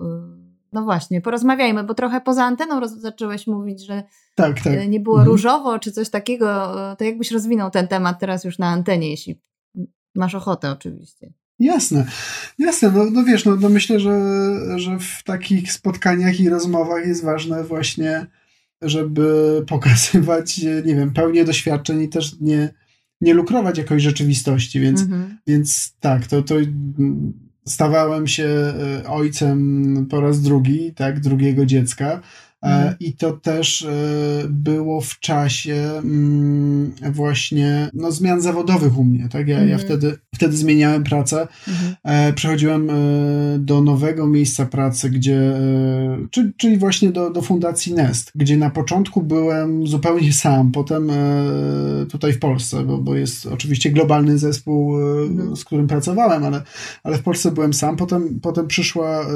No 0.72 0.82
właśnie, 0.82 1.20
porozmawiajmy, 1.20 1.84
bo 1.84 1.94
trochę 1.94 2.20
poza 2.20 2.44
anteną 2.44 2.88
zacząłeś 2.88 3.46
mówić, 3.46 3.86
że 3.86 4.02
tak, 4.34 4.60
tak. 4.60 4.88
nie 4.88 5.00
było 5.00 5.16
mhm. 5.16 5.32
różowo 5.32 5.78
czy 5.78 5.92
coś 5.92 6.10
takiego. 6.10 6.74
To 6.98 7.04
jakbyś 7.04 7.30
rozwinął 7.30 7.70
ten 7.70 7.88
temat 7.88 8.20
teraz 8.20 8.44
już 8.44 8.58
na 8.58 8.66
antenie, 8.66 9.10
jeśli 9.10 9.40
Masz 10.14 10.34
ochotę 10.34 10.70
oczywiście. 10.70 11.32
Jasne, 11.58 12.06
jasne. 12.58 12.90
No, 12.90 13.04
no 13.10 13.24
wiesz, 13.24 13.44
no, 13.44 13.56
no 13.56 13.68
myślę, 13.68 14.00
że, 14.00 14.20
że 14.76 14.98
w 14.98 15.22
takich 15.24 15.72
spotkaniach 15.72 16.40
i 16.40 16.48
rozmowach 16.48 17.06
jest 17.06 17.24
ważne 17.24 17.64
właśnie, 17.64 18.26
żeby 18.82 19.62
pokazywać, 19.66 20.62
nie 20.62 20.94
wiem, 20.94 21.12
pełnię 21.12 21.44
doświadczeń 21.44 22.02
i 22.02 22.08
też 22.08 22.40
nie, 22.40 22.74
nie 23.20 23.34
lukrować 23.34 23.78
jakoś 23.78 24.02
rzeczywistości, 24.02 24.80
więc, 24.80 25.02
mhm. 25.02 25.38
więc 25.46 25.94
tak, 26.00 26.26
to, 26.26 26.42
to 26.42 26.54
stawałem 27.66 28.26
się 28.26 28.44
e, 28.44 29.08
ojcem 29.08 30.06
po 30.10 30.20
raz 30.20 30.42
drugi, 30.42 30.94
tak, 30.94 31.20
drugiego 31.20 31.66
dziecka. 31.66 32.20
E, 32.64 32.66
mhm. 32.66 32.94
I 33.00 33.12
to 33.12 33.32
też 33.32 33.82
e, 33.82 33.88
było 34.48 35.00
w 35.00 35.18
czasie 35.18 35.90
mm, 36.04 36.92
właśnie 37.12 37.90
no, 37.94 38.12
zmian 38.12 38.40
zawodowych 38.40 38.98
u 38.98 39.04
mnie. 39.04 39.28
Tak? 39.28 39.48
Ja, 39.48 39.54
mhm. 39.54 39.70
ja 39.70 39.78
wtedy, 39.78 40.16
wtedy 40.34 40.56
zmieniałem 40.56 41.04
pracę. 41.04 41.48
Mhm. 41.68 41.94
E, 42.04 42.32
przechodziłem 42.32 42.90
do 43.58 43.80
nowego 43.80 44.26
miejsca 44.26 44.66
pracy, 44.66 45.10
gdzie, 45.10 45.52
czyli, 46.56 46.78
właśnie 46.78 47.12
do, 47.12 47.30
do 47.30 47.42
Fundacji 47.42 47.94
Nest, 47.94 48.32
gdzie 48.34 48.56
na 48.56 48.70
początku 48.70 49.22
byłem 49.22 49.86
zupełnie 49.86 50.32
sam, 50.44 50.72
potem 50.72 51.10
tutaj 52.10 52.32
w 52.32 52.38
Polsce, 52.38 52.84
bo, 52.84 52.98
bo 52.98 53.14
jest 53.14 53.46
oczywiście 53.46 53.90
globalny 53.90 54.38
zespół, 54.38 54.96
mhm. 54.96 55.56
z 55.56 55.64
którym 55.64 55.86
pracowałem, 55.86 56.44
ale, 56.44 56.62
ale 57.02 57.18
w 57.18 57.22
Polsce 57.22 57.50
byłem 57.50 57.72
sam. 57.74 57.96
Potem, 57.96 58.40
potem 58.40 58.66
przyszła 58.66 59.26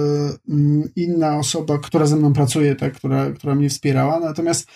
mm, 0.49 0.89
inna 0.97 1.37
osoba, 1.37 1.79
która 1.79 2.07
ze 2.07 2.17
mną 2.17 2.33
pracuje, 2.33 2.77
tak? 2.77 2.95
która 2.95 3.18
która, 3.35 3.55
mnie 3.55 3.69
wspierała. 3.69 4.21
Natomiast 4.21 4.69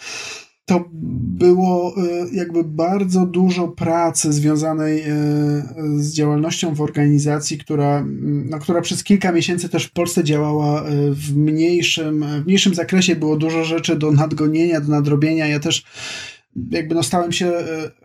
to 0.64 0.84
było 0.92 1.94
e, 1.96 2.00
jakby 2.32 2.64
bardzo 2.64 3.26
dużo 3.26 3.68
pracy 3.68 4.32
związanej 4.32 5.00
e, 5.00 5.14
z 5.96 6.12
działalnością 6.14 6.74
w 6.74 6.80
organizacji, 6.80 7.58
która, 7.58 8.04
no, 8.22 8.58
która 8.58 8.80
przez 8.80 9.04
kilka 9.04 9.32
miesięcy 9.32 9.68
też 9.68 9.84
w 9.84 9.92
Polsce 9.92 10.24
działała 10.24 10.82
e, 10.82 10.84
w 11.10 11.36
mniejszym, 11.36 12.24
w 12.42 12.46
mniejszym 12.46 12.74
zakresie. 12.74 13.16
Było 13.16 13.36
dużo 13.36 13.64
rzeczy 13.64 13.96
do 13.96 14.12
nadgonienia, 14.12 14.80
do 14.80 14.88
nadrobienia. 14.88 15.46
Ja 15.46 15.60
też 15.60 15.84
jakby 16.70 16.94
no 16.94 17.02
stałem 17.02 17.32
się 17.32 17.52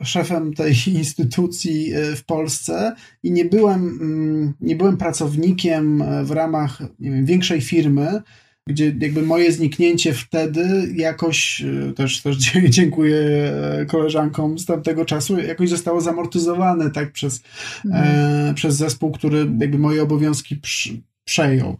szefem 0.03 0.53
tej 0.53 0.75
instytucji 0.87 1.91
w 2.15 2.23
Polsce 2.25 2.95
i 3.23 3.31
nie 3.31 3.45
byłem, 3.45 4.53
nie 4.61 4.75
byłem 4.75 4.97
pracownikiem 4.97 6.03
w 6.23 6.31
ramach 6.31 6.81
wiem, 6.99 7.25
większej 7.25 7.61
firmy, 7.61 8.21
gdzie 8.67 8.95
jakby 8.99 9.21
moje 9.21 9.51
zniknięcie 9.51 10.13
wtedy 10.13 10.93
jakoś, 10.95 11.61
e, 11.61 11.93
też, 11.93 12.21
też 12.21 12.35
dziękuję 12.69 13.17
e, 13.17 13.85
koleżankom 13.85 14.59
z 14.59 14.65
tamtego 14.65 15.05
czasu, 15.05 15.39
jakoś 15.39 15.69
zostało 15.69 16.01
zamortyzowane 16.01 16.91
tak 16.91 17.11
przez, 17.11 17.41
mhm. 17.85 18.05
e, 18.49 18.53
przez 18.53 18.75
zespół, 18.75 19.11
który 19.11 19.37
jakby 19.59 19.79
moje 19.79 20.03
obowiązki 20.03 20.55
przy, 20.55 21.01
przejął. 21.25 21.77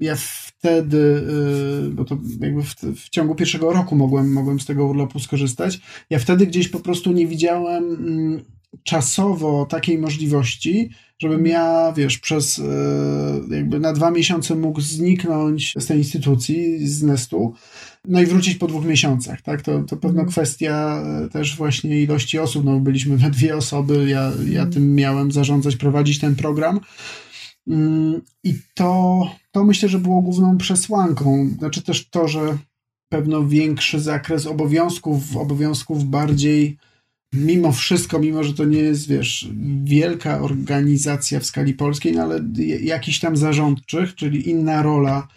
Ja 0.00 0.16
wtedy, 0.16 1.24
e, 1.86 1.90
bo 1.90 2.04
to 2.04 2.18
jakby 2.40 2.62
w, 2.62 2.74
w, 2.74 3.08
ciągu 3.08 3.34
pierwszego 3.34 3.72
roku 3.72 3.96
mogłem, 3.96 4.32
mogłem 4.32 4.60
z 4.60 4.66
tego 4.66 4.86
urlopu 4.86 5.20
skorzystać, 5.20 5.80
ja 6.10 6.18
wtedy 6.18 6.46
gdzieś 6.46 6.68
po 6.68 6.80
prostu 6.80 7.12
nie 7.12 7.26
widziałem 7.26 7.84
mm, 7.84 8.44
czasowo 8.82 9.66
takiej 9.66 9.98
możliwości, 9.98 10.90
żebym 11.18 11.46
ja, 11.46 11.92
wiesz, 11.96 12.18
przez 12.18 12.58
e, 12.58 13.54
jakby 13.54 13.80
na 13.80 13.92
dwa 13.92 14.10
miesiące 14.10 14.54
mógł 14.54 14.80
zniknąć 14.80 15.74
z 15.78 15.86
tej 15.86 15.98
instytucji, 15.98 16.88
z 16.88 17.02
Nestu, 17.02 17.54
no 18.04 18.22
i 18.22 18.26
wrócić 18.26 18.54
po 18.54 18.66
dwóch 18.66 18.84
miesiącach, 18.84 19.42
tak? 19.42 19.62
To, 19.62 19.82
to 19.82 19.96
pewna 19.96 20.20
mm. 20.20 20.32
kwestia 20.32 21.02
e, 21.24 21.28
też 21.28 21.56
właśnie 21.56 22.02
ilości 22.02 22.38
osób, 22.38 22.64
no 22.64 22.80
byliśmy 22.80 23.16
we 23.16 23.30
dwie 23.30 23.56
osoby, 23.56 24.08
ja, 24.08 24.32
ja 24.48 24.66
tym 24.66 24.94
miałem 24.94 25.32
zarządzać, 25.32 25.76
prowadzić 25.76 26.18
ten 26.18 26.36
program. 26.36 26.80
Mm, 27.68 28.20
I 28.44 28.54
to, 28.74 29.20
to 29.52 29.64
myślę, 29.64 29.88
że 29.88 29.98
było 29.98 30.22
główną 30.22 30.58
przesłanką. 30.58 31.50
Znaczy 31.58 31.82
też 31.82 32.08
to, 32.10 32.28
że 32.28 32.58
pewno 33.08 33.46
większy 33.46 34.00
zakres 34.00 34.46
obowiązków, 34.46 35.36
obowiązków 35.36 36.04
bardziej 36.04 36.78
mimo 37.32 37.72
wszystko, 37.72 38.18
mimo 38.18 38.44
że 38.44 38.54
to 38.54 38.64
nie 38.64 38.78
jest, 38.78 39.08
wiesz, 39.08 39.48
wielka 39.84 40.40
organizacja 40.40 41.40
w 41.40 41.44
skali 41.44 41.74
polskiej, 41.74 42.12
no 42.12 42.22
ale 42.22 42.40
jakiś 42.80 43.20
tam 43.20 43.36
zarządczych, 43.36 44.14
czyli 44.14 44.50
inna 44.50 44.82
rola, 44.82 45.28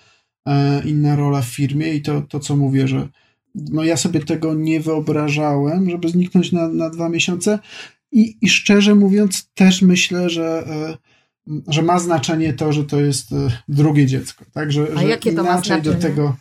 e, 0.48 0.84
inna 0.89 1.16
rola 1.16 1.41
w 1.41 1.46
firmie 1.46 1.94
i 1.94 2.02
to, 2.02 2.22
to 2.22 2.39
co 2.39 2.56
mówię, 2.56 2.88
że 2.88 3.08
no 3.56 3.84
ja 3.84 3.98
sobie 3.98 4.20
tego 4.20 4.54
nie 4.54 4.80
wyobrażałem, 4.80 5.89
żeby 5.89 6.10
zniknąć 6.10 6.52
na, 6.52 6.68
na 6.68 6.89
dwa 6.89 7.10
miesiące. 7.10 7.60
I, 8.12 8.38
i 8.41 8.50
szczerze 8.50 8.96
mówiąc 8.96 9.50
też 9.54 9.82
myślę, 9.82 10.30
że 10.30 10.64
e, 10.68 11.14
że 11.68 11.82
ma 11.82 12.00
znaczenie 12.00 12.54
to, 12.54 12.74
że 12.74 12.84
to 12.84 13.02
jest 13.02 13.32
e, 13.32 13.36
drugie 13.68 14.06
dziecko, 14.06 14.46
tak, 14.54 14.72
że, 14.72 14.88
A 14.96 15.02
że 15.02 15.08
jakie 15.08 15.34
to 15.34 15.41
inaczej 15.41 15.82
do 15.82 15.94
tego 15.94 16.36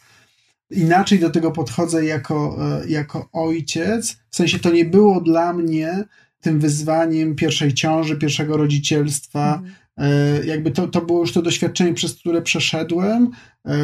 inaczej 0.73 1.19
do 1.19 1.31
tego 1.31 1.51
podchodzę 1.51 2.05
jako, 2.05 2.57
e, 2.83 2.89
jako 2.89 3.29
ojciec. 3.33 4.17
W 4.31 4.37
sensie 4.37 4.59
to 4.59 4.71
nie 4.71 4.85
było 4.85 5.21
dla 5.21 5.53
mnie 5.53 6.05
tym 6.41 6.61
wyzwaniem 6.61 7.35
pierwszej 7.35 7.75
ciąży, 7.75 8.17
pierwszego 8.17 8.57
rodzicielstwa. 8.57 9.55
Mhm. 9.55 9.73
E, 9.97 10.47
jakby 10.47 10.71
to, 10.71 10.89
to 10.89 11.01
było 11.03 11.21
już 11.21 11.33
to 11.33 11.43
doświadczenie, 11.43 11.95
przez 11.95 12.15
które 12.15 12.43
przeszedłem. 12.43 13.31
E, 13.65 13.77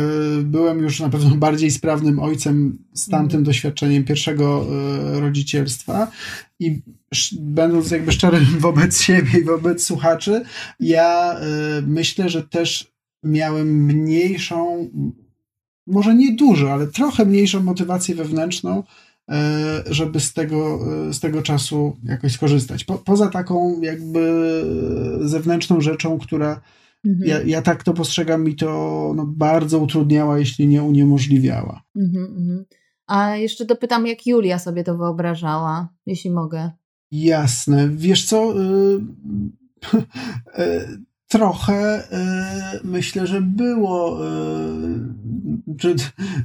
byłem 0.42 0.78
już 0.78 1.00
na 1.00 1.08
pewno 1.08 1.36
bardziej 1.46 1.70
sprawnym 1.70 2.18
ojcem 2.18 2.78
z 2.92 3.08
tamtym 3.08 3.38
mhm. 3.38 3.44
doświadczeniem 3.44 4.04
pierwszego 4.04 4.66
rodzicielstwa. 5.12 6.10
I 6.60 6.80
będąc 7.40 7.90
jakby 7.90 8.12
szczerym 8.12 8.44
wobec 8.58 9.02
siebie 9.02 9.38
i 9.40 9.44
wobec 9.44 9.84
słuchaczy, 9.84 10.42
ja 10.80 11.36
myślę, 11.86 12.28
że 12.28 12.42
też 12.42 12.92
miałem 13.24 13.84
mniejszą 13.84 14.90
może 15.88 16.14
nie 16.14 16.36
dużo, 16.36 16.72
ale 16.72 16.86
trochę 16.86 17.24
mniejszą 17.24 17.62
motywację 17.62 18.14
wewnętrzną, 18.14 18.82
e, 19.30 19.82
żeby 19.86 20.20
z 20.20 20.32
tego, 20.32 20.78
e, 21.08 21.12
z 21.12 21.20
tego 21.20 21.42
czasu 21.42 21.96
jakoś 22.04 22.32
skorzystać. 22.32 22.84
Po, 22.84 22.94
poza 22.98 23.28
taką 23.28 23.80
jakby 23.80 24.62
zewnętrzną 25.20 25.80
rzeczą, 25.80 26.18
która 26.18 26.60
mhm. 27.06 27.30
ja, 27.30 27.42
ja, 27.42 27.62
tak 27.62 27.82
to 27.82 27.94
postrzegam, 27.94 28.44
mi 28.44 28.56
to 28.56 29.12
no, 29.16 29.26
bardzo 29.26 29.78
utrudniała, 29.78 30.38
jeśli 30.38 30.68
nie 30.68 30.82
uniemożliwiała. 30.82 31.82
Mhm, 31.96 32.24
mhm. 32.24 32.64
A 33.06 33.36
jeszcze 33.36 33.64
dopytam, 33.64 34.06
jak 34.06 34.26
Julia 34.26 34.58
sobie 34.58 34.84
to 34.84 34.96
wyobrażała, 34.96 35.88
jeśli 36.06 36.30
mogę. 36.30 36.70
Jasne. 37.10 37.88
Wiesz 37.88 38.24
co? 38.26 38.54
Y, 41.34 41.36
y, 41.36 41.38
trochę 41.38 42.00
y, 42.00 42.80
myślę, 42.84 43.26
że 43.26 43.40
było. 43.40 44.20
Czy, 45.78 45.94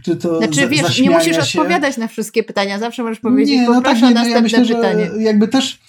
czy 0.03 0.15
to 0.15 0.37
Znaczy, 0.37 0.67
wiesz, 0.67 1.01
nie 1.01 1.09
musisz 1.09 1.47
się... 1.47 1.59
odpowiadać 1.59 1.97
na 1.97 2.07
wszystkie 2.07 2.43
pytania, 2.43 2.79
zawsze 2.79 3.03
możesz 3.03 3.19
powiedzieć, 3.19 3.55
nie, 3.55 3.69
no 3.69 3.81
tak, 3.81 4.01
nie, 4.01 4.11
no 4.11 4.27
ja 4.27 4.41
myślę, 4.41 4.65
pytanie. 4.65 5.09
Że 5.13 5.23
jakby 5.23 5.47
też 5.47 5.79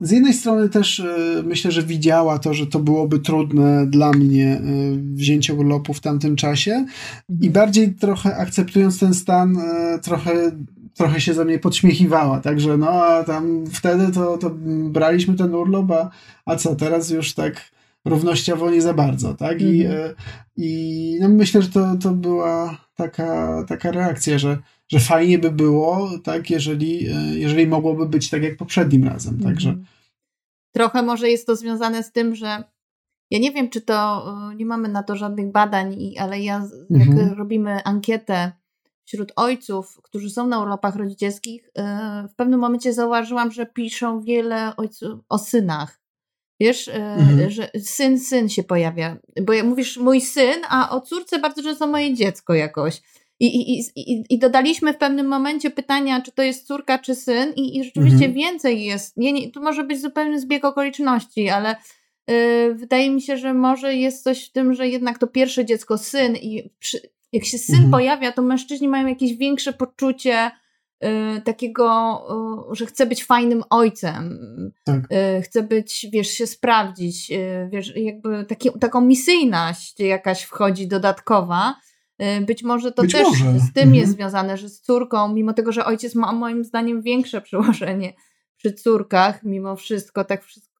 z 0.00 0.10
jednej 0.10 0.34
strony 0.34 0.68
też 0.68 1.00
e, 1.00 1.42
myślę, 1.44 1.70
że 1.70 1.82
widziała 1.82 2.38
to, 2.38 2.54
że 2.54 2.66
to 2.66 2.78
byłoby 2.78 3.18
trudne 3.18 3.86
dla 3.86 4.10
mnie 4.10 4.60
wzięcie 5.14 5.54
urlopu 5.54 5.94
w 5.94 6.00
tamtym 6.00 6.36
czasie 6.36 6.86
i 7.28 7.32
mhm. 7.32 7.52
bardziej 7.52 7.94
trochę 7.94 8.36
akceptując 8.36 8.98
ten 8.98 9.14
stan, 9.14 9.58
trochę 10.02 10.32
trochę 10.94 11.20
się 11.20 11.34
za 11.34 11.44
mnie 11.44 11.58
podśmiechiwała, 11.58 12.40
także 12.40 12.76
no 12.76 12.90
a 12.90 13.24
tam 13.24 13.64
wtedy 13.72 14.12
to, 14.12 14.38
to 14.38 14.50
braliśmy 14.90 15.34
ten 15.34 15.54
urlop, 15.54 15.90
a, 15.90 16.10
a 16.46 16.56
co, 16.56 16.74
teraz 16.74 17.10
już 17.10 17.34
tak 17.34 17.72
równościowo 18.04 18.70
nie 18.70 18.82
za 18.82 18.94
bardzo, 18.94 19.34
tak? 19.34 19.62
I, 19.62 19.84
mhm. 19.84 20.14
i 20.56 21.18
no 21.20 21.28
myślę, 21.28 21.62
że 21.62 21.68
to, 21.68 21.96
to 22.02 22.10
była 22.10 22.78
taka, 22.94 23.64
taka 23.68 23.90
reakcja, 23.90 24.38
że 24.38 24.58
że 24.92 25.00
fajnie 25.00 25.38
by 25.38 25.50
było, 25.50 26.10
tak, 26.24 26.50
jeżeli, 26.50 27.06
e, 27.08 27.38
jeżeli 27.38 27.66
mogłoby 27.66 28.06
być 28.06 28.30
tak 28.30 28.42
jak 28.42 28.56
poprzednim 28.56 29.04
razem. 29.04 29.40
Także. 29.40 29.68
Mhm. 29.68 29.86
Trochę 30.74 31.02
może 31.02 31.30
jest 31.30 31.46
to 31.46 31.56
związane 31.56 32.02
z 32.02 32.12
tym, 32.12 32.34
że 32.34 32.64
ja 33.30 33.38
nie 33.38 33.52
wiem, 33.52 33.70
czy 33.70 33.80
to, 33.80 34.26
e, 34.50 34.54
nie 34.54 34.66
mamy 34.66 34.88
na 34.88 35.02
to 35.02 35.16
żadnych 35.16 35.52
badań, 35.52 35.96
ale 36.18 36.40
ja, 36.40 36.68
jak 36.90 37.08
mhm. 37.08 37.32
robimy 37.32 37.84
ankietę 37.84 38.52
wśród 39.04 39.32
ojców, 39.36 40.00
którzy 40.02 40.30
są 40.30 40.46
na 40.46 40.62
urlopach 40.62 40.96
rodzicielskich, 40.96 41.70
e, 41.78 42.28
w 42.28 42.34
pewnym 42.34 42.60
momencie 42.60 42.92
zauważyłam, 42.92 43.52
że 43.52 43.66
piszą 43.66 44.20
wiele 44.20 44.76
ojców 44.76 45.20
o 45.28 45.38
synach. 45.38 46.01
Wiesz, 46.62 46.88
mhm. 46.88 47.50
że 47.50 47.70
syn, 47.82 48.18
syn 48.18 48.48
się 48.48 48.62
pojawia. 48.62 49.16
Bo 49.42 49.52
mówisz 49.64 49.96
mój 49.96 50.20
syn, 50.20 50.62
a 50.68 50.90
o 50.90 51.00
córce 51.00 51.38
bardzo 51.38 51.62
często 51.62 51.86
moje 51.86 52.14
dziecko 52.14 52.54
jakoś. 52.54 53.00
I, 53.40 53.46
i, 53.46 53.84
i, 53.96 54.24
I 54.30 54.38
dodaliśmy 54.38 54.92
w 54.92 54.98
pewnym 54.98 55.26
momencie 55.26 55.70
pytania, 55.70 56.20
czy 56.20 56.32
to 56.32 56.42
jest 56.42 56.66
córka, 56.66 56.98
czy 56.98 57.14
syn, 57.14 57.52
i, 57.56 57.78
i 57.78 57.84
rzeczywiście 57.84 58.26
mhm. 58.26 58.32
więcej 58.32 58.84
jest. 58.84 59.16
Nie, 59.16 59.32
nie, 59.32 59.50
tu 59.50 59.62
może 59.62 59.84
być 59.84 60.00
zupełny 60.00 60.40
zbieg 60.40 60.64
okoliczności, 60.64 61.48
ale 61.48 61.76
yy, 62.28 62.74
wydaje 62.74 63.10
mi 63.10 63.22
się, 63.22 63.36
że 63.36 63.54
może 63.54 63.94
jest 63.94 64.24
coś 64.24 64.48
w 64.48 64.52
tym, 64.52 64.74
że 64.74 64.88
jednak 64.88 65.18
to 65.18 65.26
pierwsze 65.26 65.64
dziecko, 65.64 65.98
syn, 65.98 66.36
i 66.36 66.70
przy, 66.78 67.00
jak 67.32 67.44
się 67.44 67.58
syn 67.58 67.74
mhm. 67.74 67.90
pojawia, 67.90 68.32
to 68.32 68.42
mężczyźni 68.42 68.88
mają 68.88 69.06
jakieś 69.06 69.34
większe 69.34 69.72
poczucie 69.72 70.50
takiego, 71.44 72.20
yy, 72.68 72.76
że 72.76 72.86
chce 72.86 73.06
być 73.06 73.24
fajnym 73.24 73.62
ojcem, 73.70 74.40
tak. 74.84 75.04
Y, 75.38 75.42
chce 75.42 75.62
być, 75.62 76.06
wiesz, 76.12 76.28
się 76.28 76.46
sprawdzić, 76.46 77.30
y, 77.30 77.68
wiesz, 77.72 77.96
jakby 77.96 78.44
taki, 78.44 78.70
taką 78.80 79.00
misyjność 79.00 80.00
jakaś 80.00 80.42
wchodzi 80.42 80.88
dodatkowa 80.88 81.74
Y, 82.22 82.40
być 82.40 82.62
może 82.62 82.92
to 82.92 83.02
Być 83.02 83.12
też 83.12 83.28
może. 83.28 83.58
z 83.60 83.72
tym 83.72 83.82
mhm. 83.82 83.94
jest 83.94 84.12
związane, 84.12 84.56
że 84.56 84.68
z 84.68 84.80
córką, 84.80 85.28
mimo 85.28 85.52
tego, 85.52 85.72
że 85.72 85.84
ojciec 85.84 86.14
ma 86.14 86.32
moim 86.32 86.64
zdaniem 86.64 87.02
większe 87.02 87.40
przełożenie 87.40 88.14
przy 88.56 88.72
córkach, 88.72 89.42
mimo 89.42 89.76
wszystko, 89.76 90.24
tak 90.24 90.44
wszystko, 90.44 90.71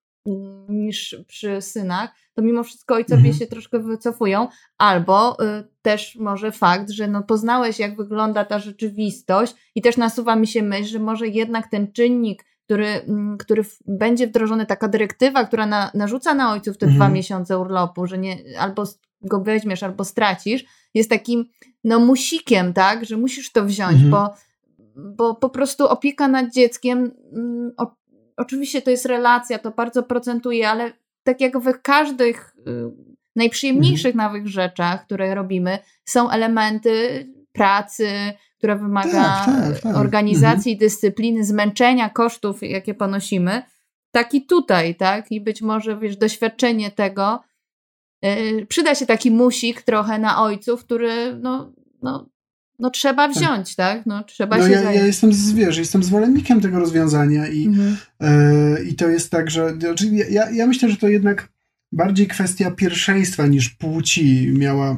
niż 0.68 1.16
przy 1.26 1.60
synach, 1.60 2.10
to 2.34 2.42
mimo 2.42 2.62
wszystko 2.62 2.94
ojcowie 2.94 3.16
mhm. 3.16 3.34
się 3.34 3.46
troszkę 3.46 3.78
wycofują, 3.78 4.48
albo 4.78 5.36
y, 5.42 5.64
też 5.82 6.16
może 6.16 6.52
fakt, 6.52 6.90
że 6.90 7.08
no 7.08 7.22
poznałeś, 7.22 7.78
jak 7.78 7.96
wygląda 7.96 8.44
ta 8.44 8.58
rzeczywistość 8.58 9.54
i 9.74 9.82
też 9.82 9.96
nasuwa 9.96 10.36
mi 10.36 10.46
się 10.46 10.62
myśl, 10.62 10.84
że 10.84 10.98
może 10.98 11.28
jednak 11.28 11.70
ten 11.70 11.92
czynnik, 11.92 12.44
który, 12.64 12.86
mm, 12.86 13.38
który 13.38 13.64
będzie 13.86 14.26
wdrożony, 14.26 14.66
taka 14.66 14.88
dyrektywa, 14.88 15.44
która 15.44 15.66
na, 15.66 15.90
narzuca 15.94 16.34
na 16.34 16.52
ojców 16.52 16.78
te 16.78 16.86
mhm. 16.86 16.98
dwa 16.98 17.08
miesiące 17.08 17.58
urlopu, 17.58 18.06
że 18.06 18.18
nie, 18.18 18.36
albo 18.58 18.84
go 19.22 19.40
weźmiesz, 19.40 19.82
albo 19.82 20.04
stracisz, 20.04 20.64
jest 20.94 21.10
takim 21.10 21.44
no 21.84 21.98
musikiem, 21.98 22.72
tak, 22.72 23.04
że 23.04 23.16
musisz 23.16 23.52
to 23.52 23.64
wziąć, 23.64 24.02
mhm. 24.02 24.10
bo, 24.10 24.34
bo 24.96 25.34
po 25.34 25.50
prostu 25.50 25.88
opieka 25.88 26.28
nad 26.28 26.52
dzieckiem, 26.52 27.10
mm, 27.32 27.72
oczywiście 28.36 28.82
to 28.82 28.90
jest 28.90 29.06
relacja, 29.06 29.58
to 29.58 29.70
bardzo 29.70 30.02
procentuje, 30.02 30.68
ale 30.68 30.92
tak 31.22 31.40
jak 31.40 31.58
we 31.58 31.74
każdych 31.74 32.56
y, 32.68 33.12
najprzyjemniejszych 33.36 34.14
mhm. 34.14 34.32
nawet 34.32 34.46
rzeczach, 34.46 35.04
które 35.04 35.34
robimy, 35.34 35.78
są 36.04 36.30
elementy 36.30 37.26
pracy, 37.52 38.08
która 38.58 38.76
wymaga 38.76 39.22
tak, 39.22 39.46
tak, 39.46 39.80
tak. 39.80 39.96
organizacji, 39.96 40.72
mhm. 40.72 40.78
dyscypliny, 40.78 41.44
zmęczenia, 41.44 42.10
kosztów, 42.10 42.62
jakie 42.62 42.94
ponosimy. 42.94 43.62
Tak 44.10 44.34
i 44.34 44.46
tutaj, 44.46 44.94
tak? 44.94 45.32
I 45.32 45.40
być 45.40 45.62
może, 45.62 45.98
wiesz, 45.98 46.16
doświadczenie 46.16 46.90
tego 46.90 47.42
yy, 48.22 48.66
przyda 48.66 48.94
się 48.94 49.06
taki 49.06 49.30
musik 49.30 49.82
trochę 49.82 50.18
na 50.18 50.42
ojców, 50.42 50.84
który, 50.84 51.38
no, 51.42 51.72
no, 52.02 52.26
no 52.82 52.90
trzeba 52.90 53.28
tak. 53.28 53.36
wziąć, 53.36 53.76
tak? 53.76 53.96
tak? 53.96 54.06
No, 54.06 54.24
trzeba 54.24 54.58
no 54.58 54.66
się 54.66 54.72
ja, 54.72 54.92
ja 54.92 55.06
jestem, 55.06 55.30
wiesz, 55.54 55.76
jestem 55.76 56.02
zwolennikiem 56.02 56.60
tego 56.60 56.78
rozwiązania 56.78 57.46
i, 57.46 57.66
mhm. 57.66 57.96
yy, 58.20 58.84
i 58.84 58.94
to 58.94 59.08
jest 59.08 59.30
tak, 59.30 59.50
że 59.50 59.70
znaczy 59.80 60.06
ja, 60.30 60.50
ja 60.50 60.66
myślę, 60.66 60.90
że 60.90 60.96
to 60.96 61.08
jednak 61.08 61.48
bardziej 61.92 62.26
kwestia 62.26 62.70
pierwszeństwa 62.70 63.46
niż 63.46 63.68
płci 63.68 64.52
miała 64.52 64.96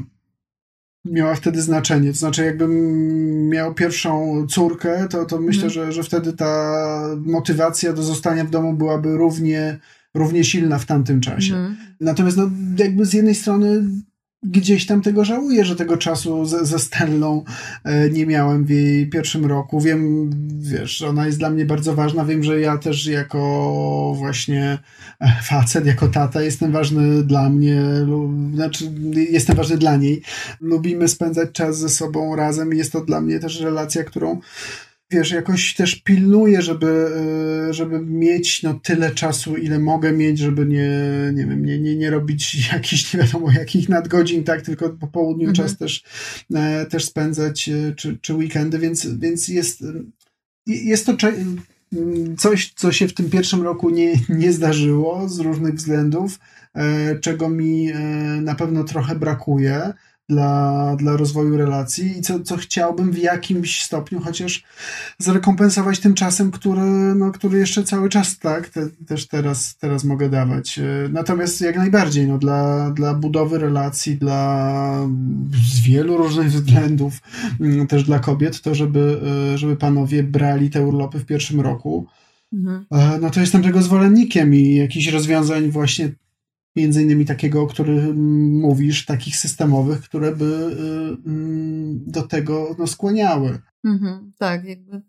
miała 1.04 1.34
wtedy 1.34 1.62
znaczenie. 1.62 2.12
To 2.12 2.18
znaczy, 2.18 2.44
jakbym 2.44 3.48
miał 3.48 3.74
pierwszą 3.74 4.46
córkę, 4.46 5.06
to, 5.10 5.24
to 5.24 5.40
myślę, 5.40 5.62
mm. 5.62 5.70
że, 5.70 5.92
że 5.92 6.02
wtedy 6.02 6.32
ta 6.32 6.72
motywacja 7.16 7.92
do 7.92 8.02
zostania 8.02 8.44
w 8.44 8.50
domu 8.50 8.72
byłaby 8.72 9.16
równie, 9.16 9.78
równie 10.14 10.44
silna 10.44 10.78
w 10.78 10.86
tamtym 10.86 11.20
czasie. 11.20 11.54
Mm. 11.54 11.76
Natomiast 12.00 12.36
no, 12.36 12.50
jakby 12.78 13.04
z 13.04 13.12
jednej 13.12 13.34
strony 13.34 13.84
gdzieś 14.44 14.86
tam 14.86 15.02
tego 15.02 15.24
żałuję, 15.24 15.64
że 15.64 15.76
tego 15.76 15.96
czasu 15.96 16.44
ze, 16.44 16.66
ze 16.66 16.78
Stellą 16.78 17.44
e, 17.84 18.10
nie 18.10 18.26
miałem 18.26 18.64
w 18.64 18.70
jej 18.70 19.10
pierwszym 19.10 19.46
roku. 19.46 19.80
Wiem, 19.80 20.30
wiesz, 20.60 21.02
ona 21.02 21.26
jest 21.26 21.38
dla 21.38 21.50
mnie 21.50 21.64
bardzo 21.64 21.94
ważna. 21.94 22.24
Wiem, 22.24 22.42
że 22.42 22.60
ja 22.60 22.78
też 22.78 23.06
jako 23.06 24.14
właśnie 24.18 24.78
e, 25.20 25.42
facet, 25.42 25.86
jako 25.86 26.08
tata 26.08 26.42
jestem 26.42 26.72
ważny 26.72 27.22
dla 27.22 27.50
mnie, 27.50 27.82
znaczy 28.54 28.90
jestem 29.30 29.56
ważny 29.56 29.78
dla 29.78 29.96
niej. 29.96 30.22
Lubimy 30.60 31.08
spędzać 31.08 31.50
czas 31.52 31.78
ze 31.78 31.88
sobą 31.88 32.36
razem 32.36 32.74
i 32.74 32.78
jest 32.78 32.92
to 32.92 33.00
dla 33.00 33.20
mnie 33.20 33.38
też 33.38 33.60
relacja, 33.60 34.04
którą 34.04 34.40
wiesz, 35.14 35.30
jakoś 35.30 35.74
też 35.74 35.94
pilnuję, 35.94 36.62
żeby, 36.62 37.10
e, 37.68 37.74
żeby 37.74 38.00
mieć 38.00 38.62
no, 38.62 38.74
tyle 38.74 39.10
czasu, 39.10 39.56
ile 39.56 39.78
mogę 39.78 40.12
mieć, 40.12 40.38
żeby 40.38 40.66
nie, 40.66 40.90
nie 41.34 41.46
wiem, 41.46 41.64
nie, 41.64 41.78
nie, 41.78 41.96
nie 41.96 42.10
robić 42.10 42.54
jakichś 42.72 43.14
nie 43.14 43.20
wiadomo 43.20 43.50
jakich 43.52 43.88
nadgodzin, 43.88 44.44
tak, 44.44 44.62
tylko 44.62 44.90
po 44.90 45.06
południu 45.06 45.48
mhm. 45.48 45.54
czas 45.54 45.78
też, 45.78 46.04
e, 46.54 46.86
też 46.86 47.04
spędzać, 47.04 47.68
e, 47.68 47.94
czy, 47.94 48.18
czy 48.20 48.34
weekendy, 48.34 48.78
więc, 48.78 49.06
więc 49.06 49.48
jest, 49.48 49.84
jest 50.66 51.06
to 51.06 51.16
coś, 52.38 52.72
co 52.76 52.92
się 52.92 53.08
w 53.08 53.14
tym 53.14 53.30
pierwszym 53.30 53.62
roku 53.62 53.90
nie, 53.90 54.14
nie 54.28 54.52
zdarzyło 54.52 55.28
z 55.28 55.38
różnych 55.38 55.74
względów, 55.74 56.38
czego 57.20 57.48
mi 57.48 57.92
na 58.40 58.54
pewno 58.54 58.84
trochę 58.84 59.14
brakuje 59.14 59.92
dla, 60.28 60.96
dla 60.96 61.16
rozwoju 61.16 61.56
relacji 61.56 62.18
i 62.18 62.22
co, 62.22 62.40
co 62.40 62.56
chciałbym 62.56 63.12
w 63.12 63.18
jakimś 63.18 63.82
stopniu 63.82 64.20
chociaż 64.20 64.64
zrekompensować 65.18 66.00
tym 66.00 66.14
czasem, 66.14 66.50
który, 66.50 67.14
no, 67.14 67.32
który 67.32 67.58
jeszcze 67.58 67.84
cały 67.84 68.08
czas 68.08 68.38
tak, 68.38 68.68
te, 68.68 68.88
też 69.06 69.28
teraz, 69.28 69.76
teraz 69.76 70.04
mogę 70.04 70.28
dawać. 70.28 70.78
E, 70.78 70.84
natomiast 71.12 71.60
jak 71.60 71.76
najbardziej 71.76 72.28
no, 72.28 72.38
dla, 72.38 72.90
dla 72.90 73.14
budowy 73.14 73.58
relacji, 73.58 74.16
dla 74.16 75.08
z 75.72 75.80
wielu 75.80 76.16
różnych 76.16 76.48
względów, 76.48 77.14
mm, 77.60 77.86
też 77.86 78.04
dla 78.04 78.18
kobiet, 78.18 78.60
to 78.60 78.74
żeby, 78.74 79.20
e, 79.54 79.58
żeby 79.58 79.76
panowie 79.76 80.22
brali 80.22 80.70
te 80.70 80.86
urlopy 80.86 81.18
w 81.18 81.26
pierwszym 81.26 81.60
roku, 81.60 82.06
Mhm. 82.54 82.84
E, 82.92 83.18
no 83.20 83.30
to 83.30 83.40
jestem 83.40 83.62
tego 83.62 83.82
zwolennikiem 83.82 84.54
i 84.54 84.74
jakichś 84.74 85.06
rozwiązań 85.06 85.70
właśnie 85.70 86.12
między 86.76 87.02
innymi 87.02 87.24
takiego, 87.24 87.62
o 87.62 87.66
którym 87.66 88.16
mówisz, 88.60 89.06
takich 89.06 89.36
systemowych, 89.36 90.00
które 90.00 90.36
by 90.36 90.44
y, 90.44 91.28
mm, 91.28 92.04
do 92.06 92.22
tego 92.22 92.76
no, 92.78 92.86
skłaniały. 92.86 93.58
Mhm, 93.84 94.32
tak, 94.38 94.64
jakby. 94.64 95.02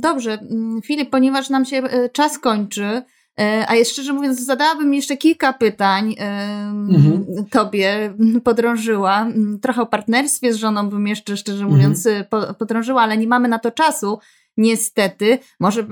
Dobrze, 0.00 0.32
mm, 0.32 0.82
Filip, 0.82 1.10
ponieważ 1.10 1.50
nam 1.50 1.64
się 1.64 1.76
e, 1.76 2.08
czas 2.08 2.38
kończy, 2.38 3.02
E, 3.40 3.66
a 3.68 3.84
szczerze 3.84 4.12
mówiąc, 4.12 4.44
zadałabym 4.44 4.94
jeszcze 4.94 5.16
kilka 5.16 5.52
pytań 5.52 6.14
mhm. 6.18 7.24
tobie, 7.50 8.14
podrążyła. 8.44 9.26
Trochę 9.62 9.82
o 9.82 9.86
partnerstwie 9.86 10.52
z 10.52 10.56
żoną 10.56 10.90
bym 10.90 11.06
jeszcze, 11.06 11.36
szczerze 11.36 11.66
mówiąc, 11.66 12.06
mhm. 12.06 12.54
podrążyła, 12.54 13.02
ale 13.02 13.16
nie 13.16 13.26
mamy 13.26 13.48
na 13.48 13.58
to 13.58 13.70
czasu. 13.70 14.18
Niestety, 14.56 15.38
może 15.60 15.86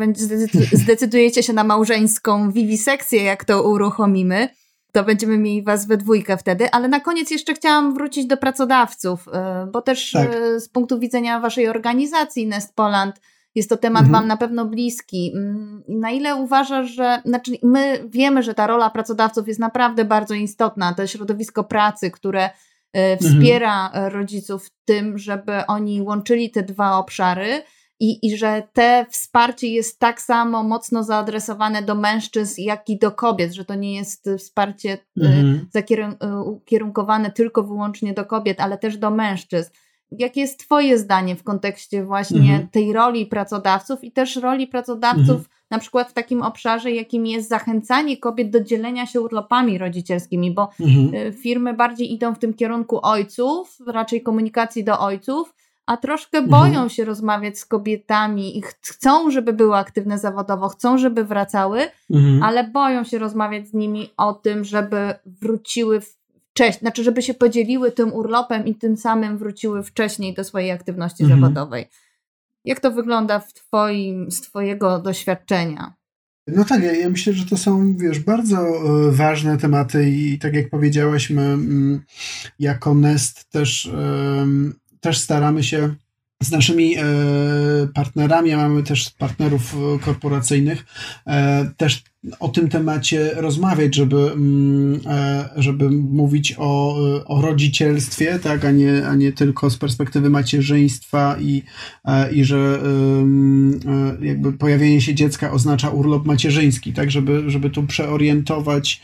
zdecydujecie 0.73 1.43
się 1.43 1.53
na 1.53 1.65
małżeńską 1.65 2.53
wiwisekcję, 2.53 3.23
jak 3.23 3.45
to 3.45 3.63
uruchomimy 3.63 4.49
to 4.93 5.05
będziemy 5.05 5.39
mieli 5.39 5.63
was 5.63 5.87
we 5.87 5.97
dwójkę 5.97 6.37
wtedy. 6.37 6.71
Ale 6.71 6.89
na 6.89 7.01
koniec 7.01 7.31
jeszcze 7.31 7.55
chciałam 7.55 7.95
wrócić 7.95 8.27
do 8.27 8.37
pracodawców, 8.37 9.29
y, 9.29 9.71
bo 9.71 9.83
też 9.83 10.11
tak. 10.13 10.35
Y, 10.35 10.61
z 10.61 10.69
punktu 10.69 10.99
widzenia 10.99 11.41
waszej 11.41 11.69
organizacji 11.69 12.47
Nest 12.47 12.75
Poland 12.75 13.21
jest 13.55 13.69
to 13.69 13.77
temat 13.77 14.03
mhm. 14.03 14.13
wam 14.13 14.29
na 14.29 14.37
pewno 14.37 14.65
bliski. 14.65 15.33
Mm, 15.35 15.83
na 15.89 16.11
ile 16.11 16.37
uważasz, 16.37 16.91
że, 16.91 17.23
znaczy 17.25 17.53
my 17.63 18.05
wiemy, 18.09 18.43
że 18.43 18.55
ta 18.55 18.67
rola 18.67 18.91
pracodawców 18.91 19.49
jest 19.49 19.61
naprawdę 19.61 20.05
bardzo 20.05 20.35
istotna, 20.35 20.95
to 20.95 21.07
środowisko 21.07 21.65
pracy, 21.65 22.11
które 22.11 22.51
y, 22.97 23.17
wspiera 23.17 23.87
mhm. 23.87 24.13
rodziców 24.13 24.67
w 24.67 24.71
tym, 24.85 25.19
żeby 25.19 25.67
oni 25.67 26.03
łączyli 26.03 26.51
te 26.51 26.63
dwa 26.63 26.97
obszary, 26.97 27.63
i, 28.03 28.27
i 28.27 28.37
że 28.37 28.63
te 28.73 29.07
wsparcie 29.11 29.69
jest 29.69 29.99
tak 29.99 30.21
samo 30.21 30.63
mocno 30.63 31.05
zaadresowane 31.05 31.83
do 31.83 31.95
mężczyzn, 31.95 32.63
jak 32.63 32.89
i 32.89 32.99
do 32.99 33.11
kobiet, 33.11 33.53
że 33.53 33.65
to 33.65 33.75
nie 33.75 33.95
jest 33.95 34.31
wsparcie 34.39 34.93
y, 34.93 35.27
mhm. 35.27 35.67
ukierunkowane 36.47 37.31
tylko 37.31 37.63
wyłącznie 37.63 38.15
do 38.15 38.25
kobiet, 38.25 38.61
ale 38.61 38.79
też 38.79 38.97
do 38.97 39.11
mężczyzn. 39.11 39.71
Jakie 40.19 40.41
jest 40.41 40.61
Twoje 40.61 40.99
zdanie 40.99 41.37
w 41.37 41.43
kontekście 41.43 42.05
właśnie 42.05 42.41
mhm. 42.41 42.69
tej 42.69 42.93
roli 42.93 43.27
pracodawców 43.27 44.05
i 44.05 44.13
też 44.13 44.37
roli 44.37 44.67
pracodawców 44.67 45.29
mhm. 45.29 45.45
na 45.71 45.79
przykład 45.79 46.11
w 46.11 46.13
takim 46.13 46.43
obszarze, 46.43 46.93
jakim 46.93 47.27
jest 47.27 47.49
zachęcanie 47.49 48.17
kobiet 48.17 48.51
do 48.51 48.61
dzielenia 48.61 49.07
się 49.07 49.21
urlopami 49.21 49.79
rodzicielskimi, 49.79 50.51
bo 50.51 50.71
mhm. 50.81 51.15
Y, 51.15 51.33
firmy 51.33 51.75
bardziej 51.75 52.13
idą 52.13 52.35
w 52.35 52.39
tym 52.39 52.55
kierunku 52.55 52.99
ojców, 53.03 53.79
raczej 53.87 54.23
komunikacji 54.23 54.85
do 54.85 55.01
ojców, 55.01 55.55
a 55.87 55.97
troszkę 55.97 56.39
mhm. 56.39 56.51
boją 56.51 56.73
mhm. 56.73 56.89
się 56.89 57.05
rozmawiać 57.05 57.59
z 57.59 57.67
kobietami 57.67 58.59
i 58.59 58.63
chcą, 58.63 59.31
żeby 59.31 59.53
były 59.53 59.77
aktywne 59.77 60.19
zawodowo, 60.19 60.69
chcą, 60.69 60.99
żeby 60.99 61.25
wracały, 61.25 61.81
mhm. 62.11 62.43
ale 62.43 62.65
boją 62.65 63.05
się 63.05 63.19
rozmawiać 63.19 63.69
z 63.69 63.75
nimi 63.75 64.11
o 64.17 64.33
tym, 64.33 64.65
żeby 64.65 65.15
wróciły 65.27 66.01
wcześniej, 66.01 66.81
znaczy, 66.81 67.05
żeby 67.05 67.23
się 67.23 67.35
podzieliły 67.35 67.93
tym 67.93 68.13
urlopem 68.13 68.67
i 68.67 68.75
tym 68.75 68.97
samym 68.97 69.39
wróciły 69.39 69.83
wcześniej 69.83 70.35
do 70.35 70.45
swojej 70.45 70.71
aktywności 70.71 71.23
mhm. 71.23 71.41
zawodowej. 71.41 71.89
Jak 72.65 72.81
to 72.81 72.91
wygląda 72.91 73.39
w 73.39 73.53
twoim, 73.53 74.31
z 74.31 74.41
Twojego 74.41 74.99
doświadczenia? 74.99 75.95
No 76.47 76.65
tak, 76.65 76.83
ja, 76.83 76.93
ja, 76.93 77.11
myślę, 77.11 77.33
że 77.33 77.47
to 77.47 77.57
są, 77.57 77.97
wiesz, 77.97 78.21
bardzo 78.21 78.59
e, 78.59 79.13
ważne 79.13 79.59
tematy 79.59 80.11
i 80.11 80.39
tak 80.39 80.55
jak 80.55 80.71
powiedziałaś, 80.71 81.31
my 81.31 81.43
mm, 81.43 82.03
jako 82.59 82.95
Nest 82.95 83.51
też 83.51 83.91
też 85.03 85.19
staramy 85.19 85.65
się 85.65 85.95
z 86.43 86.51
naszymi 86.51 86.97
e, 86.97 87.03
partnerami, 87.95 88.57
mamy 88.57 88.83
też 88.83 89.11
partnerów 89.11 89.75
e, 89.75 89.99
korporacyjnych, 89.99 90.85
e, 91.27 91.71
też 91.77 92.03
o 92.41 92.49
tym 92.49 92.69
temacie 92.69 93.31
rozmawiać, 93.35 93.95
żeby, 93.95 94.33
mm, 94.33 95.01
żeby 95.57 95.91
mówić 95.91 96.55
o, 96.59 96.97
o 97.27 97.43
rodzicielstwie, 97.43 98.39
tak, 98.39 98.65
a 98.65 98.71
nie, 98.71 99.07
a 99.07 99.15
nie 99.15 99.33
tylko 99.33 99.71
z 99.71 99.77
perspektywy 99.77 100.31
macierzyństwa 100.31 101.37
i, 101.41 101.63
i 102.33 102.45
że 102.45 102.83
jakby 104.21 104.53
pojawienie 104.53 105.01
się 105.01 105.15
dziecka 105.15 105.53
oznacza 105.53 105.91
urlop 105.91 106.27
macierzyński, 106.27 106.93
tak, 106.93 107.11
żeby, 107.11 107.51
żeby 107.51 107.71
tu 107.71 107.83
przeorientować 107.83 109.03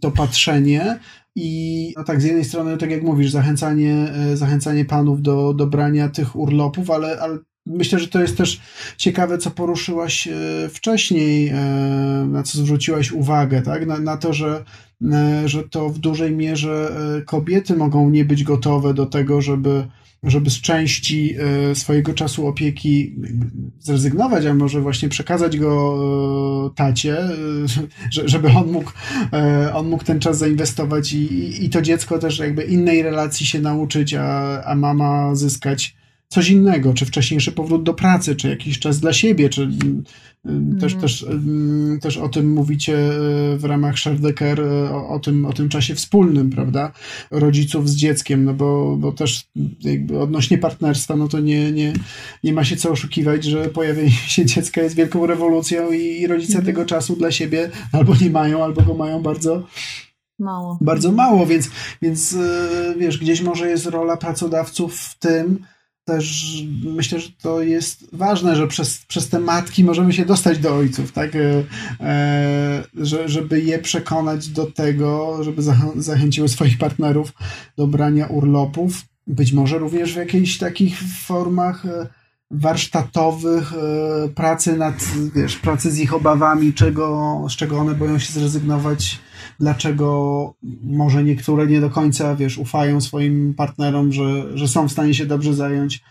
to 0.00 0.10
patrzenie. 0.10 0.98
I 1.36 1.92
no 1.96 2.04
tak, 2.04 2.20
z 2.20 2.24
jednej 2.24 2.44
strony, 2.44 2.76
tak 2.76 2.90
jak 2.90 3.02
mówisz, 3.02 3.30
zachęcanie, 3.30 3.94
e, 3.94 4.36
zachęcanie 4.36 4.84
panów 4.84 5.22
do, 5.22 5.54
do 5.54 5.66
brania 5.66 6.08
tych 6.08 6.36
urlopów, 6.36 6.90
ale, 6.90 7.20
ale 7.20 7.38
myślę, 7.66 7.98
że 7.98 8.08
to 8.08 8.20
jest 8.20 8.36
też 8.36 8.60
ciekawe, 8.96 9.38
co 9.38 9.50
poruszyłaś 9.50 10.28
e, 10.28 10.32
wcześniej, 10.68 11.48
e, 11.48 11.54
na 12.28 12.42
co 12.42 12.58
zwróciłaś 12.58 13.12
uwagę, 13.12 13.62
tak? 13.62 13.86
na, 13.86 13.98
na 13.98 14.16
to, 14.16 14.32
że, 14.32 14.64
że 15.44 15.68
to 15.68 15.88
w 15.88 15.98
dużej 15.98 16.32
mierze 16.32 16.92
kobiety 17.26 17.76
mogą 17.76 18.10
nie 18.10 18.24
być 18.24 18.44
gotowe 18.44 18.94
do 18.94 19.06
tego, 19.06 19.42
żeby 19.42 19.86
żeby 20.22 20.50
z 20.50 20.60
części 20.60 21.34
e, 21.70 21.74
swojego 21.74 22.14
czasu 22.14 22.46
opieki 22.46 23.14
zrezygnować, 23.78 24.46
a 24.46 24.54
może 24.54 24.80
właśnie 24.80 25.08
przekazać 25.08 25.58
go 25.58 25.96
e, 26.66 26.74
tacie, 26.74 27.18
e, 27.18 27.32
żeby 28.24 28.48
on 28.48 28.72
mógł, 28.72 28.92
on 29.74 29.88
mógł 29.88 30.04
ten 30.04 30.20
czas 30.20 30.38
zainwestować 30.38 31.12
i, 31.12 31.64
i 31.64 31.70
to 31.70 31.82
dziecko 31.82 32.18
też 32.18 32.38
jakby 32.38 32.62
innej 32.62 33.02
relacji 33.02 33.46
się 33.46 33.60
nauczyć, 33.60 34.14
a, 34.14 34.62
a 34.64 34.74
mama 34.74 35.34
zyskać 35.34 35.96
coś 36.32 36.50
innego, 36.50 36.94
czy 36.94 37.06
wcześniejszy 37.06 37.52
powrót 37.52 37.82
do 37.82 37.94
pracy, 37.94 38.36
czy 38.36 38.48
jakiś 38.48 38.78
czas 38.78 39.00
dla 39.00 39.12
siebie, 39.12 39.48
czy 39.48 39.62
mm. 40.44 40.78
też, 40.80 40.94
też, 40.94 41.26
też 42.00 42.16
o 42.16 42.28
tym 42.28 42.52
mówicie 42.52 42.98
e, 42.98 43.56
w 43.56 43.64
ramach 43.64 43.98
Shardecker, 43.98 44.60
e, 44.60 44.90
o, 44.90 45.08
o, 45.08 45.18
tym, 45.18 45.46
o 45.46 45.52
tym 45.52 45.68
czasie 45.68 45.94
wspólnym, 45.94 46.50
prawda, 46.50 46.92
rodziców 47.30 47.88
z 47.88 47.96
dzieckiem, 47.96 48.44
no 48.44 48.54
bo, 48.54 48.96
bo 48.96 49.12
też 49.12 49.48
jakby 49.80 50.20
odnośnie 50.20 50.58
partnerstwa, 50.58 51.16
no 51.16 51.28
to 51.28 51.40
nie, 51.40 51.72
nie, 51.72 51.92
nie 52.44 52.52
ma 52.52 52.64
się 52.64 52.76
co 52.76 52.90
oszukiwać, 52.90 53.44
że 53.44 53.68
pojawienie 53.68 54.10
się 54.34 54.46
dziecka 54.46 54.82
jest 54.82 54.96
wielką 54.96 55.26
rewolucją 55.26 55.92
i, 55.92 56.20
i 56.20 56.26
rodzice 56.26 56.58
mhm. 56.58 56.66
tego 56.66 56.84
czasu 56.84 57.16
dla 57.16 57.30
siebie 57.30 57.70
albo 57.92 58.14
nie 58.20 58.30
mają, 58.30 58.64
albo 58.64 58.82
go 58.82 58.94
mają 58.94 59.22
bardzo 59.22 59.66
mało. 60.38 60.78
Bardzo 60.80 61.12
mało, 61.12 61.46
więc, 61.46 61.70
więc 62.02 62.34
e, 62.34 62.94
wiesz, 62.98 63.18
gdzieś 63.18 63.42
może 63.42 63.68
jest 63.68 63.86
rola 63.86 64.16
pracodawców 64.16 64.96
w 64.96 65.18
tym, 65.18 65.64
też 66.04 66.54
myślę, 66.84 67.20
że 67.20 67.28
to 67.42 67.62
jest 67.62 68.16
ważne, 68.16 68.56
że 68.56 68.68
przez, 68.68 68.98
przez 69.08 69.28
te 69.28 69.40
matki 69.40 69.84
możemy 69.84 70.12
się 70.12 70.24
dostać 70.24 70.58
do 70.58 70.76
ojców, 70.76 71.12
tak? 71.12 71.36
E, 71.36 71.64
e 72.00 72.84
że, 72.94 73.28
żeby 73.28 73.60
je 73.60 73.78
przekonać 73.78 74.48
do 74.48 74.66
tego, 74.66 75.38
żeby 75.44 75.62
zachęciły 75.96 76.48
swoich 76.48 76.78
partnerów 76.78 77.32
do 77.76 77.86
brania 77.86 78.26
urlopów. 78.26 79.02
Być 79.26 79.52
może 79.52 79.78
również 79.78 80.12
w 80.12 80.16
jakichś 80.16 80.58
takich 80.58 80.98
formach 81.26 81.86
e, 81.86 82.06
warsztatowych, 82.50 83.72
e, 83.72 84.28
pracy 84.28 84.76
nad, 84.76 84.94
wiesz, 85.34 85.56
pracy 85.56 85.90
z 85.90 85.98
ich 85.98 86.14
obawami, 86.14 86.74
czego, 86.74 87.40
z 87.48 87.52
czego 87.52 87.78
one 87.78 87.94
boją 87.94 88.18
się 88.18 88.32
zrezygnować 88.32 89.18
dlaczego 89.60 90.54
może 90.82 91.24
niektóre 91.24 91.66
nie 91.66 91.80
do 91.80 91.90
końca, 91.90 92.36
wiesz, 92.36 92.58
ufają 92.58 93.00
swoim 93.00 93.54
partnerom, 93.54 94.12
że, 94.12 94.58
że 94.58 94.68
są 94.68 94.88
w 94.88 94.92
stanie 94.92 95.14
się 95.14 95.26
dobrze 95.26 95.54
zająć 95.54 96.02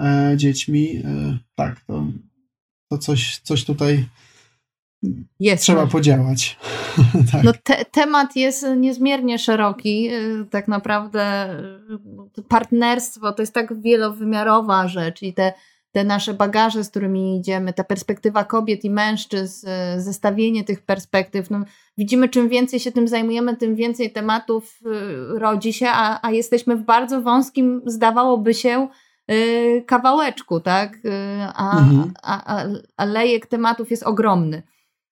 e, 0.00 0.34
dziećmi. 0.36 0.96
E, 0.96 1.38
tak, 1.54 1.80
to, 1.80 2.04
to 2.88 2.98
coś, 2.98 3.38
coś 3.38 3.64
tutaj 3.64 4.04
jest. 5.40 5.62
trzeba 5.62 5.86
podziałać. 5.86 6.58
tak. 7.32 7.44
No 7.44 7.52
te, 7.62 7.84
temat 7.84 8.36
jest 8.36 8.66
niezmiernie 8.76 9.38
szeroki. 9.38 10.08
E, 10.08 10.44
tak 10.50 10.68
naprawdę 10.68 11.22
e, 11.22 12.42
partnerstwo 12.48 13.32
to 13.32 13.42
jest 13.42 13.54
tak 13.54 13.80
wielowymiarowa 13.80 14.88
rzecz 14.88 15.22
i 15.22 15.34
te 15.34 15.52
te 15.92 16.04
nasze 16.04 16.34
bagaże, 16.34 16.84
z 16.84 16.90
którymi 16.90 17.36
idziemy, 17.36 17.72
ta 17.72 17.84
perspektywa 17.84 18.44
kobiet 18.44 18.84
i 18.84 18.90
mężczyzn, 18.90 19.68
e, 19.68 20.00
zestawienie 20.00 20.64
tych 20.64 20.82
perspektyw. 20.82 21.50
No, 21.50 21.60
widzimy, 21.98 22.28
czym 22.28 22.48
więcej 22.48 22.80
się 22.80 22.92
tym 22.92 23.08
zajmujemy, 23.08 23.56
tym 23.56 23.74
więcej 23.74 24.12
tematów 24.12 24.80
e, 24.86 25.38
rodzi 25.38 25.72
się, 25.72 25.86
a, 25.88 26.26
a 26.26 26.30
jesteśmy 26.30 26.76
w 26.76 26.82
bardzo 26.82 27.22
wąskim, 27.22 27.82
zdawałoby 27.86 28.54
się, 28.54 28.88
e, 29.26 29.34
kawałeczku, 29.80 30.60
tak? 30.60 30.98
A, 31.54 31.78
mhm. 31.78 32.12
a, 32.22 32.56
a, 32.56 32.66
a 32.96 33.04
lejek 33.04 33.46
tematów 33.46 33.90
jest 33.90 34.02
ogromny. 34.02 34.62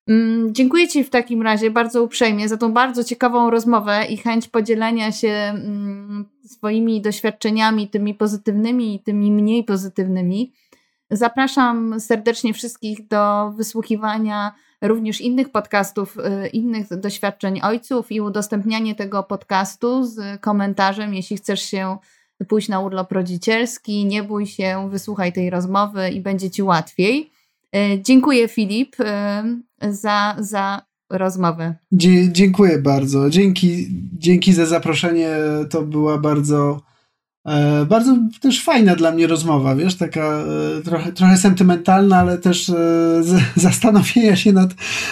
Mm, 0.09 0.55
dziękuję 0.55 0.89
Ci 0.89 1.05
w 1.05 1.11
takim 1.11 1.43
razie 1.43 1.71
bardzo 1.71 2.03
uprzejmie 2.03 2.49
za 2.49 2.57
tą 2.57 2.73
bardzo 2.73 3.05
ciekawą 3.05 3.51
rozmowę 3.51 4.05
i 4.09 4.17
chęć 4.17 4.49
podzielenia 4.49 5.13
się 5.13 5.29
mm, 5.29 6.25
swoimi 6.45 7.01
doświadczeniami, 7.01 7.89
tymi 7.89 8.15
pozytywnymi 8.15 8.95
i 8.95 9.01
tymi 9.01 9.33
mniej 9.33 9.65
pozytywnymi. 9.65 10.53
Zapraszam 11.11 12.01
serdecznie 12.01 12.55
wszystkich 12.55 13.09
do 13.09 13.53
wysłuchiwania 13.57 14.55
również 14.83 15.21
innych 15.21 15.51
podcastów, 15.51 16.17
y, 16.45 16.49
innych 16.49 16.87
doświadczeń 16.97 17.61
ojców 17.63 18.13
i 18.13 18.21
udostępnianie 18.21 18.95
tego 18.95 19.23
podcastu 19.23 20.05
z 20.05 20.41
komentarzem, 20.41 21.15
jeśli 21.15 21.37
chcesz 21.37 21.63
się 21.63 21.97
pójść 22.49 22.69
na 22.69 22.81
urlop 22.81 23.13
rodzicielski, 23.13 24.05
nie 24.05 24.23
bój 24.23 24.47
się, 24.47 24.89
wysłuchaj 24.91 25.33
tej 25.33 25.51
rozmowy 25.51 26.11
i 26.11 26.21
będzie 26.21 26.51
ci 26.51 26.63
łatwiej. 26.63 27.31
Y, 27.77 28.03
dziękuję 28.03 28.49
Filip 28.49 28.97
y, 29.01 29.93
za, 29.93 30.37
za 30.39 30.83
rozmowę. 31.11 31.75
Dzie 31.93 32.33
dziękuję 32.33 32.79
bardzo. 32.79 33.31
Dzięki, 33.31 33.87
dzięki 34.19 34.53
za 34.53 34.67
zaproszenie. 34.67 35.31
To 35.71 35.83
była 35.83 36.19
bardzo 36.19 36.90
bardzo 37.89 38.17
też 38.41 38.65
fajna 38.65 38.97
dla 38.97 39.13
mnie 39.13 39.27
rozmowa, 39.27 39.77
wiesz, 39.77 39.97
taka 39.97 40.39
e, 40.79 40.83
trochę, 40.83 41.13
trochę 41.13 41.37
sentymentalna, 41.37 42.17
ale 42.17 42.39
też 42.39 42.69
e, 42.69 43.23
zastanowienia 43.57 44.37
się 44.37 44.53
nad, 44.53 44.71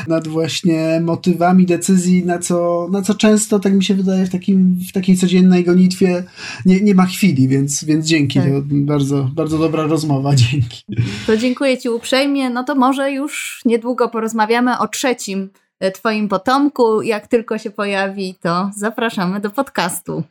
nad 0.08 0.28
właśnie 0.28 1.00
motywami 1.02 1.66
decyzji, 1.66 2.24
na 2.24 2.38
co, 2.38 2.88
na 2.92 3.02
co 3.02 3.14
często, 3.14 3.58
tak 3.58 3.72
mi 3.72 3.84
się 3.84 3.94
wydaje, 3.94 4.26
w, 4.26 4.30
takim, 4.30 4.78
w 4.88 4.92
takiej 4.92 5.16
codziennej 5.16 5.64
gonitwie 5.64 6.24
nie, 6.66 6.80
nie 6.80 6.94
ma 6.94 7.06
chwili, 7.06 7.48
więc, 7.48 7.84
więc 7.84 8.06
dzięki. 8.06 8.38
Tak. 8.38 8.48
Bardzo, 8.64 9.30
bardzo 9.34 9.58
dobra 9.58 9.86
rozmowa, 9.86 10.34
dzięki. 10.50 10.82
To 11.26 11.36
dziękuję 11.36 11.78
Ci 11.78 11.88
uprzejmie. 11.88 12.50
No 12.50 12.64
to 12.64 12.74
może 12.74 13.12
już 13.12 13.60
niedługo 13.64 14.08
porozmawiamy 14.08 14.78
o 14.78 14.88
trzecim 14.88 15.50
Twoim 15.94 16.28
potomku. 16.28 17.02
Jak 17.02 17.26
tylko 17.26 17.58
się 17.58 17.70
pojawi, 17.70 18.34
to 18.40 18.70
zapraszamy 18.76 19.40
do 19.40 19.50
podcastu. 19.50 20.22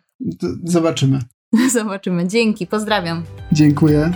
Zobaczymy. 0.64 1.20
Zobaczymy. 1.74 2.28
Dzięki, 2.28 2.68
pozdrawiam. 2.68 3.24
Dziękuję. 3.52 4.12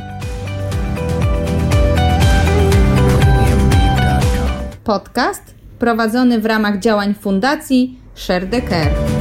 Podcast 4.84 5.56
prowadzony 5.80 6.40
w 6.40 6.46
ramach 6.46 6.80
działań 6.80 7.14
Fundacji 7.14 8.00
Share 8.16 8.50
the 8.50 8.62
Care. 8.62 9.21